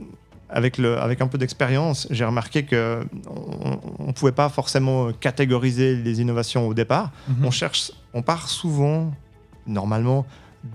avec, 0.49 0.77
le, 0.77 0.99
avec 0.99 1.21
un 1.21 1.27
peu 1.27 1.37
d'expérience, 1.37 2.07
j'ai 2.09 2.25
remarqué 2.25 2.63
que 2.65 3.05
on 3.99 4.07
ne 4.07 4.11
pouvait 4.11 4.33
pas 4.33 4.49
forcément 4.49 5.13
catégoriser 5.13 5.95
les 5.95 6.19
innovations 6.19 6.67
au 6.67 6.73
départ. 6.73 7.11
Mhm. 7.29 7.45
On 7.45 7.51
cherche, 7.51 7.91
on 8.13 8.21
part 8.21 8.49
souvent, 8.49 9.13
normalement, 9.65 10.25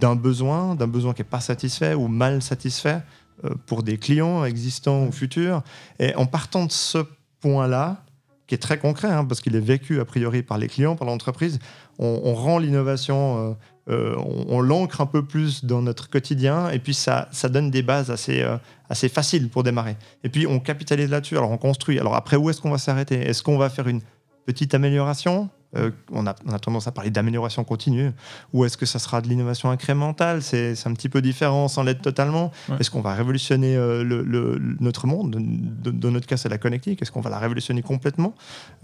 d'un 0.00 0.16
besoin, 0.16 0.74
d'un 0.74 0.86
besoin 0.88 1.12
qui 1.12 1.20
n'est 1.20 1.28
pas 1.28 1.40
satisfait 1.40 1.94
ou 1.94 2.08
mal 2.08 2.40
satisfait 2.42 3.02
euh, 3.44 3.50
pour 3.66 3.82
des 3.82 3.98
clients 3.98 4.44
existants 4.46 5.04
ou 5.04 5.12
futurs. 5.12 5.62
Et 5.98 6.14
en 6.14 6.24
partant 6.26 6.64
de 6.64 6.72
ce 6.72 6.98
point-là, 7.40 8.02
qui 8.46 8.54
est 8.54 8.58
très 8.58 8.78
concret, 8.78 9.08
hein, 9.08 9.24
parce 9.24 9.40
qu'il 9.40 9.56
est 9.56 9.60
vécu 9.60 10.00
a 10.00 10.04
priori 10.04 10.42
par 10.42 10.58
les 10.58 10.68
clients, 10.68 10.96
par 10.96 11.06
l'entreprise, 11.06 11.58
on, 11.98 12.34
rend 12.34 12.58
l'innovation, 12.58 13.56
euh, 13.88 13.92
euh, 13.92 14.16
on, 14.18 14.56
on 14.56 14.60
l'ancre 14.60 15.00
un 15.00 15.06
peu 15.06 15.24
plus 15.24 15.64
dans 15.64 15.82
notre 15.82 16.08
quotidien, 16.10 16.70
et 16.70 16.78
puis 16.78 16.94
ça, 16.94 17.28
ça 17.32 17.48
donne 17.48 17.70
des 17.70 17.82
bases 17.82 18.10
assez, 18.10 18.42
euh, 18.42 18.56
assez 18.88 19.08
faciles 19.08 19.48
pour 19.48 19.62
démarrer. 19.62 19.96
Et 20.24 20.28
puis 20.28 20.46
on 20.46 20.60
capitalise 20.60 21.10
là-dessus, 21.10 21.36
alors 21.36 21.50
on 21.50 21.58
construit. 21.58 21.98
Alors 21.98 22.14
après, 22.14 22.36
où 22.36 22.50
est-ce 22.50 22.60
qu'on 22.60 22.70
va 22.70 22.78
s'arrêter? 22.78 23.16
Est-ce 23.16 23.42
qu'on 23.42 23.58
va 23.58 23.70
faire 23.70 23.88
une 23.88 24.00
petite 24.44 24.74
amélioration? 24.74 25.48
Euh, 25.76 25.90
on, 26.12 26.26
a, 26.26 26.34
on 26.46 26.52
a 26.52 26.58
tendance 26.58 26.86
à 26.86 26.92
parler 26.92 27.10
d'amélioration 27.10 27.62
continue. 27.64 28.10
Ou 28.52 28.64
est-ce 28.64 28.76
que 28.76 28.86
ça 28.86 28.98
sera 28.98 29.20
de 29.20 29.28
l'innovation 29.28 29.70
incrémentale? 29.70 30.42
C'est 30.42 30.74
un 30.86 30.94
petit 30.94 31.08
peu 31.08 31.20
différent 31.22 31.68
sans 31.68 31.82
l'être 31.82 32.02
totalement. 32.02 32.50
Ouais. 32.68 32.76
Est-ce 32.80 32.90
qu'on 32.90 33.00
va 33.02 33.14
révolutionner 33.14 33.76
euh, 33.76 34.02
le- 34.02 34.22
le- 34.22 34.58
notre 34.80 35.06
monde? 35.06 35.32
De- 35.36 35.90
de- 35.90 35.96
Dans 35.96 36.10
notre 36.10 36.26
cas, 36.26 36.36
c'est 36.36 36.48
la 36.48 36.58
connectique. 36.58 37.02
Est-ce 37.02 37.12
qu'on 37.12 37.20
va 37.20 37.30
la 37.30 37.38
révolutionner 37.38 37.82
complètement? 37.82 38.34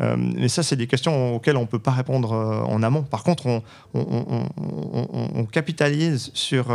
Euh, 0.01 0.17
Mais 0.19 0.49
ça, 0.49 0.63
c'est 0.63 0.77
des 0.77 0.87
questions 0.87 1.37
auxquelles 1.37 1.57
on 1.57 1.63
ne 1.63 1.67
peut 1.67 1.79
pas 1.79 1.93
répondre 1.93 2.33
en 2.33 2.83
amont. 2.83 3.03
Par 3.03 3.23
contre, 3.25 3.63
on, 3.95 5.45
capitalise 5.51 6.31
sur, 6.35 6.67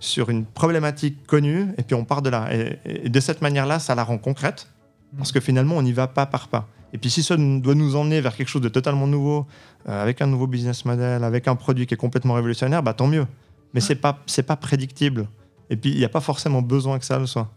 sur 0.00 0.30
une 0.30 0.44
problématique 0.44 1.26
connue 1.26 1.68
et 1.78 1.82
puis 1.82 1.94
on 1.94 2.04
part 2.04 2.22
de 2.22 2.30
là. 2.30 2.48
Et, 2.54 2.78
et 3.06 3.08
de 3.08 3.20
cette 3.20 3.42
manière-là, 3.42 3.78
ça 3.78 3.94
la 3.94 4.04
rend 4.04 4.18
concrète 4.18 4.68
parce 5.16 5.32
que 5.32 5.40
finalement, 5.40 5.76
on 5.76 5.82
n'y 5.82 5.92
va 5.92 6.06
pas 6.08 6.26
par 6.26 6.48
pas. 6.48 6.68
Et 6.92 6.98
puis 6.98 7.10
si 7.10 7.22
ça 7.22 7.36
doit 7.36 7.74
nous 7.74 7.96
emmener 7.96 8.20
vers 8.20 8.34
quelque 8.36 8.48
chose 8.48 8.62
de 8.62 8.68
totalement 8.68 9.06
nouveau, 9.06 9.46
euh, 9.88 10.02
avec 10.02 10.22
un 10.22 10.26
nouveau 10.26 10.46
business 10.46 10.84
model, 10.84 11.24
avec 11.24 11.48
un 11.48 11.56
produit 11.56 11.86
qui 11.86 11.94
est 11.94 11.98
complètement 11.98 12.34
révolutionnaire, 12.34 12.82
bah 12.82 12.94
tant 12.94 13.06
mieux. 13.08 13.26
Mais 13.74 13.80
c'est 13.80 13.96
pas 13.96 14.20
c'est 14.26 14.44
pas 14.44 14.56
prédictible. 14.56 15.28
Et 15.68 15.76
puis 15.76 15.90
il 15.90 15.98
n'y 15.98 16.04
a 16.04 16.08
pas 16.08 16.20
forcément 16.20 16.62
besoin 16.62 16.98
que 16.98 17.04
ça 17.04 17.18
le 17.18 17.26
soit. 17.26 17.50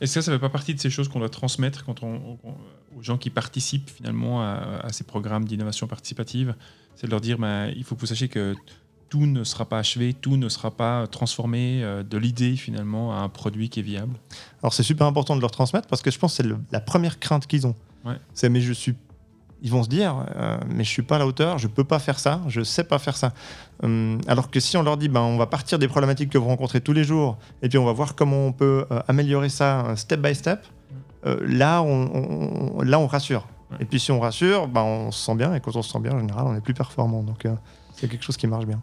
Est-ce 0.00 0.14
que 0.14 0.20
ça 0.22 0.30
ne 0.30 0.36
fait 0.36 0.40
pas 0.40 0.48
partie 0.48 0.74
de 0.74 0.80
ces 0.80 0.88
choses 0.90 1.08
qu'on 1.08 1.18
doit 1.18 1.28
transmettre 1.28 1.84
quand 1.84 2.02
on, 2.02 2.38
on- 2.44 2.54
aux 2.98 3.02
gens 3.02 3.18
qui 3.18 3.28
participent 3.30 3.90
finalement 3.90 4.40
à, 4.42 4.80
à 4.84 4.92
ces 4.92 5.04
programmes 5.04 5.44
d'innovation 5.44 5.86
participative? 5.86 6.54
C'est 6.96 7.06
de 7.06 7.10
leur 7.10 7.20
dire 7.20 7.36
ben, 7.38 7.70
il 7.76 7.84
faut 7.84 7.94
que 7.94 8.00
vous 8.00 8.06
sachiez 8.06 8.28
que 8.28 8.54
tout 9.10 9.26
ne 9.26 9.42
sera 9.44 9.64
pas 9.66 9.78
achevé, 9.78 10.14
tout 10.14 10.36
ne 10.36 10.48
sera 10.48 10.70
pas 10.70 11.06
transformé 11.06 11.82
euh, 11.82 12.02
de 12.02 12.16
l'idée 12.18 12.56
finalement 12.56 13.12
à 13.12 13.22
un 13.22 13.28
produit 13.28 13.68
qui 13.68 13.80
est 13.80 13.82
viable. 13.82 14.14
Alors 14.62 14.72
c'est 14.72 14.82
super 14.82 15.06
important 15.06 15.34
de 15.36 15.40
leur 15.40 15.50
transmettre 15.50 15.88
parce 15.88 16.00
que 16.02 16.10
je 16.10 16.18
pense 16.18 16.32
que 16.32 16.36
c'est 16.42 16.48
le- 16.48 16.58
la 16.72 16.80
première 16.80 17.18
crainte 17.18 17.46
qu'ils 17.46 17.66
ont. 17.66 17.74
Ouais. 18.08 18.16
C'est 18.34 18.48
mais 18.48 18.60
je 18.60 18.72
suis 18.72 18.94
ils 19.60 19.72
vont 19.72 19.82
se 19.82 19.88
dire 19.88 20.24
euh, 20.36 20.58
mais 20.72 20.84
je 20.84 20.88
suis 20.88 21.02
pas 21.02 21.16
à 21.16 21.18
la 21.18 21.26
hauteur, 21.26 21.58
je 21.58 21.66
peux 21.66 21.82
pas 21.82 21.98
faire 21.98 22.20
ça, 22.20 22.40
je 22.46 22.62
sais 22.62 22.84
pas 22.84 22.98
faire 23.00 23.16
ça. 23.16 23.32
Hum, 23.82 24.20
alors 24.28 24.50
que 24.50 24.60
si 24.60 24.76
on 24.76 24.82
leur 24.84 24.96
dit 24.96 25.08
ben 25.08 25.20
on 25.20 25.36
va 25.36 25.46
partir 25.46 25.78
des 25.80 25.88
problématiques 25.88 26.30
que 26.30 26.38
vous 26.38 26.46
rencontrez 26.46 26.80
tous 26.80 26.92
les 26.92 27.02
jours 27.04 27.38
et 27.62 27.68
puis 27.68 27.76
on 27.78 27.84
va 27.84 27.92
voir 27.92 28.14
comment 28.14 28.46
on 28.46 28.52
peut 28.52 28.86
euh, 28.92 29.00
améliorer 29.08 29.48
ça 29.48 29.84
euh, 29.86 29.96
step 29.96 30.20
by 30.20 30.34
step, 30.34 30.60
là 31.24 31.82
on, 31.82 32.76
on- 32.78 32.82
là 32.82 32.98
on 33.00 33.06
rassure. 33.08 33.46
Ouais. 33.72 33.78
Et 33.80 33.84
puis 33.84 33.98
si 34.00 34.12
on 34.12 34.20
rassure, 34.20 34.68
ben 34.68 34.82
on 34.82 35.10
se 35.10 35.24
sent 35.26 35.34
bien 35.34 35.52
et 35.54 35.60
quand 35.60 35.74
on 35.76 35.82
se 35.82 35.90
sent 35.92 35.98
bien 36.00 36.12
en 36.12 36.20
général 36.20 36.46
on 36.46 36.54
est 36.54 36.60
plus 36.60 36.74
performant. 36.74 37.22
Donc 37.24 37.46
c'est 37.94 38.08
quelque 38.08 38.24
chose 38.24 38.36
qui 38.36 38.46
marche 38.46 38.64
bien. 38.66 38.80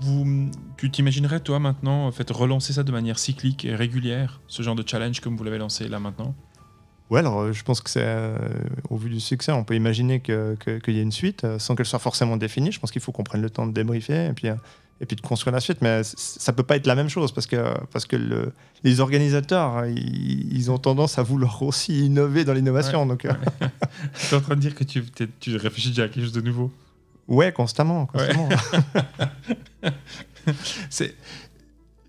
Vous, 0.00 0.50
tu 0.76 0.90
t'imaginerais 0.90 1.38
toi 1.38 1.60
maintenant 1.60 2.08
en 2.08 2.10
fait, 2.10 2.28
relancer 2.32 2.72
ça 2.72 2.82
de 2.82 2.90
manière 2.90 3.20
cyclique 3.20 3.64
et 3.64 3.74
régulière, 3.76 4.40
ce 4.48 4.62
genre 4.64 4.74
de 4.74 4.82
challenge 4.84 5.20
comme 5.20 5.36
vous 5.36 5.44
l'avez 5.44 5.58
lancé 5.58 5.86
là 5.86 6.00
maintenant? 6.00 6.34
Ouais, 7.10 7.20
alors 7.20 7.40
euh, 7.40 7.52
je 7.52 7.62
pense 7.62 7.80
que 7.80 7.88
c'est 7.90 8.02
euh, 8.04 8.36
au 8.90 8.96
vu 8.96 9.08
du 9.10 9.20
succès, 9.20 9.52
on 9.52 9.62
peut 9.62 9.74
imaginer 9.76 10.18
que- 10.20 10.56
que- 10.58 10.78
qu'il 10.78 10.94
y 10.94 10.98
ait 10.98 11.02
une 11.02 11.12
suite 11.12 11.44
euh, 11.44 11.58
sans 11.60 11.76
qu'elle 11.76 11.86
soit 11.86 12.00
forcément 12.00 12.36
définie. 12.36 12.72
Je 12.72 12.80
pense 12.80 12.90
qu'il 12.90 13.00
faut 13.02 13.12
qu'on 13.12 13.22
prenne 13.22 13.42
le 13.42 13.50
temps 13.50 13.64
de 13.66 13.72
débriefer 13.72 14.26
et 14.26 14.32
puis, 14.32 14.48
euh, 14.48 14.54
et 15.00 15.06
puis 15.06 15.14
de 15.14 15.20
construire 15.20 15.54
la 15.54 15.60
suite. 15.60 15.78
Mais 15.82 16.00
ça 16.04 16.52
peut 16.52 16.64
pas 16.64 16.74
être 16.76 16.86
la 16.86 16.96
même 16.96 17.08
chose 17.08 17.30
parce 17.30 17.46
que, 17.46 17.74
parce 17.92 18.06
que 18.06 18.16
le- 18.16 18.52
les 18.82 18.98
organisateurs, 19.00 19.86
ils, 19.86 20.52
ils 20.52 20.70
ont 20.72 20.78
tendance 20.78 21.18
à 21.18 21.22
vouloir 21.22 21.62
aussi 21.62 22.06
innover 22.06 22.44
dans 22.44 22.54
l'innovation. 22.54 23.06
Donc, 23.06 23.24
euh, 23.24 23.32
Tu 24.28 24.34
es 24.34 24.38
en 24.38 24.40
train 24.40 24.56
de 24.56 24.60
dire 24.60 24.74
que 24.74 24.82
tu, 24.82 25.56
réfléchis 25.56 25.90
déjà 25.90 26.04
à 26.04 26.08
quelque 26.08 26.24
chose 26.24 26.32
de 26.32 26.40
nouveau 26.40 26.72
ouais, 27.28 27.52
constamment. 27.52 28.06
constamment. 28.06 28.48
C'est 30.90 31.14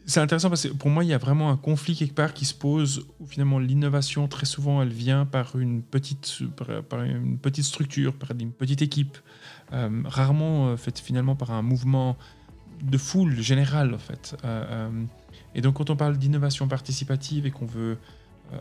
C'est 0.09 0.21
intéressant 0.21 0.47
parce 0.47 0.65
que 0.65 0.73
pour 0.73 0.89
moi, 0.89 1.03
il 1.03 1.09
y 1.09 1.13
a 1.13 1.17
vraiment 1.17 1.49
un 1.49 1.57
conflit 1.57 1.93
quelque 1.93 2.15
part 2.15 2.33
qui 2.33 2.45
se 2.45 2.53
pose 2.53 3.05
où 3.19 3.27
finalement 3.27 3.59
l'innovation, 3.59 4.29
très 4.29 4.45
souvent, 4.45 4.81
elle 4.81 4.93
vient 4.93 5.25
par 5.25 5.59
une 5.59 5.83
petite, 5.83 6.25
structure, 6.25 8.13
par 8.13 8.31
une 8.31 8.53
petite 8.53 8.81
équipe, 8.81 9.17
euh, 9.73 10.03
rarement 10.05 10.69
euh, 10.69 10.77
fait 10.77 10.97
finalement 10.97 11.35
par 11.35 11.51
un 11.51 11.61
mouvement 11.61 12.15
de 12.81 12.97
foule 12.97 13.41
général 13.41 13.93
en 13.93 13.97
fait. 13.97 14.37
Euh, 14.45 14.89
et 15.55 15.59
donc 15.59 15.75
quand 15.75 15.89
on 15.89 15.97
parle 15.97 16.17
d'innovation 16.17 16.69
participative 16.69 17.45
et 17.45 17.51
qu'on 17.51 17.65
veut 17.65 17.97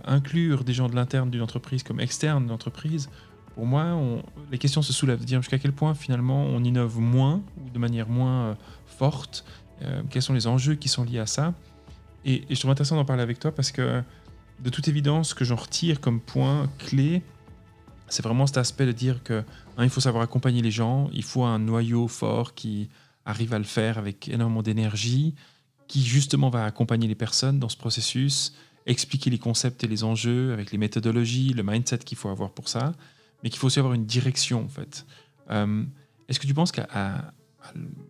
inclure 0.04 0.64
des 0.64 0.72
gens 0.72 0.88
de 0.88 0.96
l'interne 0.96 1.30
d'une 1.30 1.42
entreprise 1.42 1.85
comme 1.85 2.00
externe 2.00 2.42
d'une 2.42 2.52
entreprise, 2.52 3.09
pour 3.54 3.66
moi, 3.66 3.96
les 4.50 4.59
questions 4.59 4.82
se 4.82 4.92
soulèvent. 4.92 5.24
Dire 5.24 5.40
jusqu'à 5.42 5.59
quel 5.59 5.72
point 5.72 5.94
finalement 5.94 6.44
on 6.44 6.64
innove 6.64 6.98
moins 6.98 7.40
ou 7.56 7.70
de 7.70 7.78
manière 7.78 8.09
moins 8.09 8.56
forte 8.87 9.44
euh, 9.82 10.02
quels 10.10 10.22
sont 10.22 10.32
les 10.32 10.46
enjeux 10.46 10.74
qui 10.74 10.88
sont 10.88 11.04
liés 11.04 11.18
à 11.18 11.26
ça. 11.26 11.54
Et, 12.24 12.44
je 12.50 12.58
trouve 12.58 12.70
intéressant 12.70 12.96
d'en 12.96 13.04
parler 13.04 13.22
avec 13.22 13.38
toi 13.38 13.52
parce 13.54 13.70
que, 13.70 14.02
de 14.60 14.70
toute 14.70 14.88
évidence, 14.88 15.30
ce 15.30 15.34
que 15.34 15.44
j'en 15.44 15.56
retire 15.56 16.00
comme 16.00 16.20
point 16.20 16.68
clé, 16.78 17.22
c'est 18.08 18.22
vraiment 18.22 18.46
cet 18.46 18.56
aspect 18.56 18.86
de 18.86 18.92
dire 18.92 19.22
que 19.22 19.44
hein, 19.76 19.84
il 19.84 19.90
faut 19.90 20.00
savoir 20.00 20.22
accompagner 20.22 20.62
les 20.62 20.70
gens, 20.70 21.10
il 21.12 21.22
faut 21.22 21.44
un 21.44 21.58
noyau 21.58 22.08
fort 22.08 22.54
qui 22.54 22.88
arrive 23.24 23.52
à 23.52 23.58
le 23.58 23.64
faire 23.64 23.98
avec 23.98 24.28
énormément 24.28 24.62
d'énergie, 24.62 25.34
qui 25.88 26.02
justement 26.02 26.48
va 26.48 26.64
accompagner 26.64 27.08
les 27.08 27.14
personnes 27.14 27.58
dans 27.58 27.68
ce 27.68 27.76
processus, 27.76 28.54
expliquer 28.86 29.30
les 29.30 29.38
concepts 29.38 29.82
et 29.84 29.88
les 29.88 30.04
enjeux 30.04 30.52
avec 30.52 30.70
les 30.70 30.78
méthodologies, 30.78 31.52
le 31.52 31.62
mindset 31.62 31.98
qu'il 31.98 32.16
faut 32.16 32.28
avoir 32.28 32.50
pour 32.50 32.68
ça, 32.68 32.92
mais 33.42 33.50
qu'il 33.50 33.58
faut 33.58 33.66
aussi 33.66 33.78
avoir 33.78 33.94
une 33.94 34.06
direction 34.06 34.64
en 34.64 34.68
fait. 34.68 35.04
Euh, 35.50 35.84
est-ce 36.28 36.40
que 36.40 36.46
tu 36.46 36.54
penses 36.54 36.72
qu'à 36.72 37.32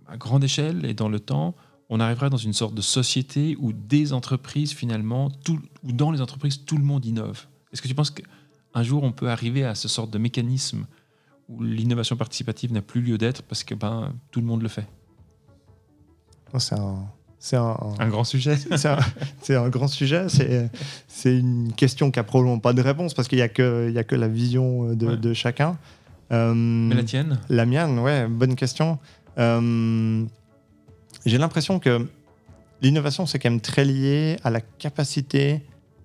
à 0.06 0.16
grande 0.16 0.44
échelle 0.44 0.84
et 0.84 0.94
dans 0.94 1.08
le 1.08 1.20
temps, 1.20 1.54
on 1.88 2.00
arrivera 2.00 2.30
dans 2.30 2.36
une 2.36 2.52
sorte 2.52 2.74
de 2.74 2.80
société 2.80 3.56
où 3.58 3.72
des 3.72 4.12
entreprises, 4.12 4.72
finalement, 4.72 5.30
tout, 5.30 5.60
ou 5.84 5.92
dans 5.92 6.10
les 6.10 6.20
entreprises, 6.20 6.64
tout 6.64 6.76
le 6.76 6.84
monde 6.84 7.04
innove. 7.04 7.46
Est-ce 7.72 7.82
que 7.82 7.88
tu 7.88 7.94
penses 7.94 8.10
qu'un 8.10 8.82
jour, 8.82 9.02
on 9.02 9.12
peut 9.12 9.28
arriver 9.28 9.64
à 9.64 9.74
ce 9.74 9.88
sorte 9.88 10.10
de 10.10 10.18
mécanisme 10.18 10.86
où 11.48 11.62
l'innovation 11.62 12.16
participative 12.16 12.72
n'a 12.72 12.82
plus 12.82 13.00
lieu 13.00 13.18
d'être 13.18 13.42
parce 13.42 13.62
que 13.62 13.74
ben, 13.74 14.12
tout 14.30 14.40
le 14.40 14.46
monde 14.46 14.62
le 14.62 14.68
fait? 14.68 14.86
C'est 16.58 16.74
un, 16.74 17.06
c'est 17.38 17.56
un, 17.56 17.76
un, 17.98 18.08
grand 18.08 18.24
sujet. 18.24 18.56
c'est 19.40 19.54
un, 19.54 19.68
grand 19.68 19.88
sujet. 19.88 20.26
C'est 21.06 21.38
une 21.38 21.72
question 21.74 22.10
qui 22.10 22.18
n'a 22.18 22.24
probablement 22.24 22.58
pas 22.58 22.72
de 22.72 22.80
réponse 22.80 23.14
parce 23.14 23.28
qu'il 23.28 23.36
n'y 23.36 23.42
a, 23.42 23.48
que, 23.48 23.94
a 23.96 24.04
que 24.04 24.16
la 24.16 24.28
vision 24.28 24.94
de, 24.94 25.16
de 25.16 25.34
chacun. 25.34 25.76
Euh, 26.32 26.54
Mais 26.54 26.94
la 26.94 27.04
tienne? 27.04 27.38
La 27.48 27.66
mienne, 27.66 27.98
ouais, 27.98 28.26
bonne 28.26 28.56
question. 28.56 28.98
Euh, 29.38 30.24
j'ai 31.24 31.38
l'impression 31.38 31.78
que 31.78 32.06
l'innovation, 32.82 33.26
c'est 33.26 33.38
quand 33.38 33.50
même 33.50 33.60
très 33.60 33.84
lié 33.84 34.36
à 34.44 34.50
la 34.50 34.60
capacité 34.60 35.62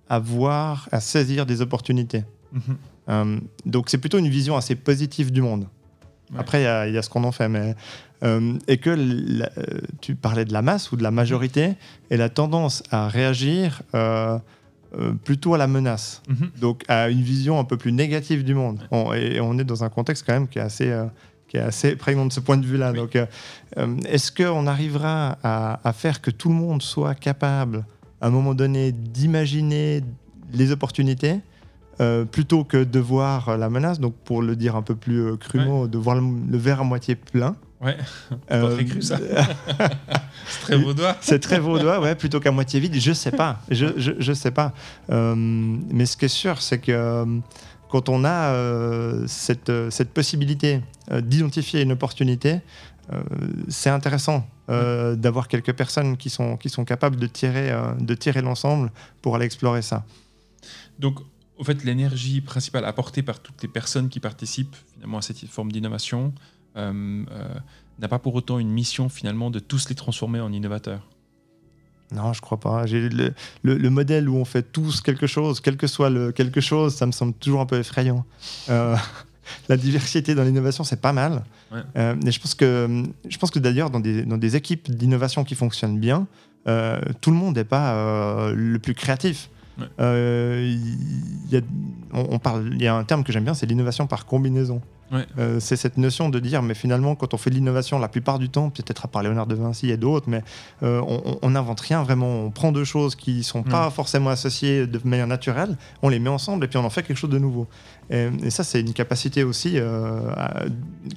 à 0.09 0.19
voir, 0.19 0.89
à 0.91 0.99
saisir 0.99 1.45
des 1.45 1.61
opportunités. 1.61 2.23
Mhm. 2.51 2.77
Euh, 3.09 3.39
donc 3.65 3.89
c'est 3.89 3.97
plutôt 3.97 4.19
une 4.19 4.27
vision 4.27 4.57
assez 4.57 4.75
positive 4.75 5.31
du 5.31 5.41
monde. 5.41 5.67
Après, 6.37 6.61
il 6.61 6.93
y, 6.93 6.97
a 6.97 7.01
ce 7.01 7.09
qu'on 7.09 7.25
en 7.25 7.33
fait. 7.33 7.49
Mais, 7.49 7.75
euh, 8.23 8.57
et 8.69 8.77
que 8.77 8.95
tu 9.99 10.15
parlais 10.15 10.45
de 10.45 10.53
la 10.53 10.61
masse 10.61 10.93
ou 10.93 10.95
de 10.95 11.03
la 11.03 11.11
majorité, 11.11 11.73
et 12.09 12.15
la 12.15 12.29
tendance 12.29 12.83
à 12.89 13.09
réagir 13.09 13.81
plutôt 15.25 15.53
à 15.53 15.57
la 15.57 15.67
menace. 15.67 16.21
Mhm. 16.29 16.51
Donc 16.61 16.83
à 16.87 17.09
une 17.09 17.21
vision 17.21 17.59
un 17.59 17.65
peu 17.65 17.75
plus 17.75 17.91
négative 17.91 18.45
du 18.45 18.53
monde. 18.53 18.79
et 19.13 19.41
on 19.41 19.57
est 19.59 19.65
dans 19.65 19.83
un 19.83 19.89
contexte 19.89 20.25
quand 20.25 20.33
même 20.33 20.47
qui 20.47 20.59
est 20.59 20.61
assez 20.61 20.93
qui 21.51 21.57
est 21.57 21.61
assez 21.61 21.97
prégnant 21.97 22.25
de 22.25 22.31
ce 22.31 22.39
point 22.39 22.55
de 22.55 22.65
vue-là. 22.65 22.93
Donc, 22.93 23.17
euh, 23.17 23.25
euh, 23.77 23.97
est-ce 24.07 24.31
qu'on 24.31 24.67
arrivera 24.67 25.37
à, 25.43 25.91
faire 25.91 26.21
que 26.21 26.31
tout 26.31 26.47
le 26.47 26.55
monde 26.55 26.81
soit 26.81 27.13
capable, 27.13 27.83
à 28.21 28.27
un 28.27 28.29
moment 28.29 28.53
donné, 28.53 28.93
d'imaginer 28.93 30.01
les 30.53 30.71
opportunités 30.71 31.39
euh, 31.99 32.23
plutôt 32.23 32.63
que 32.63 32.85
de 32.85 32.99
voir 32.99 33.57
la 33.57 33.69
menace 33.69 33.99
Donc, 33.99 34.15
pour 34.23 34.41
le 34.41 34.55
dire 34.55 34.77
un 34.77 34.81
peu 34.81 34.95
plus 34.95 35.37
crûment, 35.37 35.87
de 35.87 35.97
voir 35.97 36.15
le, 36.15 36.57
verre 36.57 36.79
à 36.79 36.83
moitié 36.85 37.15
plein? 37.15 37.57
Ouais, 37.81 37.97
pas 38.47 38.69
très 38.69 38.85
cru 38.85 39.01
ça. 39.01 39.19
c'est 40.47 40.61
très 40.61 40.77
vaudois. 40.77 41.17
c'est 41.19 41.39
très 41.39 41.59
vaudois, 41.59 41.99
ouais, 41.99 42.15
plutôt 42.15 42.39
qu'à 42.39 42.51
moitié 42.51 42.79
vide. 42.79 42.95
Je 42.97 43.11
sais 43.11 43.31
pas, 43.31 43.59
je, 43.69 43.87
je, 43.97 44.13
je 44.19 44.31
sais 44.31 44.51
pas. 44.51 44.73
mais 45.09 46.05
ce 46.05 46.15
qui 46.15 46.25
est 46.25 46.29
sûr, 46.29 46.61
c'est 46.61 46.79
que 46.79 47.25
quand 47.91 48.07
on 48.09 48.23
a 48.23 48.53
euh, 48.53 49.27
cette, 49.27 49.69
euh, 49.69 49.91
cette, 49.91 50.11
possibilité 50.11 50.81
euh, 51.11 51.19
d'identifier 51.21 51.81
une 51.81 51.91
opportunité, 51.91 52.59
c'est 53.67 53.89
intéressant 53.89 54.47
d'avoir 54.69 55.49
quelques 55.49 55.73
personnes 55.73 56.15
qui 56.15 56.29
sont, 56.29 56.55
capables 56.85 57.17
de 57.17 57.27
tirer, 57.27 58.41
l'ensemble 58.41 58.89
pour 59.21 59.35
aller 59.35 59.43
explorer 59.43 59.81
ça. 59.81 60.05
Donc, 60.97 61.19
au 61.57 61.65
fait, 61.65 61.83
l'énergie 61.83 62.39
principale 62.39 62.85
apportée 62.85 63.21
par 63.21 63.41
toutes 63.41 63.61
les 63.63 63.67
personnes 63.67 64.07
qui 64.07 64.21
participent 64.21 64.77
finalement 64.93 65.17
à 65.17 65.21
cette 65.21 65.45
forme 65.47 65.73
d'innovation 65.73 66.31
n'a 66.75 68.07
pas 68.07 68.19
pour 68.19 68.33
autant 68.33 68.59
une 68.59 68.71
mission 68.71 69.09
finalement 69.09 69.51
de 69.51 69.59
tous 69.59 69.89
les 69.89 69.95
transformer 69.95 70.39
en 70.39 70.53
innovateurs. 70.53 71.05
Non, 72.11 72.33
je 72.33 72.41
crois 72.41 72.59
pas. 72.59 72.85
J'ai 72.85 73.09
le, 73.09 73.33
le, 73.63 73.89
modèle 73.89 74.27
où 74.27 74.35
on 74.35 74.45
fait 74.45 74.63
tous 74.63 75.01
quelque 75.01 75.27
chose, 75.27 75.61
quel 75.61 75.77
que 75.77 75.87
soit 75.87 76.09
le 76.09 76.31
quelque 76.31 76.59
chose, 76.59 76.95
ça 76.95 77.05
me 77.05 77.11
semble 77.11 77.33
toujours 77.33 77.61
un 77.61 77.65
peu 77.65 77.79
effrayant. 77.79 78.25
Euh, 78.69 78.95
la 79.69 79.77
diversité 79.77 80.35
dans 80.35 80.43
l'innovation, 80.43 80.83
c'est 80.83 80.99
pas 80.99 81.13
mal. 81.13 81.43
Euh, 81.95 82.15
mais 82.21 82.31
je 82.31 82.39
pense 82.41 82.53
que, 82.53 83.03
je 83.29 83.37
pense 83.37 83.49
que 83.49 83.59
d'ailleurs, 83.59 83.89
dans 83.89 84.01
des, 84.01 84.23
dans 84.25 84.37
des 84.37 84.57
équipes 84.57 84.91
d'innovation 84.91 85.45
qui 85.45 85.55
fonctionnent 85.55 85.99
bien, 85.99 86.27
euh, 86.67 86.99
tout 87.21 87.31
le 87.31 87.37
monde 87.37 87.55
n'est 87.55 87.63
pas 87.63 88.51
le 88.51 88.77
plus 88.77 88.93
créatif. 88.93 89.49
y 89.79 89.83
a, 91.55 91.61
on, 92.13 92.39
parle, 92.39 92.69
il 92.73 92.81
y 92.81 92.87
a 92.87 92.95
un 92.95 93.03
terme 93.03 93.23
que 93.23 93.31
j'aime 93.31 93.43
bien, 93.43 93.53
c'est 93.53 93.65
l'innovation 93.65 94.07
par 94.07 94.25
combinaison. 94.25 94.81
Euh, 95.37 95.59
c'est 95.59 95.75
cette 95.75 95.97
notion 95.97 96.29
de 96.29 96.39
dire, 96.39 96.61
mais 96.61 96.73
finalement, 96.73 97.15
quand 97.15 97.33
on 97.33 97.37
fait 97.37 97.49
de 97.49 97.55
l'innovation, 97.55 97.99
la 97.99 98.07
plupart 98.07 98.39
du 98.39 98.49
temps, 98.49 98.69
peut-être 98.69 99.05
à 99.05 99.07
part 99.07 99.23
Léonard 99.23 99.47
de 99.47 99.55
Vinci 99.55 99.89
et 99.89 99.97
d'autres, 99.97 100.29
mais 100.29 100.41
euh, 100.83 101.01
on 101.41 101.49
n'invente 101.49 101.81
rien 101.81 102.01
vraiment. 102.03 102.45
On 102.45 102.51
prend 102.51 102.71
deux 102.71 102.85
choses 102.85 103.15
qui 103.15 103.37
ne 103.37 103.41
sont 103.41 103.63
pas 103.63 103.89
forcément 103.89 104.29
associées 104.29 104.87
de 104.87 104.99
manière 105.03 105.27
naturelle, 105.27 105.77
on 106.01 106.09
les 106.09 106.19
met 106.19 106.29
ensemble 106.29 106.63
et 106.65 106.67
puis 106.67 106.77
on 106.77 106.85
en 106.85 106.89
fait 106.89 107.03
quelque 107.03 107.17
chose 107.17 107.29
de 107.29 107.39
nouveau. 107.39 107.67
Et, 108.09 108.49
ça, 108.49 108.63
c'est 108.63 108.81
une 108.81 108.93
capacité 108.93 109.43
aussi 109.43 109.73
euh, 109.75 110.19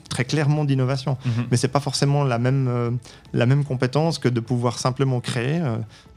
très 0.08 0.24
clairement 0.24 0.64
d'innovation. 0.64 1.16
Mhm. 1.24 1.46
Mais 1.50 1.56
c'est 1.56 1.68
pas 1.68 1.80
forcément 1.80 2.24
la 2.24 2.38
même, 2.38 2.98
la 3.32 3.46
même 3.46 3.64
compétence 3.64 4.18
que 4.18 4.28
de 4.28 4.40
pouvoir 4.40 4.78
simplement 4.78 5.20
créer 5.20 5.60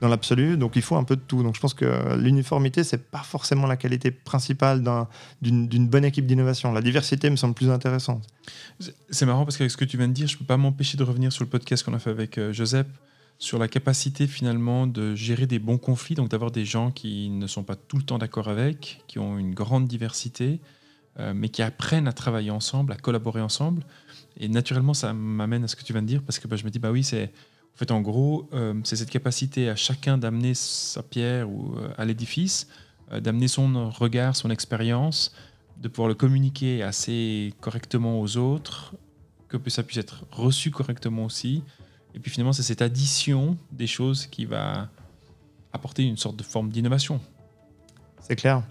dans 0.02 0.08
l'absolu. 0.08 0.58
Donc 0.58 0.76
il 0.76 0.82
faut 0.82 0.96
un 0.96 1.04
peu 1.04 1.16
de 1.16 1.22
tout. 1.22 1.44
Donc 1.44 1.56
je 1.56 1.60
pense 1.60 1.74
que 1.74 2.16
l'uniformité, 2.16 2.84
c'est 2.84 3.10
pas 3.10 3.24
forcément 3.24 3.68
la 3.68 3.78
qualité 3.78 4.12
principale 4.12 4.67
d'une 4.76 5.88
bonne 5.88 6.06
équipe 6.06 6.26
d'innovation. 6.26 6.72
La 6.72 6.82
diversité 6.82 7.30
me 7.30 7.36
semble 7.36 7.54
plus 7.54 7.70
intéressante. 7.70 8.24
C'est 9.10 9.26
marrant 9.26 9.46
parce 9.46 9.58
qu'avec 9.58 9.72
ce 9.72 9.78
que 9.78 9.86
tu 9.86 9.98
viens 9.98 10.08
de 10.08 10.14
dire, 10.14 10.28
je 10.28 10.36
ne 10.36 10.40
peux 10.40 10.46
pas 10.46 10.58
m'empêcher 10.58 10.98
de 10.98 11.04
revenir 11.04 11.32
sur 11.32 11.44
le 11.44 11.50
podcast 11.50 11.84
qu'on 11.84 11.94
a 11.94 12.00
fait 12.00 12.10
avec 12.10 12.38
euh, 12.38 12.54
Joseph 12.54 12.88
sur 13.40 13.60
la 13.60 13.68
capacité 13.68 14.26
finalement 14.26 14.88
de 14.88 15.14
gérer 15.16 15.46
des 15.46 15.60
bons 15.60 15.78
conflits, 15.78 16.16
donc 16.16 16.30
d'avoir 16.30 16.52
des 16.52 16.66
gens 16.66 16.92
qui 16.92 17.30
ne 17.30 17.46
sont 17.46 17.64
pas 17.64 17.76
tout 17.76 17.98
le 17.98 18.04
temps 18.04 18.18
d'accord 18.18 18.48
avec, 18.48 19.04
qui 19.08 19.20
ont 19.20 19.38
une 19.38 19.54
grande 19.54 19.88
diversité, 19.88 20.60
euh, 21.20 21.34
mais 21.36 21.50
qui 21.50 21.62
apprennent 21.62 22.08
à 22.08 22.14
travailler 22.14 22.52
ensemble, 22.52 22.92
à 22.94 22.96
collaborer 22.96 23.42
ensemble. 23.42 23.84
Et 24.40 24.48
naturellement, 24.48 24.94
ça 24.94 25.14
m'amène 25.14 25.64
à 25.64 25.68
ce 25.68 25.76
que 25.76 25.84
tu 25.84 25.94
viens 25.94 26.02
de 26.02 26.08
dire, 26.08 26.24
parce 26.24 26.40
que 26.40 26.48
bah, 26.48 26.56
je 26.56 26.64
me 26.64 26.72
dis, 26.72 26.80
bah 26.80 26.92
oui, 26.92 27.04
c'est 27.04 27.26
en 27.76 27.78
fait 27.78 27.92
en 27.92 28.02
gros, 28.02 28.50
euh, 28.54 28.74
c'est 28.84 28.96
cette 28.96 29.12
capacité 29.12 29.70
à 29.70 29.76
chacun 29.76 30.18
d'amener 30.18 30.56
sa 30.56 31.04
pierre 31.04 31.48
ou, 31.48 31.76
à 31.96 32.06
l'édifice, 32.06 32.68
d'amener 33.12 33.48
son 33.48 33.90
regard, 33.90 34.36
son 34.36 34.50
expérience, 34.50 35.34
de 35.82 35.88
pouvoir 35.88 36.10
le 36.10 36.16
communiquer 36.16 36.84
assez 36.84 37.54
correctement 37.62 38.20
aux 38.20 38.38
autres, 38.38 38.94
que 39.48 39.58
ça 39.70 39.84
puisse 39.84 39.98
être 39.98 40.26
reçu 40.32 40.72
correctement 40.72 41.26
aussi. 41.26 41.64
Et 42.14 42.20
puis 42.20 42.32
finalement, 42.32 42.54
c'est 42.54 42.64
cette 42.64 42.82
addition 42.82 43.58
des 43.72 43.88
choses 43.88 44.28
qui 44.28 44.46
va 44.46 44.90
apporter 45.72 46.04
une 46.04 46.18
sorte 46.18 46.36
de 46.36 46.44
forme 46.44 46.70
d'innovation. 46.70 47.20
C'est 48.20 48.36
clair. 48.36 48.64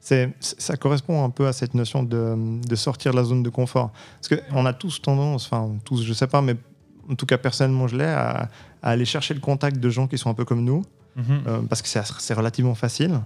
C'est, 0.00 0.32
ça 0.40 0.76
correspond 0.76 1.24
un 1.24 1.30
peu 1.30 1.46
à 1.46 1.52
cette 1.52 1.74
notion 1.74 2.02
de, 2.02 2.60
de 2.66 2.76
sortir 2.76 3.12
de 3.12 3.16
la 3.16 3.24
zone 3.24 3.42
de 3.42 3.50
confort. 3.50 3.92
Parce 4.20 4.42
qu'on 4.42 4.66
a 4.66 4.72
tous 4.72 5.02
tendance, 5.02 5.46
enfin 5.46 5.76
tous, 5.84 6.02
je 6.02 6.12
sais 6.12 6.26
pas, 6.26 6.40
mais 6.40 6.56
en 7.10 7.14
tout 7.14 7.26
cas 7.26 7.38
personnellement 7.38 7.88
je 7.88 7.96
l'ai, 7.96 8.04
à, 8.04 8.48
aller 8.82 9.04
chercher 9.04 9.34
le 9.34 9.40
contact 9.40 9.78
de 9.78 9.90
gens 9.90 10.06
qui 10.06 10.18
sont 10.18 10.30
un 10.30 10.34
peu 10.34 10.44
comme 10.44 10.64
nous, 10.64 10.84
mhm. 11.16 11.24
euh, 11.46 11.62
parce 11.62 11.82
que 11.82 11.88
c'est, 11.88 12.02
c'est 12.18 12.34
relativement 12.34 12.74
facile. 12.74 13.20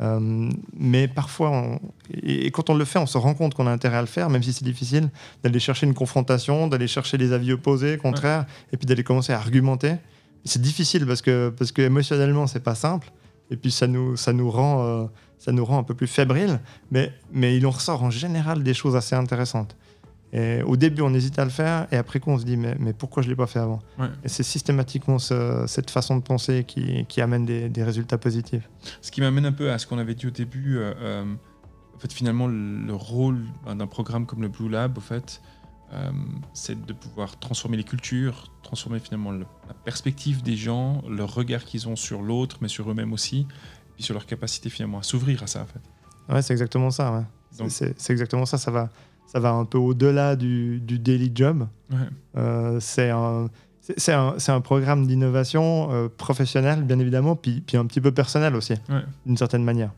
Euh, 0.00 0.50
mais 0.76 1.06
parfois, 1.06 1.78
et, 2.22 2.50
quand 2.50 2.70
on 2.70 2.74
le 2.74 2.84
fait, 2.84 2.98
on 2.98 3.06
se 3.06 3.18
rend 3.18 3.34
compte 3.34 3.54
qu'on 3.54 3.66
a 3.66 3.70
intérêt 3.70 3.98
à 3.98 4.00
le 4.00 4.06
faire, 4.06 4.30
même 4.30 4.42
si 4.42 4.52
c'est 4.52 4.64
difficile, 4.64 5.10
d'aller 5.42 5.60
chercher 5.60 5.86
une 5.86 5.94
confrontation, 5.94 6.66
d'aller 6.66 6.88
chercher 6.88 7.18
des 7.18 7.32
avis 7.32 7.52
opposés, 7.52 7.98
contraires, 7.98 8.46
et 8.72 8.76
puis 8.76 8.86
d'aller 8.86 9.04
commencer 9.04 9.32
à 9.32 9.38
argumenter. 9.38 9.94
C'est 10.44 10.62
difficile 10.62 11.06
parce 11.06 11.22
que, 11.22 11.50
parce 11.56 11.70
que 11.70 11.82
émotionnellement, 11.82 12.46
c'est 12.46 12.62
pas 12.64 12.74
simple. 12.74 13.12
Et 13.50 13.56
puis 13.56 13.70
ça 13.70 13.86
nous, 13.86 14.16
ça 14.16 14.32
nous, 14.32 14.50
rend, 14.50 14.84
euh, 14.84 15.04
ça 15.38 15.52
nous 15.52 15.64
rend 15.64 15.78
un 15.78 15.82
peu 15.82 15.94
plus 15.94 16.06
fébrile, 16.06 16.58
mais, 16.90 17.12
mais 17.32 17.56
il 17.56 17.66
en 17.66 17.70
ressort 17.70 18.02
en 18.02 18.10
général 18.10 18.62
des 18.62 18.74
choses 18.74 18.96
assez 18.96 19.14
intéressantes. 19.14 19.76
Et 20.34 20.62
au 20.62 20.76
début, 20.78 21.02
on 21.02 21.12
hésite 21.12 21.38
à 21.38 21.44
le 21.44 21.50
faire, 21.50 21.86
et 21.92 21.96
après 21.96 22.18
coup, 22.18 22.30
on 22.30 22.38
se 22.38 22.44
dit, 22.44 22.56
mais, 22.56 22.74
mais 22.78 22.94
pourquoi 22.94 23.22
je 23.22 23.28
ne 23.28 23.32
l'ai 23.32 23.36
pas 23.36 23.46
fait 23.46 23.58
avant 23.58 23.80
Ouais. 23.98 24.06
Et 24.24 24.28
c'est 24.28 24.42
systématiquement 24.42 25.18
ce- 25.18 25.64
cette 25.68 25.90
façon 25.90 26.16
de 26.16 26.22
penser 26.22 26.64
qui, 26.64 27.04
qui 27.06 27.20
amène 27.20 27.44
des, 27.44 27.68
des 27.68 27.84
résultats 27.84 28.16
positifs. 28.18 28.68
Ce 29.02 29.10
qui 29.10 29.20
m'amène 29.20 29.44
un 29.44 29.52
peu 29.52 29.70
à 29.70 29.78
ce 29.78 29.86
qu'on 29.86 29.98
avait 29.98 30.14
dit 30.14 30.26
au 30.26 30.30
début. 30.30 30.78
euh, 30.78 30.94
euh, 30.98 31.34
en 31.94 31.98
fait, 31.98 32.12
finalement, 32.12 32.46
le 32.48 32.78
le 32.86 32.94
rôle 32.94 33.38
ben, 33.66 33.76
d'un 33.76 33.86
programme 33.86 34.24
comme 34.26 34.40
le 34.42 34.48
Blue 34.48 34.68
Lab, 34.70 34.96
au 34.96 35.00
fait, 35.02 35.42
euh, 35.92 36.10
c'est 36.54 36.82
de 36.86 36.92
pouvoir 36.94 37.38
transformer 37.38 37.76
les 37.76 37.84
cultures, 37.84 38.50
transformer 38.62 38.98
finalement 39.00 39.30
le- 39.32 39.44
la 39.68 39.74
perspective 39.74 40.42
des 40.42 40.56
gens, 40.56 41.02
le 41.08 41.24
regard 41.24 41.62
qu'ils 41.64 41.88
ont 41.88 41.96
sur 41.96 42.22
l'autre, 42.22 42.56
mais 42.62 42.68
sur 42.68 42.90
eux-mêmes 42.90 43.12
aussi, 43.12 43.40
et 43.40 43.92
puis 43.96 44.02
sur 44.02 44.14
leur 44.14 44.24
capacité 44.24 44.70
finalement 44.70 44.98
à 44.98 45.02
s'ouvrir 45.02 45.42
à 45.42 45.46
ça, 45.46 45.60
en 45.62 45.66
fait. 45.66 46.32
Ouais, 46.34 46.40
c'est 46.40 46.54
exactement 46.54 46.90
ça. 46.90 47.12
ouais. 47.12 47.66
C'est 47.68 48.10
exactement 48.12 48.46
ça. 48.46 48.56
Ça 48.56 48.70
va, 48.70 48.88
ça 49.32 49.40
va 49.40 49.50
un 49.52 49.64
peu 49.64 49.78
au-delà 49.78 50.36
du, 50.36 50.78
du 50.80 50.98
daily 50.98 51.32
job. 51.34 51.66
Ouais. 51.90 51.96
Euh, 52.36 52.78
c'est 52.80 53.08
un, 53.10 54.60
programme 54.60 55.06
d'innovation 55.06 55.90
euh, 55.90 56.08
professionnel, 56.08 56.82
bien 56.82 56.98
évidemment, 56.98 57.34
puis, 57.34 57.62
puis 57.62 57.78
un 57.78 57.86
petit 57.86 58.02
peu 58.02 58.12
personnel 58.12 58.54
aussi, 58.54 58.74
Ouais. 58.90 59.00
d'une 59.24 59.38
certaine 59.38 59.64
manière. 59.64 59.90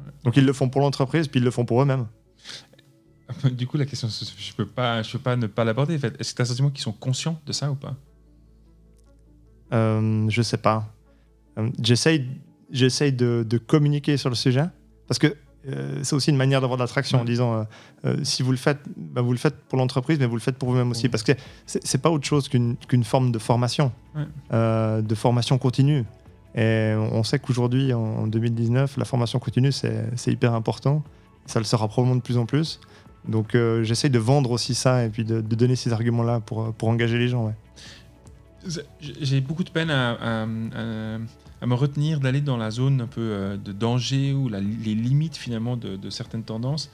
Ouais. 0.00 0.10
Donc 0.24 0.36
ils 0.36 0.44
le 0.44 0.52
font 0.52 0.68
pour 0.68 0.80
l'entreprise, 0.80 1.28
puis 1.28 1.38
ils 1.38 1.44
le 1.44 1.52
font 1.52 1.64
pour 1.64 1.80
eux-mêmes. 1.82 2.06
Du 3.52 3.68
coup, 3.68 3.76
la 3.76 3.86
question, 3.86 4.08
je 4.08 4.52
peux 4.54 4.66
pas, 4.66 5.02
je 5.04 5.12
peux 5.12 5.18
pas 5.20 5.36
ne 5.36 5.46
pas 5.46 5.64
l'aborder. 5.64 5.94
En 5.94 5.98
fait. 6.00 6.20
Est-ce 6.20 6.32
que 6.32 6.36
tu 6.36 6.42
as 6.42 6.44
le 6.44 6.48
sentiment 6.48 6.70
qu'ils 6.70 6.82
sont 6.82 6.92
conscients 6.92 7.40
de 7.46 7.52
ça 7.52 7.70
ou 7.70 7.76
pas? 7.76 7.94
Euh, 9.72 10.26
je 10.28 10.42
sais 10.42 10.58
pas. 10.58 10.92
Euh, 11.58 11.70
J'essaye 11.80 12.26
j'essaye 12.70 13.12
de, 13.12 13.46
de 13.48 13.56
communiquer 13.58 14.16
sur 14.16 14.30
le 14.30 14.34
sujet 14.34 14.64
parce 15.06 15.18
que 15.20 15.36
euh, 15.68 16.00
c'est 16.02 16.14
aussi 16.14 16.30
une 16.30 16.36
manière 16.36 16.60
d'avoir 16.60 16.76
de 16.76 16.82
l'attraction 16.82 17.20
en 17.20 17.24
disant 17.24 17.54
euh, 17.54 17.64
euh, 18.04 18.16
si 18.24 18.42
vous 18.42 18.50
le 18.50 18.56
faites, 18.56 18.80
bah, 18.96 19.22
vous 19.22 19.32
le 19.32 19.38
faites 19.38 19.56
pour 19.68 19.78
l'entreprise, 19.78 20.18
mais 20.18 20.26
vous 20.26 20.34
le 20.36 20.40
faites 20.40 20.56
pour 20.58 20.70
vous-même 20.70 20.90
aussi 20.90 21.08
parce 21.08 21.22
que 21.22 21.32
c'est 21.66 22.00
pas 22.02 22.10
autre 22.10 22.26
chose 22.26 22.48
qu'une 22.48 23.04
forme 23.04 23.32
de 23.32 23.38
formation, 23.38 23.92
Ouais. 24.14 24.22
euh, 24.52 25.00
de 25.02 25.14
formation 25.14 25.58
continue. 25.58 26.04
Et 26.56 26.94
on 26.96 27.22
sait 27.24 27.38
qu'aujourd'hui, 27.40 27.92
en, 27.92 28.00
en 28.00 28.26
2019, 28.26 28.96
la 28.96 29.04
formation 29.04 29.38
continue, 29.40 29.72
c'est 29.72 30.04
c'est 30.16 30.30
hyper 30.32 30.54
important. 30.54 31.02
Ça 31.46 31.58
le 31.58 31.64
sera 31.64 31.88
probablement 31.88 32.16
de 32.16 32.22
plus 32.22 32.38
en 32.38 32.46
plus. 32.46 32.80
Donc 33.26 33.56
j'essaye 33.82 34.10
de 34.10 34.18
vendre 34.18 34.50
aussi 34.50 34.74
ça 34.74 35.04
et 35.04 35.08
puis 35.08 35.24
de, 35.24 35.40
de 35.40 35.54
donner 35.56 35.76
ces 35.76 35.92
arguments-là 35.92 36.40
pour, 36.40 36.72
pour 36.74 36.88
engager 36.90 37.18
les 37.18 37.28
gens. 37.28 37.46
ouais. 37.46 37.54
J'ai 39.00 39.40
beaucoup 39.40 39.64
de 39.64 39.70
peine 39.70 39.90
à, 39.90 40.12
à- 40.12 40.42
à- 40.44 41.18
à 41.60 41.66
me 41.66 41.74
retenir 41.74 42.20
d'aller 42.20 42.40
dans 42.40 42.56
la 42.56 42.70
zone 42.70 43.00
un 43.00 43.06
peu 43.06 43.20
euh, 43.20 43.56
de 43.56 43.72
danger 43.72 44.32
ou 44.32 44.48
la- 44.48 44.60
les 44.60 44.94
limites 44.94 45.36
finalement 45.36 45.76
de, 45.76 45.96
de 45.96 46.10
certaines 46.10 46.44
tendances. 46.44 46.90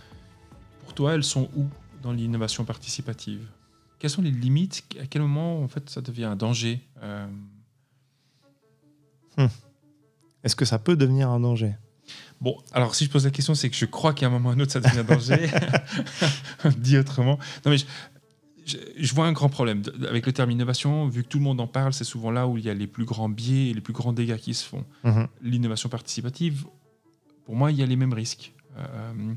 Pour 0.85 0.95
toi, 0.95 1.15
elles 1.15 1.25
sont 1.25 1.49
où 1.57 1.67
dans 2.03 2.13
l'innovation 2.13 2.65
participative? 2.65 3.47
Quelles 3.99 4.11
sont 4.11 4.23
les 4.23 4.31
limites? 4.31 4.83
À 5.01 5.07
quel 5.07 5.23
moment 5.23 5.63
en 5.63 5.69
fait 5.69 5.89
ça 5.91 6.01
devient 6.01 6.25
un 6.25 6.37
danger 6.37 6.81
Euh, 7.03 7.27
Est-ce 10.43 10.57
que 10.57 10.65
ça 10.65 10.79
peut 10.79 10.97
devenir 10.97 11.29
un 11.31 11.41
danger? 11.41 11.75
Bon, 12.41 12.57
alors 12.73 12.95
si 12.95 13.05
je 13.05 13.11
pose 13.11 13.25
la 13.27 13.31
question, 13.31 13.55
c'est 13.55 13.69
que 13.69 13.77
je 13.77 13.85
crois 13.85 14.15
qu'à 14.15 14.27
un 14.27 14.31
moment 14.31 14.49
ou 14.49 14.53
à 14.53 14.55
un 14.55 14.61
autre, 14.61 14.73
ça 14.73 14.81
devient 14.81 15.01
un 15.01 15.05
danger. 15.05 15.51
Dit 16.79 16.97
autrement. 16.97 17.39
Non, 17.65 17.71
mais 17.71 17.79
je, 17.79 17.85
je- 18.71 19.03
je 19.05 19.15
vois 19.15 19.27
un 19.27 19.33
grand 19.33 19.49
problème 19.49 19.83
avec 20.09 20.27
le 20.27 20.33
terme 20.33 20.51
innovation. 20.51 21.09
Vu 21.09 21.23
que 21.23 21.29
tout 21.29 21.39
le 21.39 21.45
monde 21.45 21.61
en 21.61 21.67
parle, 21.67 21.93
c'est 21.93 22.05
souvent 22.05 22.31
là 22.31 22.47
où 22.49 22.59
il 22.59 22.65
y 22.65 22.71
a 22.71 22.75
les 22.75 22.87
plus 22.87 23.05
grands 23.05 23.29
biais 23.29 23.71
et 23.71 23.75
les 23.75 23.81
plus 23.81 23.93
grands 23.93 24.13
dégâts 24.13 24.37
qui 24.37 24.55
se 24.55 24.65
font. 24.67 24.85
Mhm. 25.05 25.27
L'innovation 25.43 25.89
participative, 25.89 26.67
pour 27.45 27.57
moi, 27.57 27.71
il 27.73 27.79
y 27.79 27.83
a 27.83 27.87
les 27.87 27.97
mêmes 27.97 28.13
risques. 28.13 28.53
Euh, 28.79 29.35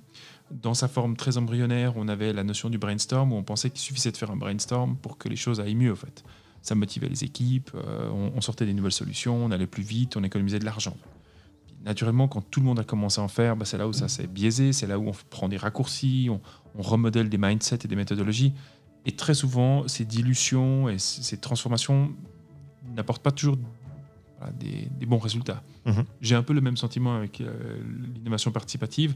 dans 0.51 0.73
sa 0.75 0.87
forme 0.87 1.15
très 1.15 1.37
embryonnaire, 1.37 1.93
on 1.97 2.07
avait 2.07 2.33
la 2.33 2.43
notion 2.43 2.69
du 2.69 2.77
brainstorm 2.77 3.33
où 3.33 3.35
on 3.35 3.43
pensait 3.43 3.69
qu'il 3.71 3.79
suffisait 3.79 4.11
de 4.11 4.17
faire 4.17 4.29
un 4.31 4.35
brainstorm 4.37 4.95
pour 4.97 5.17
que 5.17 5.27
les 5.29 5.35
choses 5.35 5.59
aillent 5.59 5.73
mieux. 5.75 5.91
En 5.93 5.95
fait. 5.95 6.23
Ça 6.61 6.75
motivait 6.75 7.09
les 7.09 7.23
équipes, 7.23 7.71
euh, 7.75 8.09
on, 8.11 8.31
on 8.35 8.41
sortait 8.41 8.65
des 8.65 8.73
nouvelles 8.73 8.91
solutions, 8.93 9.35
on 9.43 9.51
allait 9.51 9.67
plus 9.67 9.83
vite, 9.83 10.15
on 10.15 10.23
économisait 10.23 10.59
de 10.59 10.65
l'argent. 10.65 10.95
Naturellement, 11.83 12.29
quand 12.29 12.39
tout 12.49 12.61
le 12.61 12.65
monde 12.65 12.79
a 12.79 12.85
commencé 12.85 13.19
à 13.19 13.23
en 13.23 13.27
faire, 13.27 13.57
bah, 13.57 13.65
c'est 13.65 13.77
là 13.77 13.87
où 13.89 13.91
ça 13.93 14.07
s'est 14.07 14.27
biaisé, 14.27 14.71
c'est 14.71 14.87
là 14.87 14.97
où 14.97 15.09
on 15.09 15.13
prend 15.29 15.49
des 15.49 15.57
raccourcis, 15.57 16.29
on, 16.31 16.39
on 16.77 16.81
remodèle 16.81 17.27
des 17.27 17.37
mindsets 17.37 17.79
et 17.83 17.87
des 17.89 17.95
méthodologies. 17.97 18.53
Et 19.05 19.11
très 19.13 19.33
souvent, 19.33 19.87
ces 19.87 20.05
dilutions 20.05 20.89
et 20.89 20.97
ces 20.99 21.37
transformations 21.37 22.11
n'apportent 22.95 23.23
pas 23.23 23.31
toujours 23.31 23.57
des, 24.59 24.89
des 24.99 25.05
bons 25.05 25.17
résultats. 25.17 25.63
Mhm. 25.85 26.05
J'ai 26.21 26.35
un 26.35 26.43
peu 26.43 26.53
le 26.53 26.61
même 26.61 26.77
sentiment 26.77 27.15
avec 27.15 27.41
euh, 27.41 27.81
l'innovation 28.15 28.51
participative. 28.51 29.15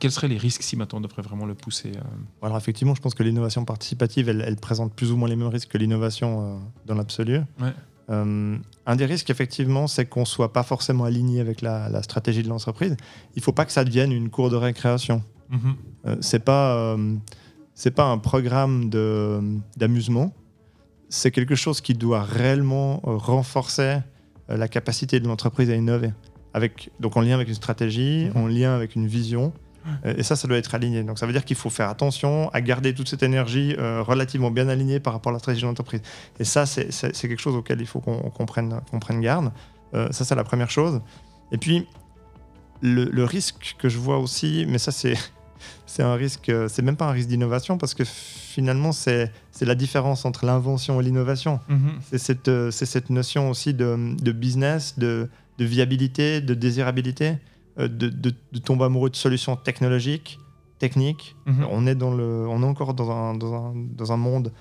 Quels 0.00 0.10
seraient 0.10 0.28
les 0.28 0.38
risques 0.38 0.62
si 0.62 0.76
maintenant 0.76 0.98
on 0.98 1.02
devrait 1.02 1.22
vraiment 1.22 1.46
le 1.46 1.54
pousser 1.54 1.92
euh, 1.96 2.46
Alors 2.46 2.56
effectivement, 2.56 2.94
je 2.94 3.00
pense 3.00 3.14
que 3.14 3.22
l'innovation 3.22 3.64
participative, 3.64 4.28
elle, 4.28 4.44
elle 4.46 4.56
présente 4.56 4.92
plus 4.92 5.12
ou 5.12 5.16
moins 5.16 5.28
les 5.28 5.36
mêmes 5.36 5.48
risques 5.48 5.68
que 5.68 5.78
l'innovation 5.78 6.56
euh, 6.56 6.58
dans 6.86 6.94
l'absolu. 6.94 7.40
Ouais. 7.60 7.72
Euh, 8.10 8.58
un 8.86 8.96
des 8.96 9.06
risques, 9.06 9.30
effectivement, 9.30 9.86
c'est 9.86 10.06
qu'on 10.06 10.24
soit 10.24 10.52
pas 10.52 10.62
forcément 10.62 11.04
aligné 11.04 11.40
avec 11.40 11.62
la, 11.62 11.88
la 11.88 12.02
stratégie 12.02 12.42
de 12.42 12.48
l'entreprise. 12.48 12.96
Il 13.34 13.42
faut 13.42 13.52
pas 13.52 13.64
que 13.64 13.72
ça 13.72 13.84
devienne 13.84 14.12
une 14.12 14.30
cour 14.30 14.50
de 14.50 14.56
récréation. 14.56 15.22
Mhm. 15.50 15.76
Euh, 16.06 16.16
c'est 16.20 16.44
pas 16.44 16.76
euh, 16.76 17.16
c'est 17.74 17.90
pas 17.90 18.04
un 18.04 18.18
programme 18.18 18.88
de 18.90 19.40
d'amusement. 19.76 20.32
C'est 21.08 21.30
quelque 21.30 21.54
chose 21.54 21.80
qui 21.80 21.94
doit 21.94 22.22
réellement 22.22 23.00
euh, 23.06 23.16
renforcer 23.16 23.98
euh, 24.50 24.56
la 24.56 24.68
capacité 24.68 25.20
de 25.20 25.26
l'entreprise 25.28 25.70
à 25.70 25.74
innover. 25.74 26.10
Avec 26.54 26.90
donc 27.00 27.16
en 27.16 27.20
lien 27.20 27.34
avec 27.34 27.48
une 27.48 27.54
stratégie, 27.54 28.30
Mhm. 28.34 28.42
en 28.42 28.46
lien 28.46 28.74
avec 28.74 28.94
une 28.96 29.06
vision. 29.06 29.52
Euh, 30.06 30.14
Et 30.16 30.22
ça, 30.22 30.34
ça 30.34 30.48
doit 30.48 30.56
être 30.56 30.74
aligné. 30.74 31.02
Donc 31.02 31.18
ça 31.18 31.26
veut 31.26 31.32
dire 31.32 31.44
qu'il 31.44 31.56
faut 31.56 31.68
faire 31.70 31.88
attention 31.90 32.48
à 32.50 32.60
garder 32.62 32.94
toute 32.94 33.08
cette 33.08 33.22
énergie 33.22 33.74
euh, 33.78 34.02
relativement 34.02 34.50
bien 34.50 34.68
alignée 34.68 34.98
par 34.98 35.12
rapport 35.12 35.30
à 35.30 35.34
la 35.34 35.38
stratégie 35.40 35.62
de 35.62 35.66
l'entreprise. 35.68 36.00
Et 36.40 36.44
ça, 36.44 36.64
c'est 36.66 36.88
quelque 37.12 37.38
chose 37.40 37.54
auquel 37.54 37.80
il 37.80 37.86
faut 37.86 38.00
qu'on 38.00 38.46
prenne, 38.46 38.80
qu'on 38.90 38.98
prenne 38.98 39.20
garde. 39.20 39.52
Euh, 39.94 40.08
ça, 40.10 40.24
c'est 40.24 40.34
la 40.34 40.44
première 40.44 40.70
chose. 40.70 41.00
Et 41.52 41.58
puis, 41.58 41.86
le, 42.80 43.04
le 43.04 43.24
risque 43.24 43.76
que 43.78 43.88
je 43.90 43.98
vois 43.98 44.18
aussi, 44.18 44.64
mais 44.68 44.78
ça, 44.78 44.90
c'est 44.90 45.16
c'est 45.86 46.02
un 46.02 46.14
risque, 46.14 46.48
euh, 46.48 46.68
c'est 46.68 46.82
même 46.82 46.96
pas 46.96 47.06
un 47.08 47.12
risque 47.12 47.28
d'innovation 47.28 47.78
parce 47.78 47.94
que 47.94 48.04
finalement, 48.04 48.92
c'est 48.92 49.30
la 49.60 49.74
différence 49.74 50.24
entre 50.24 50.44
l'invention 50.46 51.00
et 51.00 51.04
l'innovation. 51.04 51.60
C'est 52.10 52.18
cette, 52.18 52.48
euh, 52.48 52.70
c'est 52.70 52.86
cette 52.86 53.10
notion 53.10 53.50
aussi 53.50 53.74
de, 53.74 54.14
de 54.20 54.32
business, 54.32 54.98
de, 54.98 55.28
de 55.58 55.64
viabilité, 55.64 56.40
de 56.40 56.54
désirabilité, 56.54 57.38
euh, 57.78 57.88
de, 57.88 58.08
de- 58.08 58.34
tomber 58.64 58.84
amoureux 58.84 59.10
de 59.10 59.16
solutions 59.16 59.56
technologiques, 59.56 60.38
techniques. 60.78 61.34
Mhm. 61.46 61.66
On, 61.70 61.86
est 61.86 61.94
dans 61.94 62.14
le, 62.14 62.46
on 62.48 62.62
est 62.62 62.66
encore 62.66 62.94
dans 62.94 63.10
un, 63.10 63.34
dans 63.34 63.54
un, 63.54 63.72
dans 63.74 64.12
un 64.12 64.16
monde, 64.16 64.52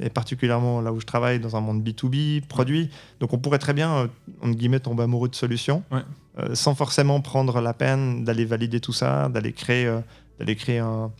et 0.00 0.08
particulièrement 0.08 0.80
là 0.80 0.94
où 0.94 1.00
je 1.00 1.04
travaille, 1.04 1.40
dans 1.40 1.54
un 1.54 1.60
monde 1.60 1.86
B2B, 1.86 2.40
produit. 2.46 2.88
Donc 3.20 3.34
on 3.34 3.38
pourrait 3.38 3.58
très 3.58 3.74
bien, 3.74 4.08
entre 4.40 4.56
guillemets, 4.56 4.80
tomber 4.80 5.02
amoureux 5.02 5.28
de 5.28 5.34
solutions, 5.34 5.82
Ouais. 5.92 6.00
euh, 6.38 6.54
sans 6.54 6.74
forcément 6.74 7.20
prendre 7.20 7.60
la 7.60 7.74
peine 7.74 8.24
d'aller 8.24 8.46
valider 8.46 8.80
tout 8.80 8.94
ça, 8.94 9.28
d'aller 9.28 9.52
créer, 9.52 9.84
euh, 9.84 10.00
d'aller 10.38 10.56
créer 10.56 10.78
un, 10.78 11.10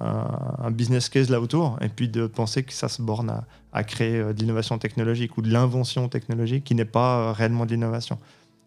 un, 0.00 0.26
un 0.58 0.70
business 0.70 1.08
case 1.08 1.30
là 1.30 1.40
autour, 1.40 1.78
et 1.80 1.88
puis 1.88 2.08
de 2.08 2.26
penser 2.26 2.62
que 2.62 2.72
ça 2.72 2.88
se 2.88 3.02
borne 3.02 3.30
à, 3.30 3.44
à 3.72 3.84
créer 3.84 4.16
euh, 4.16 4.32
de 4.32 4.40
l'innovation 4.40 4.78
technologique 4.78 5.36
ou 5.36 5.42
de 5.42 5.50
l'invention 5.50 6.08
technologique 6.08 6.64
qui 6.64 6.74
n'est 6.74 6.84
pas 6.84 7.18
euh, 7.18 7.32
réellement 7.32 7.66
de 7.66 7.70
l'innovation. 7.70 8.18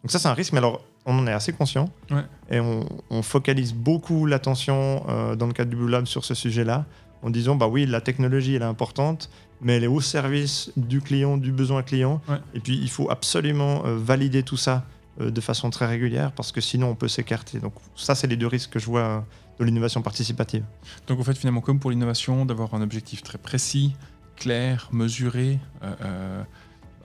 Donc 0.04 0.12
ça, 0.12 0.20
c'est 0.20 0.28
un 0.28 0.34
risque, 0.34 0.54
mais 0.54 0.60
alors 0.60 0.82
on 1.06 1.18
en 1.18 1.26
est 1.28 1.34
assez 1.34 1.54
conscient. 1.54 1.90
Ouais. 2.12 2.24
Et 2.50 2.60
on, 2.60 2.86
on 3.10 3.22
focalise 3.24 3.74
beaucoup 3.74 4.26
l'attention 4.26 5.04
euh, 5.10 5.36
dans 5.36 5.48
le 5.48 5.54
cadre 5.54 5.70
du 5.70 5.76
Blue 5.76 5.90
Lab 5.90 6.06
sur 6.06 6.26
ce 6.26 6.34
sujet-là, 6.34 6.86
en 7.24 7.30
disant, 7.30 7.56
bah 7.56 7.68
oui, 7.68 7.86
la 7.86 8.02
technologie, 8.02 8.56
elle 8.56 8.64
est 8.64 8.66
importante, 8.66 9.30
mais 9.62 9.78
elle 9.78 9.84
est 9.84 9.88
au 9.88 10.02
service 10.02 10.72
du 10.76 11.02
client, 11.02 11.38
du 11.38 11.52
besoin 11.52 11.84
client. 11.84 12.20
Ouais. 12.28 12.38
Et 12.56 12.60
puis, 12.60 12.80
il 12.82 12.90
faut 12.90 13.12
absolument 13.12 13.86
euh, 13.86 13.96
valider 13.96 14.42
tout 14.42 14.58
ça 14.58 14.84
de 15.30 15.42
façon 15.42 15.70
très 15.70 15.86
régulière, 15.86 16.32
parce 16.32 16.52
que 16.52 16.62
sinon, 16.62 16.90
on 16.90 16.96
peut 16.96 17.08
s'écarter. 17.08 17.60
Donc 17.60 17.74
ça, 17.96 18.16
c'est 18.16 18.28
les 18.28 18.38
deux 18.38 18.48
risques 18.48 18.72
que 18.72 18.80
je 18.80 18.86
vois 18.88 19.02
euh, 19.02 19.20
de 19.60 19.66
l'innovation 19.66 20.02
participative. 20.02 20.64
Donc 21.08 21.20
en 21.20 21.24
fait, 21.24 21.36
finalement, 21.38 21.62
comme 21.62 21.80
pour 21.80 21.92
l'innovation, 21.92 22.46
d'avoir 22.46 22.74
un 22.74 22.82
objectif 22.82 23.22
très 23.22 23.38
précis, 23.38 23.94
clair, 24.38 24.90
mesuré, 24.92 25.60
euh, 25.84 25.94
euh, 26.02 26.44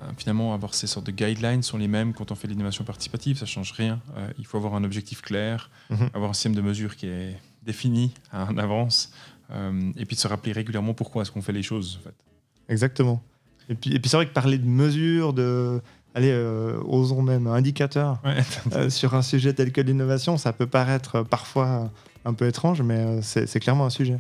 euh, 0.02 0.10
finalement, 0.16 0.54
avoir 0.54 0.72
ces 0.74 0.86
sortes 0.86 1.06
de 1.06 1.12
guidelines 1.12 1.62
sont 1.62 1.76
les 1.78 1.88
mêmes 1.88 2.12
quand 2.14 2.30
on 2.30 2.34
fait 2.34 2.48
l'innovation 2.48 2.84
participative, 2.84 3.36
ça 3.38 3.46
change 3.46 3.72
rien. 3.72 4.00
Euh, 4.16 4.28
il 4.38 4.46
faut 4.46 4.56
avoir 4.58 4.74
un 4.74 4.84
objectif 4.84 5.20
clair, 5.22 5.70
Mhm. 5.90 6.10
avoir 6.14 6.30
un 6.30 6.34
système 6.34 6.54
de 6.54 6.60
mesure 6.62 6.96
qui 6.96 7.06
est 7.08 7.36
défini 7.62 8.12
en 8.32 8.56
avance, 8.58 9.10
euh, 9.50 9.92
et 9.96 10.04
puis 10.06 10.16
de 10.16 10.20
se 10.20 10.28
rappeler 10.28 10.52
régulièrement 10.52 10.94
pourquoi 10.94 11.22
est-ce 11.22 11.30
qu'on 11.32 11.42
fait 11.42 11.52
les 11.52 11.62
choses. 11.62 11.98
En 12.00 12.04
fait. 12.04 12.14
Exactement. 12.72 13.22
Et 13.68 13.74
puis, 13.74 13.92
et 13.94 13.98
puis 13.98 14.08
c'est 14.08 14.16
vrai 14.16 14.26
que 14.28 14.32
parler 14.32 14.58
de 14.58 14.66
mesures, 14.66 15.32
de... 15.32 15.80
Allez, 16.16 16.30
euh, 16.32 16.80
osons 16.86 17.20
même 17.20 17.46
indicateurs 17.46 18.20
Ouais. 18.24 18.42
euh, 18.72 18.88
sur 18.88 19.14
un 19.14 19.20
sujet 19.20 19.52
tel 19.52 19.70
que 19.70 19.82
l'innovation, 19.82 20.38
ça 20.38 20.54
peut 20.54 20.66
paraître 20.66 21.22
parfois 21.22 21.92
un 22.24 22.32
peu 22.32 22.46
étrange, 22.46 22.80
mais 22.80 22.94
euh, 22.96 23.20
c'est 23.22 23.60
clairement 23.60 23.84
un 23.84 23.90
sujet. 23.90 24.18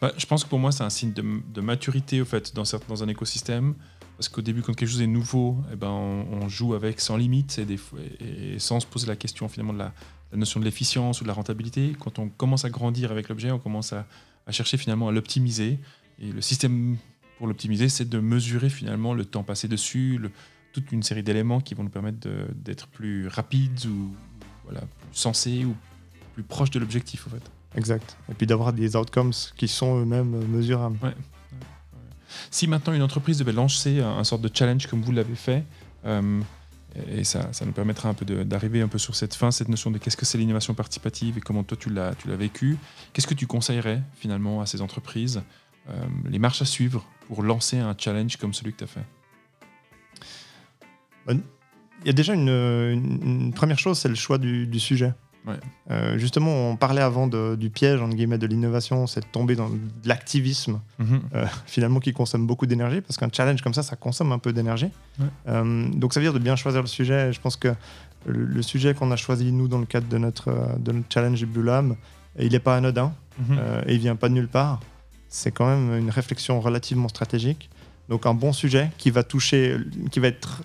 Bah, 0.00 0.12
je 0.16 0.24
pense 0.26 0.44
que 0.44 0.48
pour 0.48 0.60
moi, 0.60 0.70
c'est 0.70 0.84
un 0.84 0.90
signe 0.90 1.12
de, 1.12 1.24
de 1.52 1.60
maturité 1.60 2.20
au 2.20 2.24
fait, 2.24 2.54
dans, 2.54 3.02
un 3.02 3.08
écosystème. 3.08 3.74
Parce 4.16 4.28
qu'au 4.28 4.40
début, 4.40 4.62
quand 4.62 4.72
quelque 4.72 4.88
chose 4.88 5.02
est 5.02 5.08
nouveau, 5.08 5.56
eh 5.72 5.74
ben, 5.74 5.88
on, 5.88 6.26
on 6.42 6.48
joue 6.48 6.74
avec 6.74 7.00
sans 7.00 7.16
limite 7.16 7.58
et, 7.58 7.64
des 7.64 7.80
sans 8.58 8.78
se 8.78 8.86
poser 8.86 9.08
la 9.08 9.16
question 9.16 9.48
finalement 9.48 9.72
de 9.72 9.78
la, 9.80 9.92
la 10.30 10.38
notion 10.38 10.60
de 10.60 10.64
l'efficience 10.64 11.20
ou 11.20 11.24
de 11.24 11.28
la 11.28 11.34
rentabilité. 11.34 11.96
Quand 11.98 12.20
on 12.20 12.28
commence 12.28 12.64
à 12.64 12.70
grandir 12.70 13.10
avec 13.10 13.28
l'objet, 13.28 13.50
on 13.50 13.58
commence 13.58 13.92
à, 13.92 14.06
à 14.46 14.52
chercher 14.52 14.76
finalement 14.76 15.08
à 15.08 15.12
l'optimiser. 15.12 15.80
et 16.20 16.30
le 16.30 16.40
système 16.40 16.98
pour 17.38 17.48
l'optimiser, 17.48 17.88
c'est 17.88 18.08
de 18.08 18.20
mesurer 18.20 18.68
finalement 18.70 19.14
le 19.14 19.24
temps 19.24 19.42
passé 19.42 19.66
dessus, 19.66 20.18
le- 20.18 20.30
toute 20.72 20.92
une 20.92 21.02
série 21.02 21.22
d'éléments 21.22 21.60
qui 21.60 21.74
vont 21.74 21.82
nous 21.82 21.90
permettre 21.90 22.28
d'être 22.54 22.88
plus 22.88 23.28
rapides 23.28 23.86
ou 23.86 24.14
voilà, 24.64 24.80
plus 24.80 25.08
sensés 25.12 25.64
ou 25.64 25.74
plus 26.34 26.42
proches 26.42 26.70
de 26.70 26.78
l'objectif 26.78 27.26
en 27.26 27.30
fait. 27.30 27.50
Exact. 27.76 28.16
Et 28.30 28.34
puis 28.34 28.46
d'avoir 28.46 28.72
des 28.72 28.96
outcomes 28.96 29.32
qui 29.56 29.68
sont 29.68 30.00
eux-mêmes 30.00 30.46
mesurables. 30.46 30.98
Si 32.50 32.66
maintenant 32.66 32.92
une 32.92 33.02
entreprise 33.02 33.38
devait 33.38 33.52
lancer 33.52 34.00
un, 34.00 34.18
un 34.18 34.24
sorte 34.24 34.42
de 34.42 34.50
challenge 34.52 34.86
comme 34.86 35.02
vous 35.02 35.12
l'avez 35.12 35.34
fait, 35.34 35.64
euh, 36.04 36.40
et 37.08 37.24
ça, 37.24 37.52
ça 37.52 37.64
nous 37.64 37.72
permettra 37.72 38.08
un 38.08 38.14
peu 38.14 38.24
d'arriver 38.44 38.82
un 38.82 38.88
peu 38.88 38.98
sur 38.98 39.14
cette 39.16 39.34
fin, 39.34 39.50
cette 39.50 39.68
notion 39.68 39.90
de 39.90 39.98
qu'est-ce 39.98 40.16
que 40.16 40.26
c'est 40.26 40.36
l'innovation 40.36 40.74
participative 40.74 41.38
et 41.38 41.40
comment 41.40 41.64
toi 41.64 41.76
tu 41.80 41.88
l'as 41.88 42.14
tu 42.14 42.28
l'as 42.28 42.36
vécu, 42.36 42.76
qu'est-ce 43.12 43.26
que 43.26 43.34
tu 43.34 43.46
conseillerais 43.46 44.02
finalement 44.14 44.60
à 44.60 44.66
ces 44.66 44.82
entreprises, 44.82 45.42
euh, 45.88 46.04
les 46.28 46.38
marches 46.38 46.60
à 46.62 46.66
suivre 46.66 47.04
pour 47.28 47.42
lancer 47.42 47.78
un 47.78 47.94
challenge 47.96 48.36
comme 48.36 48.52
celui 48.52 48.72
que 48.72 48.78
tu 48.78 48.84
as 48.84 48.88
fait? 48.88 49.04
Il 51.28 52.06
y 52.06 52.10
a 52.10 52.12
déjà 52.12 52.34
une, 52.34 52.48
une- 52.48 53.20
une 53.22 53.52
première 53.52 53.78
chose, 53.78 53.98
c'est 53.98 54.08
le 54.08 54.14
choix 54.16 54.38
du, 54.38 54.66
du 54.66 54.80
sujet. 54.80 55.12
Ouais. 55.46 55.54
Euh, 55.90 56.18
justement, 56.18 56.70
on 56.70 56.76
parlait 56.76 57.00
avant 57.02 57.26
de- 57.26 57.56
du 57.56 57.68
piège 57.70 58.00
entre 58.00 58.14
guillemets, 58.14 58.38
de 58.38 58.46
l'innovation, 58.46 59.06
c'est 59.08 59.20
de 59.20 59.26
tomber 59.26 59.54
dans 59.56 59.68
de 59.68 59.78
l'activisme 60.04 60.80
euh, 61.34 61.46
finalement 61.66 61.98
qui 62.00 62.12
consomme 62.12 62.46
beaucoup 62.46 62.66
d'énergie 62.66 63.00
parce 63.00 63.16
qu'un 63.16 63.28
challenge 63.32 63.60
comme 63.62 63.74
ça, 63.74 63.82
ça 63.82 63.96
consomme 63.96 64.30
un 64.32 64.38
peu 64.38 64.52
d'énergie. 64.52 64.90
Ouais. 65.20 65.26
Euh, 65.48 65.88
donc 65.94 66.12
ça 66.14 66.20
veut 66.20 66.26
dire 66.26 66.32
de 66.32 66.38
bien 66.38 66.54
choisir 66.56 66.80
le 66.80 66.86
sujet. 66.86 67.32
Je 67.32 67.40
pense 67.40 67.56
que 67.56 67.68
le, 68.26 68.44
le 68.44 68.62
sujet 68.62 68.94
qu'on 68.94 69.10
a 69.10 69.16
choisi 69.16 69.50
nous 69.52 69.66
dans 69.68 69.78
le 69.78 69.86
cadre 69.86 70.06
de 70.08 70.18
notre, 70.18 70.48
euh, 70.48 70.76
de 70.78 70.92
notre 70.92 71.06
challenge 71.12 71.38
du 71.38 71.46
Blue 71.46 71.64
Lab, 71.64 71.94
il 72.38 72.52
n'est 72.52 72.58
pas 72.58 72.76
anodin 72.76 73.12
Mhm. 73.38 73.56
euh, 73.58 73.82
et 73.86 73.94
il 73.94 73.98
vient 74.00 74.14
pas 74.14 74.28
de 74.28 74.34
nulle 74.34 74.46
part. 74.48 74.80
C'est 75.28 75.50
quand 75.52 75.66
même 75.66 75.98
une 75.98 76.10
réflexion 76.10 76.60
relativement 76.60 77.08
stratégique. 77.08 77.70
Donc 78.10 78.26
un 78.26 78.34
bon 78.34 78.52
sujet 78.52 78.90
qui 78.98 79.10
va 79.10 79.22
toucher, 79.22 79.76
qui 80.10 80.20
va 80.20 80.28
être 80.28 80.60
euh, 80.60 80.64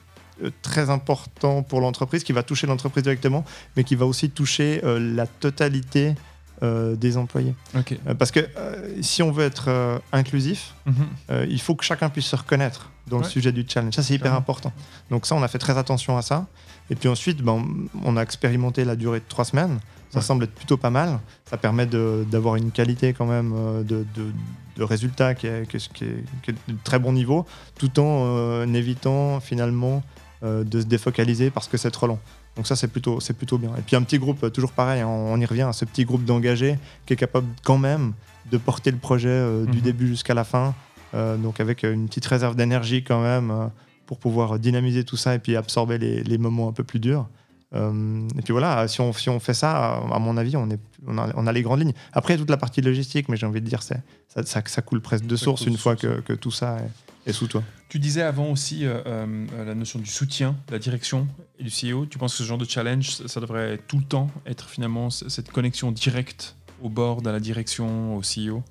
très 0.61 0.89
important 0.89 1.63
pour 1.63 1.81
l'entreprise, 1.81 2.23
qui 2.23 2.33
va 2.33 2.43
toucher 2.43 2.67
l'entreprise 2.67 3.03
directement, 3.03 3.43
mais 3.75 3.83
qui 3.83 3.95
va 3.95 4.05
aussi 4.05 4.29
toucher 4.29 4.81
euh, 4.83 4.99
la 5.15 5.27
totalité 5.27 6.15
euh, 6.63 6.95
des 6.95 7.17
employés. 7.17 7.53
Euh, 7.75 8.15
parce 8.15 8.31
que 8.31 8.39
euh, 8.57 8.95
si 9.01 9.21
on 9.21 9.31
veut 9.31 9.45
être 9.45 9.65
euh, 9.67 9.99
inclusif, 10.11 10.73
Mhm. 10.87 10.93
euh, 11.29 11.45
il 11.49 11.61
faut 11.61 11.75
que 11.75 11.83
chacun 11.85 12.09
puisse 12.09 12.25
se 12.25 12.35
reconnaître 12.35 12.89
dans 13.07 13.19
le 13.19 13.23
sujet 13.25 13.51
du 13.51 13.63
challenge. 13.67 13.93
Ça, 13.93 14.01
c'est 14.03 14.15
hyper 14.15 14.33
important. 14.33 14.73
Donc 15.11 15.25
ça, 15.27 15.35
on 15.35 15.43
a 15.43 15.47
fait 15.47 15.59
très 15.59 15.77
attention 15.77 16.17
à 16.17 16.21
ça. 16.23 16.47
Et 16.89 16.95
puis 16.95 17.07
ensuite, 17.09 17.41
ben, 17.43 17.63
on 18.03 18.17
a 18.17 18.21
expérimenté 18.23 18.85
la 18.85 18.95
durée 18.95 19.19
de 19.19 19.25
trois 19.29 19.45
semaines. 19.45 19.79
Ça 20.09 20.19
Ouais. 20.19 20.25
semble 20.25 20.45
être 20.45 20.53
plutôt 20.55 20.77
pas 20.77 20.89
mal. 20.89 21.19
Ça 21.45 21.57
permet 21.57 21.85
d'avoir 21.85 22.55
une 22.55 22.71
qualité 22.71 23.13
quand 23.13 23.25
même 23.27 23.53
euh, 23.55 23.83
de, 23.83 24.05
de- 24.15 24.31
de 24.77 24.83
résultat 24.83 25.35
qui 25.35 25.47
est, 25.47 25.67
qui 25.69 25.77
est- 25.77 25.93
qui 25.93 26.03
est- 26.05 26.23
qui 26.43 26.51
est 26.51 26.55
de 26.67 26.77
très 26.83 26.97
bon 26.99 27.11
niveau, 27.13 27.45
tout 27.77 27.99
en 27.99 28.23
euh, 28.25 28.65
évitant 28.73 29.39
finalement 29.41 30.01
euh, 30.43 30.63
de 30.63 30.81
se 30.81 30.85
défocaliser 30.85 31.49
parce 31.49 31.67
que 31.67 31.77
c'est 31.77 31.91
trop 31.91 32.07
long. 32.07 32.19
Donc 32.55 32.67
ça, 32.67 32.75
c'est 32.75 32.87
plutôt, 32.87 33.19
c'est 33.19 33.33
plutôt 33.33 33.57
bien. 33.57 33.71
Et 33.77 33.81
puis 33.81 33.95
un 33.95 34.01
petit 34.03 34.17
groupe, 34.19 34.43
euh, 34.43 34.49
toujours 34.49 34.71
pareil, 34.71 35.01
hein, 35.01 35.07
on 35.07 35.39
y 35.39 35.45
revient, 35.45 35.61
à 35.63 35.73
ce 35.73 35.85
petit 35.85 36.05
groupe 36.05 36.23
d'engagés 36.25 36.77
qui 37.05 37.13
est 37.13 37.17
capable 37.17 37.47
quand 37.63 37.77
même 37.77 38.13
de 38.51 38.57
porter 38.57 38.91
le 38.91 38.97
projet 38.97 39.29
euh, 39.29 39.65
du 39.65 39.77
Mhm. 39.77 39.83
début 39.83 40.07
jusqu'à 40.07 40.33
la 40.33 40.43
fin. 40.43 40.73
Euh, 41.13 41.37
donc 41.37 41.59
avec 41.59 41.83
une 41.83 42.07
petite 42.07 42.25
réserve 42.25 42.55
d'énergie 42.55 43.03
quand 43.03 43.21
même 43.21 43.69
pour 44.05 44.17
pouvoir 44.19 44.59
dynamiser 44.59 45.03
tout 45.03 45.17
ça 45.17 45.35
et 45.35 45.39
puis 45.39 45.55
absorber 45.55 45.97
les, 45.97 46.23
les 46.23 46.37
moments 46.37 46.67
un 46.69 46.73
peu 46.73 46.83
plus 46.83 46.99
durs. 46.99 47.27
Euh, 47.73 48.27
et 48.37 48.41
puis 48.41 48.53
voilà, 48.53 48.87
si 48.87 49.01
on, 49.01 49.11
si 49.13 49.29
on 49.29 49.39
fait 49.39 49.53
ça, 49.53 49.97
à 49.97 50.19
mon 50.19 50.37
avis, 50.37 50.55
on, 50.55 50.69
est, 50.69 50.79
on, 51.05 51.17
a, 51.17 51.31
on 51.35 51.47
a 51.47 51.51
les 51.51 51.61
grandes 51.61 51.81
lignes. 51.81 51.93
Après, 52.13 52.33
il 52.33 52.37
y 52.37 52.39
a 52.39 52.41
toute 52.41 52.49
la 52.49 52.57
partie 52.57 52.81
logistique, 52.81 53.27
mais 53.29 53.37
j'ai 53.37 53.45
envie 53.45 53.61
de 53.61 53.67
dire, 53.67 53.83
c'est, 53.83 54.01
ça, 54.27 54.43
ça, 54.43 54.61
ça 54.65 54.81
coule 54.81 55.01
presque 55.01 55.25
de 55.25 55.35
Ça 55.35 55.45
source 55.45 55.65
une 55.65 55.77
fois 55.77 55.95
que, 55.95 56.21
que 56.21 56.33
tout 56.33 56.51
ça 56.51 56.77
est, 56.77 57.29
est 57.29 57.33
sous 57.33 57.47
toi. 57.47 57.63
Tu 57.89 57.99
disais 57.99 58.21
avant 58.21 58.49
aussi 58.51 58.85
euh, 58.85 59.01
euh, 59.05 59.65
la 59.65 59.75
notion 59.75 59.99
du 59.99 60.09
soutien, 60.09 60.55
de 60.67 60.73
la 60.73 60.79
direction 60.79 61.27
et 61.59 61.63
du 61.63 61.69
CEO. 61.69 62.05
Tu 62.05 62.17
penses 62.17 62.33
que 62.33 62.39
ce 62.39 62.43
genre 62.43 62.57
de 62.57 62.65
challenge, 62.65 63.11
ça, 63.11 63.39
devrait 63.39 63.79
tout 63.87 63.97
le 63.97 64.03
temps 64.03 64.29
être 64.45 64.69
finalement 64.69 65.09
cette 65.09 65.51
connexion 65.51 65.91
directe 65.91 66.55
au 66.81 66.89
board, 66.89 67.27
à 67.27 67.31
la 67.31 67.39
direction, 67.39 68.15
au 68.15 68.21
CEO 68.21 68.63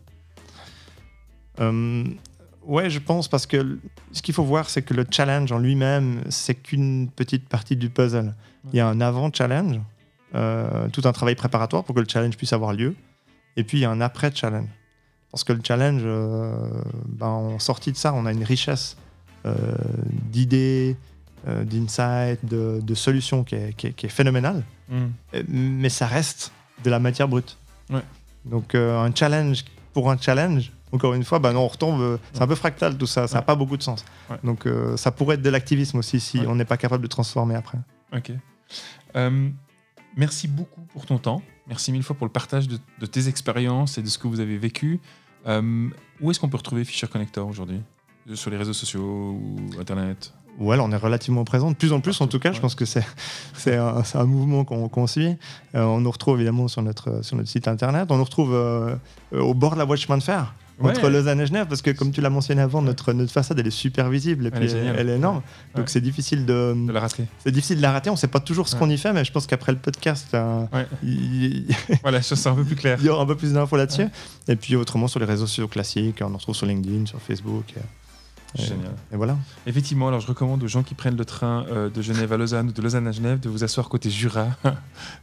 Euh, 1.60 2.04
ouais, 2.66 2.90
je 2.90 2.98
pense, 2.98 3.28
parce 3.28 3.46
que 3.46 3.78
ce 4.12 4.22
qu'il 4.22 4.34
faut 4.34 4.44
voir, 4.44 4.68
c'est 4.68 4.82
que 4.82 4.94
le 4.94 5.06
challenge 5.10 5.50
en 5.52 5.58
lui-même, 5.58 6.22
c'est 6.28 6.54
qu'une 6.54 7.08
petite 7.10 7.48
partie 7.48 7.76
du 7.76 7.88
puzzle. 7.90 8.34
Il 8.72 8.76
y 8.76 8.80
a 8.80 8.88
un 8.88 9.00
avant-challenge, 9.00 9.80
euh, 10.34 10.88
tout 10.90 11.02
un 11.04 11.12
travail 11.12 11.34
préparatoire 11.36 11.84
pour 11.84 11.94
que 11.94 12.00
le 12.00 12.06
challenge 12.08 12.36
puisse 12.36 12.52
avoir 12.52 12.72
lieu, 12.72 12.94
et 13.56 13.64
puis 13.64 13.78
il 13.78 13.80
y 13.82 13.84
a 13.84 13.90
un 13.90 14.00
après-challenge. 14.00 14.68
Parce 15.30 15.44
que 15.44 15.52
le 15.52 15.60
challenge, 15.62 16.02
euh, 16.04 16.56
ben, 17.08 17.26
en 17.26 17.58
sortie 17.58 17.92
de 17.92 17.96
ça, 17.96 18.12
on 18.14 18.26
a 18.26 18.32
une 18.32 18.44
richesse 18.44 18.96
euh, 19.44 19.54
d'idées, 20.32 20.96
d'insights, 21.46 22.44
de, 22.44 22.80
de 22.82 22.94
solutions 22.94 23.44
qui 23.44 23.54
est, 23.54 23.72
qui 23.76 23.86
est- 23.88 23.92
qui 23.92 24.06
est 24.06 24.10
phénoménale. 24.10 24.64
Euh, 24.90 25.42
mais 25.48 25.88
ça 25.88 26.06
reste 26.06 26.52
de 26.82 26.90
la 26.90 26.98
matière 26.98 27.28
brute. 27.28 27.56
Ouais. 27.90 28.02
Donc 28.44 28.74
un 28.74 29.12
challenge 29.14 29.64
pour 29.92 30.10
un 30.10 30.16
challenge, 30.18 30.72
encore 30.96 31.14
une 31.14 31.24
fois, 31.24 31.38
bah 31.38 31.52
non, 31.52 31.60
on 31.60 31.68
retombe. 31.68 32.00
euh, 32.00 32.16
C'est 32.32 32.42
un 32.42 32.46
peu 32.46 32.54
fractal 32.54 32.96
tout 32.96 33.06
ça, 33.06 33.28
ça 33.28 33.36
n'a 33.36 33.42
pas 33.42 33.54
beaucoup 33.54 33.76
de 33.76 33.82
sens. 33.82 34.04
Donc 34.42 34.66
euh, 34.66 34.96
ça 34.96 35.10
pourrait 35.12 35.36
être 35.36 35.42
de 35.42 35.50
l'activisme 35.50 35.98
aussi 35.98 36.20
si 36.20 36.40
on 36.46 36.54
n'est 36.56 36.64
pas 36.64 36.76
capable 36.76 37.02
de 37.02 37.08
transformer 37.08 37.54
après. 37.54 37.78
Ok. 38.14 38.32
Euh, 39.16 39.48
merci 40.16 40.48
beaucoup 40.48 40.80
pour 40.92 41.06
ton 41.06 41.18
temps. 41.18 41.42
Merci 41.68 41.92
mille 41.92 42.02
fois 42.02 42.16
pour 42.16 42.26
le 42.26 42.32
partage 42.32 42.68
de, 42.68 42.78
de 43.00 43.06
tes 43.06 43.28
expériences 43.28 43.98
et 43.98 44.02
de 44.02 44.08
ce 44.08 44.18
que 44.18 44.26
vous 44.28 44.40
avez 44.40 44.58
vécu. 44.58 45.00
Euh, 45.46 45.88
où 46.20 46.30
est-ce 46.30 46.40
qu'on 46.40 46.48
peut 46.48 46.56
retrouver 46.56 46.84
Fisher 46.84 47.06
Connector 47.06 47.46
aujourd'hui? 47.46 47.80
Sur 48.34 48.50
les 48.50 48.56
réseaux 48.56 48.72
sociaux 48.72 49.38
ou 49.40 49.56
Internet? 49.80 50.32
Ouais, 50.58 50.78
on 50.80 50.90
est 50.90 50.96
relativement 50.96 51.44
présent, 51.44 51.70
de 51.70 51.76
plus 51.76 51.92
en 51.92 52.00
plus 52.00 52.20
en 52.20 52.26
tout 52.26 52.38
cas. 52.38 52.52
Je 52.52 52.60
pense 52.60 52.74
que 52.74 52.84
c'est 53.54 53.76
un, 53.76 54.24
mouvement 54.24 54.64
qu'on 54.64 54.88
qu'on 54.88 55.06
suit. 55.06 55.36
Euh, 55.74 55.82
on 55.84 56.00
nous 56.00 56.10
retrouve 56.10 56.36
évidemment 56.36 56.66
sur 56.68 56.82
notre, 56.82 57.22
sur 57.24 57.36
notre 57.36 57.48
site 57.48 57.68
internet. 57.68 58.10
On 58.10 58.16
nous 58.16 58.24
retrouve 58.24 58.54
euh, 58.54 58.96
au 59.32 59.54
bord 59.54 59.74
de 59.74 59.78
la 59.78 59.84
voie 59.84 59.96
de 59.96 60.00
chemin 60.00 60.18
de 60.18 60.22
fer. 60.22 60.54
Entre. 60.78 61.08
Lausanne 61.08 61.40
et 61.40 61.46
Genève, 61.46 61.66
parce 61.68 61.82
que 61.82 61.90
comme 61.90 62.10
tu 62.12 62.20
l'as 62.20 62.30
mentionné 62.30 62.60
avant, 62.60 62.82
notre, 62.82 63.12
notre 63.12 63.32
façade 63.32 63.58
elle 63.58 63.66
est 63.66 63.70
super 63.70 64.10
visible 64.10 64.44
et 64.44 64.50
Elle 64.52 64.60
puis 64.60 64.72
est 64.72 64.94
elle 64.96 65.08
est 65.08 65.16
énorme. 65.16 65.36
Ouais. 65.38 65.80
Donc 65.80 65.88
c'est 65.88 66.00
difficile 66.00 66.44
de, 66.44 66.74
De 66.86 66.92
la 66.92 67.00
rater. 67.00 67.24
c'est 67.42 67.50
difficile 67.50 67.78
de 67.78 67.82
la 67.82 67.92
rater. 67.92 68.10
On 68.10 68.16
sait 68.16 68.28
pas 68.28 68.40
toujours 68.40 68.68
ce 68.68 68.76
qu'on 68.76 68.90
y 68.90 68.98
fait, 68.98 69.12
mais 69.12 69.24
je 69.24 69.32
pense 69.32 69.46
qu'après 69.46 69.72
le 69.72 69.78
podcast, 69.78 70.28
euh, 70.34 70.64
il, 71.02 71.66
voilà, 72.02 72.20
ça 72.22 72.50
un 72.50 72.54
peu 72.54 72.64
plus 72.64 72.76
clair. 72.76 72.98
il 73.00 73.06
y 73.06 73.08
aura 73.08 73.22
un 73.22 73.26
peu 73.26 73.36
plus 73.36 73.52
d'infos 73.52 73.76
là-dessus. 73.76 74.06
Et 74.48 74.56
puis 74.56 74.76
autrement 74.76 75.08
sur 75.08 75.18
les 75.20 75.26
réseaux 75.26 75.46
sociaux 75.46 75.68
classiques, 75.68 76.18
on 76.20 76.28
nous 76.30 76.36
retrouve 76.36 76.54
sur 76.54 76.66
LinkedIn, 76.66 77.06
sur 77.06 77.20
Facebook. 77.20 77.64
Et- 77.76 77.80
Génial. 78.54 78.92
et 79.12 79.16
voilà. 79.16 79.36
Effectivement, 79.66 80.08
alors 80.08 80.20
je 80.20 80.26
recommande 80.26 80.62
aux 80.62 80.68
gens 80.68 80.82
qui 80.82 80.94
prennent 80.94 81.16
le 81.16 81.24
train 81.24 81.66
euh, 81.68 81.90
de 81.90 82.00
Genève 82.00 82.32
à 82.32 82.36
Lausanne 82.36 82.68
ou 82.68 82.72
de 82.72 82.80
Lausanne 82.80 83.06
à 83.06 83.12
Genève 83.12 83.40
de 83.40 83.48
vous 83.48 83.64
asseoir 83.64 83.88
côté 83.88 84.08
Jura. 84.10 84.48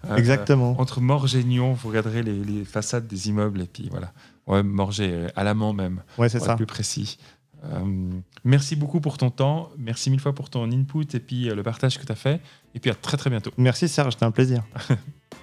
Euh, 0.09 0.15
Exactement. 0.17 0.79
entre 0.79 0.99
Morges 1.01 1.35
et 1.35 1.43
Nyon, 1.43 1.73
vous 1.73 1.87
regarderez 1.89 2.21
les, 2.23 2.43
les 2.43 2.65
façades 2.65 3.07
des 3.07 3.29
immeubles 3.29 3.61
et 3.61 3.65
puis 3.67 3.87
voilà. 3.89 4.11
Ouais, 4.47 4.61
Morges 4.61 4.97
euh, 5.01 5.29
à 5.35 5.43
l'amant 5.43 5.71
même, 5.73 6.01
Ouais, 6.17 6.27
c'est 6.29 6.37
pour 6.37 6.45
ça. 6.47 6.51
être 6.53 6.57
plus 6.57 6.65
précis. 6.65 7.17
Euh, 7.63 8.09
merci 8.43 8.75
beaucoup 8.75 8.99
pour 8.99 9.17
ton 9.17 9.29
temps, 9.29 9.69
merci 9.77 10.09
mille 10.09 10.19
fois 10.19 10.33
pour 10.35 10.49
ton 10.49 10.69
input 10.69 11.05
et 11.15 11.19
puis 11.19 11.45
le 11.45 11.63
partage 11.63 11.97
que 11.97 12.05
tu 12.05 12.11
as 12.11 12.15
fait. 12.15 12.41
Et 12.75 12.79
puis 12.79 12.91
à 12.91 12.95
très 12.95 13.15
très 13.15 13.29
bientôt. 13.29 13.51
Merci 13.57 13.87
Serge, 13.87 14.13
c'était 14.13 14.25
un 14.25 14.31
plaisir. 14.31 14.63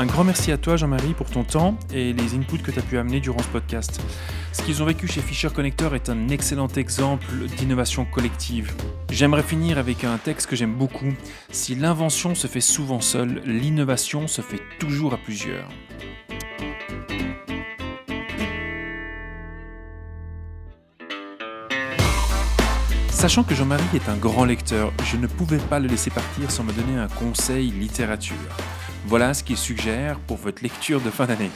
Un 0.00 0.06
grand 0.06 0.24
merci 0.24 0.50
à 0.50 0.56
toi 0.56 0.78
Jean-Marie 0.78 1.12
pour 1.12 1.28
ton 1.28 1.44
temps 1.44 1.78
et 1.92 2.14
les 2.14 2.34
inputs 2.34 2.62
que 2.62 2.70
tu 2.70 2.78
as 2.78 2.82
pu 2.82 2.96
amener 2.96 3.20
durant 3.20 3.42
ce 3.42 3.48
podcast. 3.48 4.00
Ce 4.50 4.62
qu'ils 4.62 4.82
ont 4.82 4.86
vécu 4.86 5.06
chez 5.06 5.20
Fisher 5.20 5.50
Connector 5.54 5.94
est 5.94 6.08
un 6.08 6.30
excellent 6.30 6.68
exemple 6.68 7.26
d'innovation 7.58 8.06
collective. 8.06 8.72
J'aimerais 9.10 9.42
finir 9.42 9.76
avec 9.76 10.04
un 10.04 10.16
texte 10.16 10.48
que 10.48 10.56
j'aime 10.56 10.72
beaucoup. 10.72 11.12
Si 11.50 11.74
l'invention 11.74 12.34
se 12.34 12.46
fait 12.46 12.62
souvent 12.62 13.02
seule, 13.02 13.42
l'innovation 13.44 14.26
se 14.26 14.40
fait 14.40 14.62
toujours 14.78 15.12
à 15.12 15.18
plusieurs. 15.18 15.68
Sachant 23.10 23.42
que 23.44 23.54
Jean-Marie 23.54 23.84
est 23.94 24.08
un 24.08 24.16
grand 24.16 24.46
lecteur, 24.46 24.94
je 25.04 25.18
ne 25.18 25.26
pouvais 25.26 25.58
pas 25.58 25.78
le 25.78 25.88
laisser 25.88 26.08
partir 26.08 26.50
sans 26.50 26.64
me 26.64 26.72
donner 26.72 26.96
un 26.96 27.08
conseil 27.08 27.70
littérature. 27.70 28.56
Voilà 29.06 29.34
ce 29.34 29.42
qu'il 29.42 29.56
suggère 29.56 30.18
pour 30.20 30.36
votre 30.36 30.62
lecture 30.62 31.00
de 31.00 31.10
fin 31.10 31.26
d'année. 31.26 31.50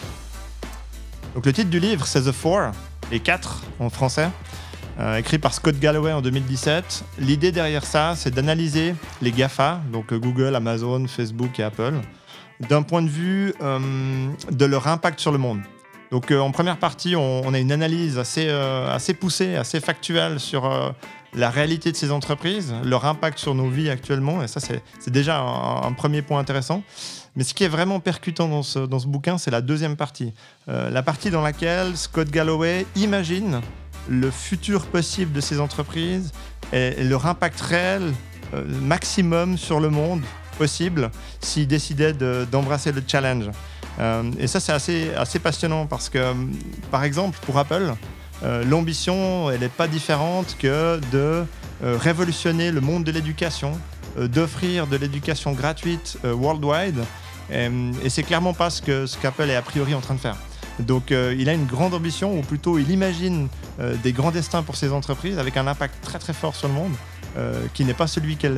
Donc 1.35 1.47
le 1.47 1.53
titre 1.53 1.71
du 1.71 1.81
livre, 1.81 2.07
c'est 2.07 2.23
The 2.23 2.33
Four, 2.33 2.71
les 3.11 3.21
quatre 3.21 3.63
en 3.81 3.91
français, 3.91 4.29
euh, 4.99 5.17
écrit 5.17 5.39
par 5.39 5.53
Scott 5.53 5.79
Galloway 5.79 6.13
en 6.13 6.23
2017. 6.23 7.05
L'idée 7.19 7.53
derrière 7.53 7.85
ça, 7.85 8.15
c'est 8.17 8.33
d'analyser 8.33 8.95
les 9.21 9.33
GAFA, 9.33 9.81
donc 9.93 10.13
euh, 10.13 10.19
Google, 10.19 10.55
Amazon, 10.55 11.07
Facebook 11.09 11.59
et 11.59 11.65
Apple, 11.65 11.95
d'un 12.69 12.83
point 12.83 13.03
de 13.03 13.09
vue 13.09 13.53
euh, 13.61 14.29
de 14.51 14.65
leur 14.65 14.87
impact 14.87 15.21
sur 15.21 15.33
le 15.33 15.39
monde. 15.39 15.61
Donc 16.11 16.31
en 16.31 16.51
première 16.53 16.79
partie, 16.79 17.17
on, 17.17 17.53
a 17.55 17.59
une 17.59 17.73
analyse 17.73 18.19
assez, 18.19 18.49
assez 18.49 19.15
poussée, 19.15 19.57
assez 19.57 19.81
factuelle 19.81 20.39
sur 20.39 20.95
la 21.35 21.51
réalité 21.51 21.91
de 21.91 21.97
ces 21.97 22.13
entreprises, 22.13 22.75
leur 22.85 23.05
impact 23.05 23.39
sur 23.39 23.55
nos 23.55 23.69
vies 23.69 23.91
actuellement, 23.91 24.43
et 24.43 24.47
ça 24.47 24.61
c'est 24.61 25.11
déjà 25.11 25.41
un, 25.41 25.93
premier 25.93 26.23
point 26.23 26.39
intéressant. 26.39 26.83
Mais 27.37 27.43
ce 27.43 27.53
qui 27.53 27.65
est 27.65 27.69
vraiment 27.69 27.99
percutant 27.99 28.49
dans 28.49 28.63
ce, 28.63 28.79
dans 28.79 29.01
ce 29.01 29.09
bouquin, 29.09 29.39
c'est 29.39 29.51
la 29.51 29.61
deuxième 29.61 29.97
partie. 29.97 30.33
la 30.69 31.03
partie 31.03 31.31
dans 31.31 31.43
laquelle 31.43 31.97
Scott 31.97 32.31
Galloway 32.31 32.87
imagine 32.95 33.61
le 34.09 34.31
futur 34.31 34.87
possible 34.87 35.33
de 35.33 35.41
ces 35.41 35.61
entreprises 35.61 36.33
et, 36.73 37.03
leur 37.05 37.27
impact 37.27 37.61
réel 37.61 38.13
maximum 38.67 39.59
sur 39.59 39.81
le 39.81 39.89
monde 39.89 40.23
possible 40.59 41.11
s'ils 41.41 41.67
décidaient 41.67 42.13
d'embrasser 42.13 42.93
le 42.93 43.03
challenge. 43.07 43.51
Euh, 44.01 44.31
et 44.39 44.47
ça, 44.47 44.61
c'est 44.61 44.73
assez, 44.73 45.13
assez 45.15 45.39
passionnant 45.39 45.87
parce 45.87 46.09
que, 46.09 46.35
par 46.91 47.05
exemple, 47.05 47.39
pour 47.43 47.59
Apple, 47.59 47.95
euh, 48.43 48.65
l'ambition, 48.65 49.51
elle 49.51 49.61
n'est 49.61 49.69
pas 49.69 49.89
différente 49.89 50.57
que 50.59 51.01
de 51.13 51.45
euh, 51.83 51.97
révolutionner 51.99 52.71
le 52.71 52.81
monde 52.81 53.05
de 53.05 53.13
l'éducation, 53.13 53.79
d'offrir 54.17 54.87
de 54.87 54.97
l'éducation 54.97 55.53
gratuite 55.53 56.19
worldwide. 56.23 57.01
Et, 57.53 57.69
c'est 58.09 58.23
clairement 58.23 58.55
pas 58.55 58.71
ce 58.71 58.81
que 58.81 59.07
ce 59.07 59.19
qu'Apple 59.19 59.51
est 59.51 59.57
a 59.57 59.63
priori 59.63 59.93
en 59.95 60.01
train 60.01 60.15
de 60.15 60.21
faire. 60.21 60.37
Donc 60.79 61.11
il 61.11 61.49
a 61.49 61.53
une 61.53 61.67
grande 61.67 61.95
ambition, 61.95 62.39
ou 62.39 62.43
plutôt 62.43 62.79
il 62.79 62.93
imagine 62.93 63.49
des 64.05 64.13
grands 64.13 64.31
destins 64.31 64.63
pour 64.63 64.77
ces 64.77 64.93
entreprises 64.93 65.37
avec 65.41 65.57
un 65.57 65.67
impact 65.67 65.97
très 66.01 66.21
très 66.21 66.33
fort 66.33 66.55
sur 66.55 66.69
le 66.69 66.75
monde, 66.75 66.93
qui 67.75 67.85
n'est 67.85 67.93
pas 67.93 68.07
celui 68.07 68.37
qu'elles 68.37 68.57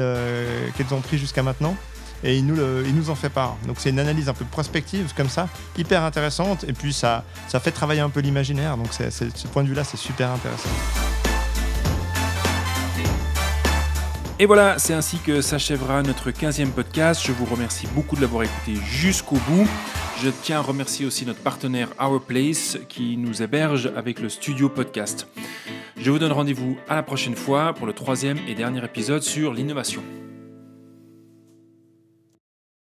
ont 0.91 1.01
pris 1.01 1.17
jusqu'à 1.17 1.43
maintenant 1.43 1.75
et 2.25 2.37
il 2.37 2.47
nous, 2.47 3.11
en 3.11 3.15
fait 3.15 3.31
part. 3.31 3.57
Donc 3.67 3.77
c'est 3.79 3.91
une 3.91 3.99
analyse 3.99 4.29
un 4.29 4.35
peu 4.35 4.45
prospective 4.45 5.13
comme 5.17 5.29
ça, 5.29 5.49
hyper 5.77 6.03
intéressante, 6.03 6.65
et 6.65 6.73
puis 6.73 6.93
ça, 6.93 7.25
ça 7.49 7.61
fait 7.61 7.73
travailler 7.73 8.01
un 8.01 8.11
peu 8.11 8.21
l'imaginaire, 8.21 8.77
donc 8.77 8.89
ce 8.93 9.47
point 9.49 9.63
de 9.63 9.69
vue-là, 9.69 9.85
c'est 9.85 9.97
super 9.97 10.31
intéressant. 10.31 10.71
Et 14.39 14.45
voilà, 14.45 14.79
c'est 14.79 14.93
ainsi 14.93 15.17
que 15.17 15.41
s'achèvera 15.41 16.03
notre 16.03 16.31
15e 16.31 16.69
podcast. 16.69 17.23
Je 17.25 17.33
vous 17.33 17.47
remercie 17.47 17.87
beaucoup 17.95 18.17
de 18.17 18.21
l'avoir 18.21 18.43
écouté 18.43 18.75
jusqu'au 18.85 19.37
bout. 19.49 19.67
Je 20.23 20.29
tiens 20.43 20.59
à 20.59 20.61
remercier 20.61 21.07
aussi 21.07 21.25
notre 21.25 21.41
partenaire 21.41 21.89
Our 21.99 22.21
Place 22.21 22.77
qui 22.91 23.17
nous 23.17 23.43
héberge 23.43 23.91
avec 23.97 24.21
le 24.21 24.29
studio 24.29 24.69
podcast. 24.69 25.27
Je 25.97 26.11
vous 26.11 26.19
donne 26.19 26.33
rendez-vous 26.33 26.77
à 26.87 26.97
la 26.97 27.03
prochaine 27.03 27.35
fois 27.35 27.73
pour 27.73 27.87
le 27.87 27.95
troisième 27.95 28.37
et 28.47 28.55
dernier 28.55 28.85
épisode 28.85 29.23
sur 29.23 29.55
l'innovation. 29.55 30.03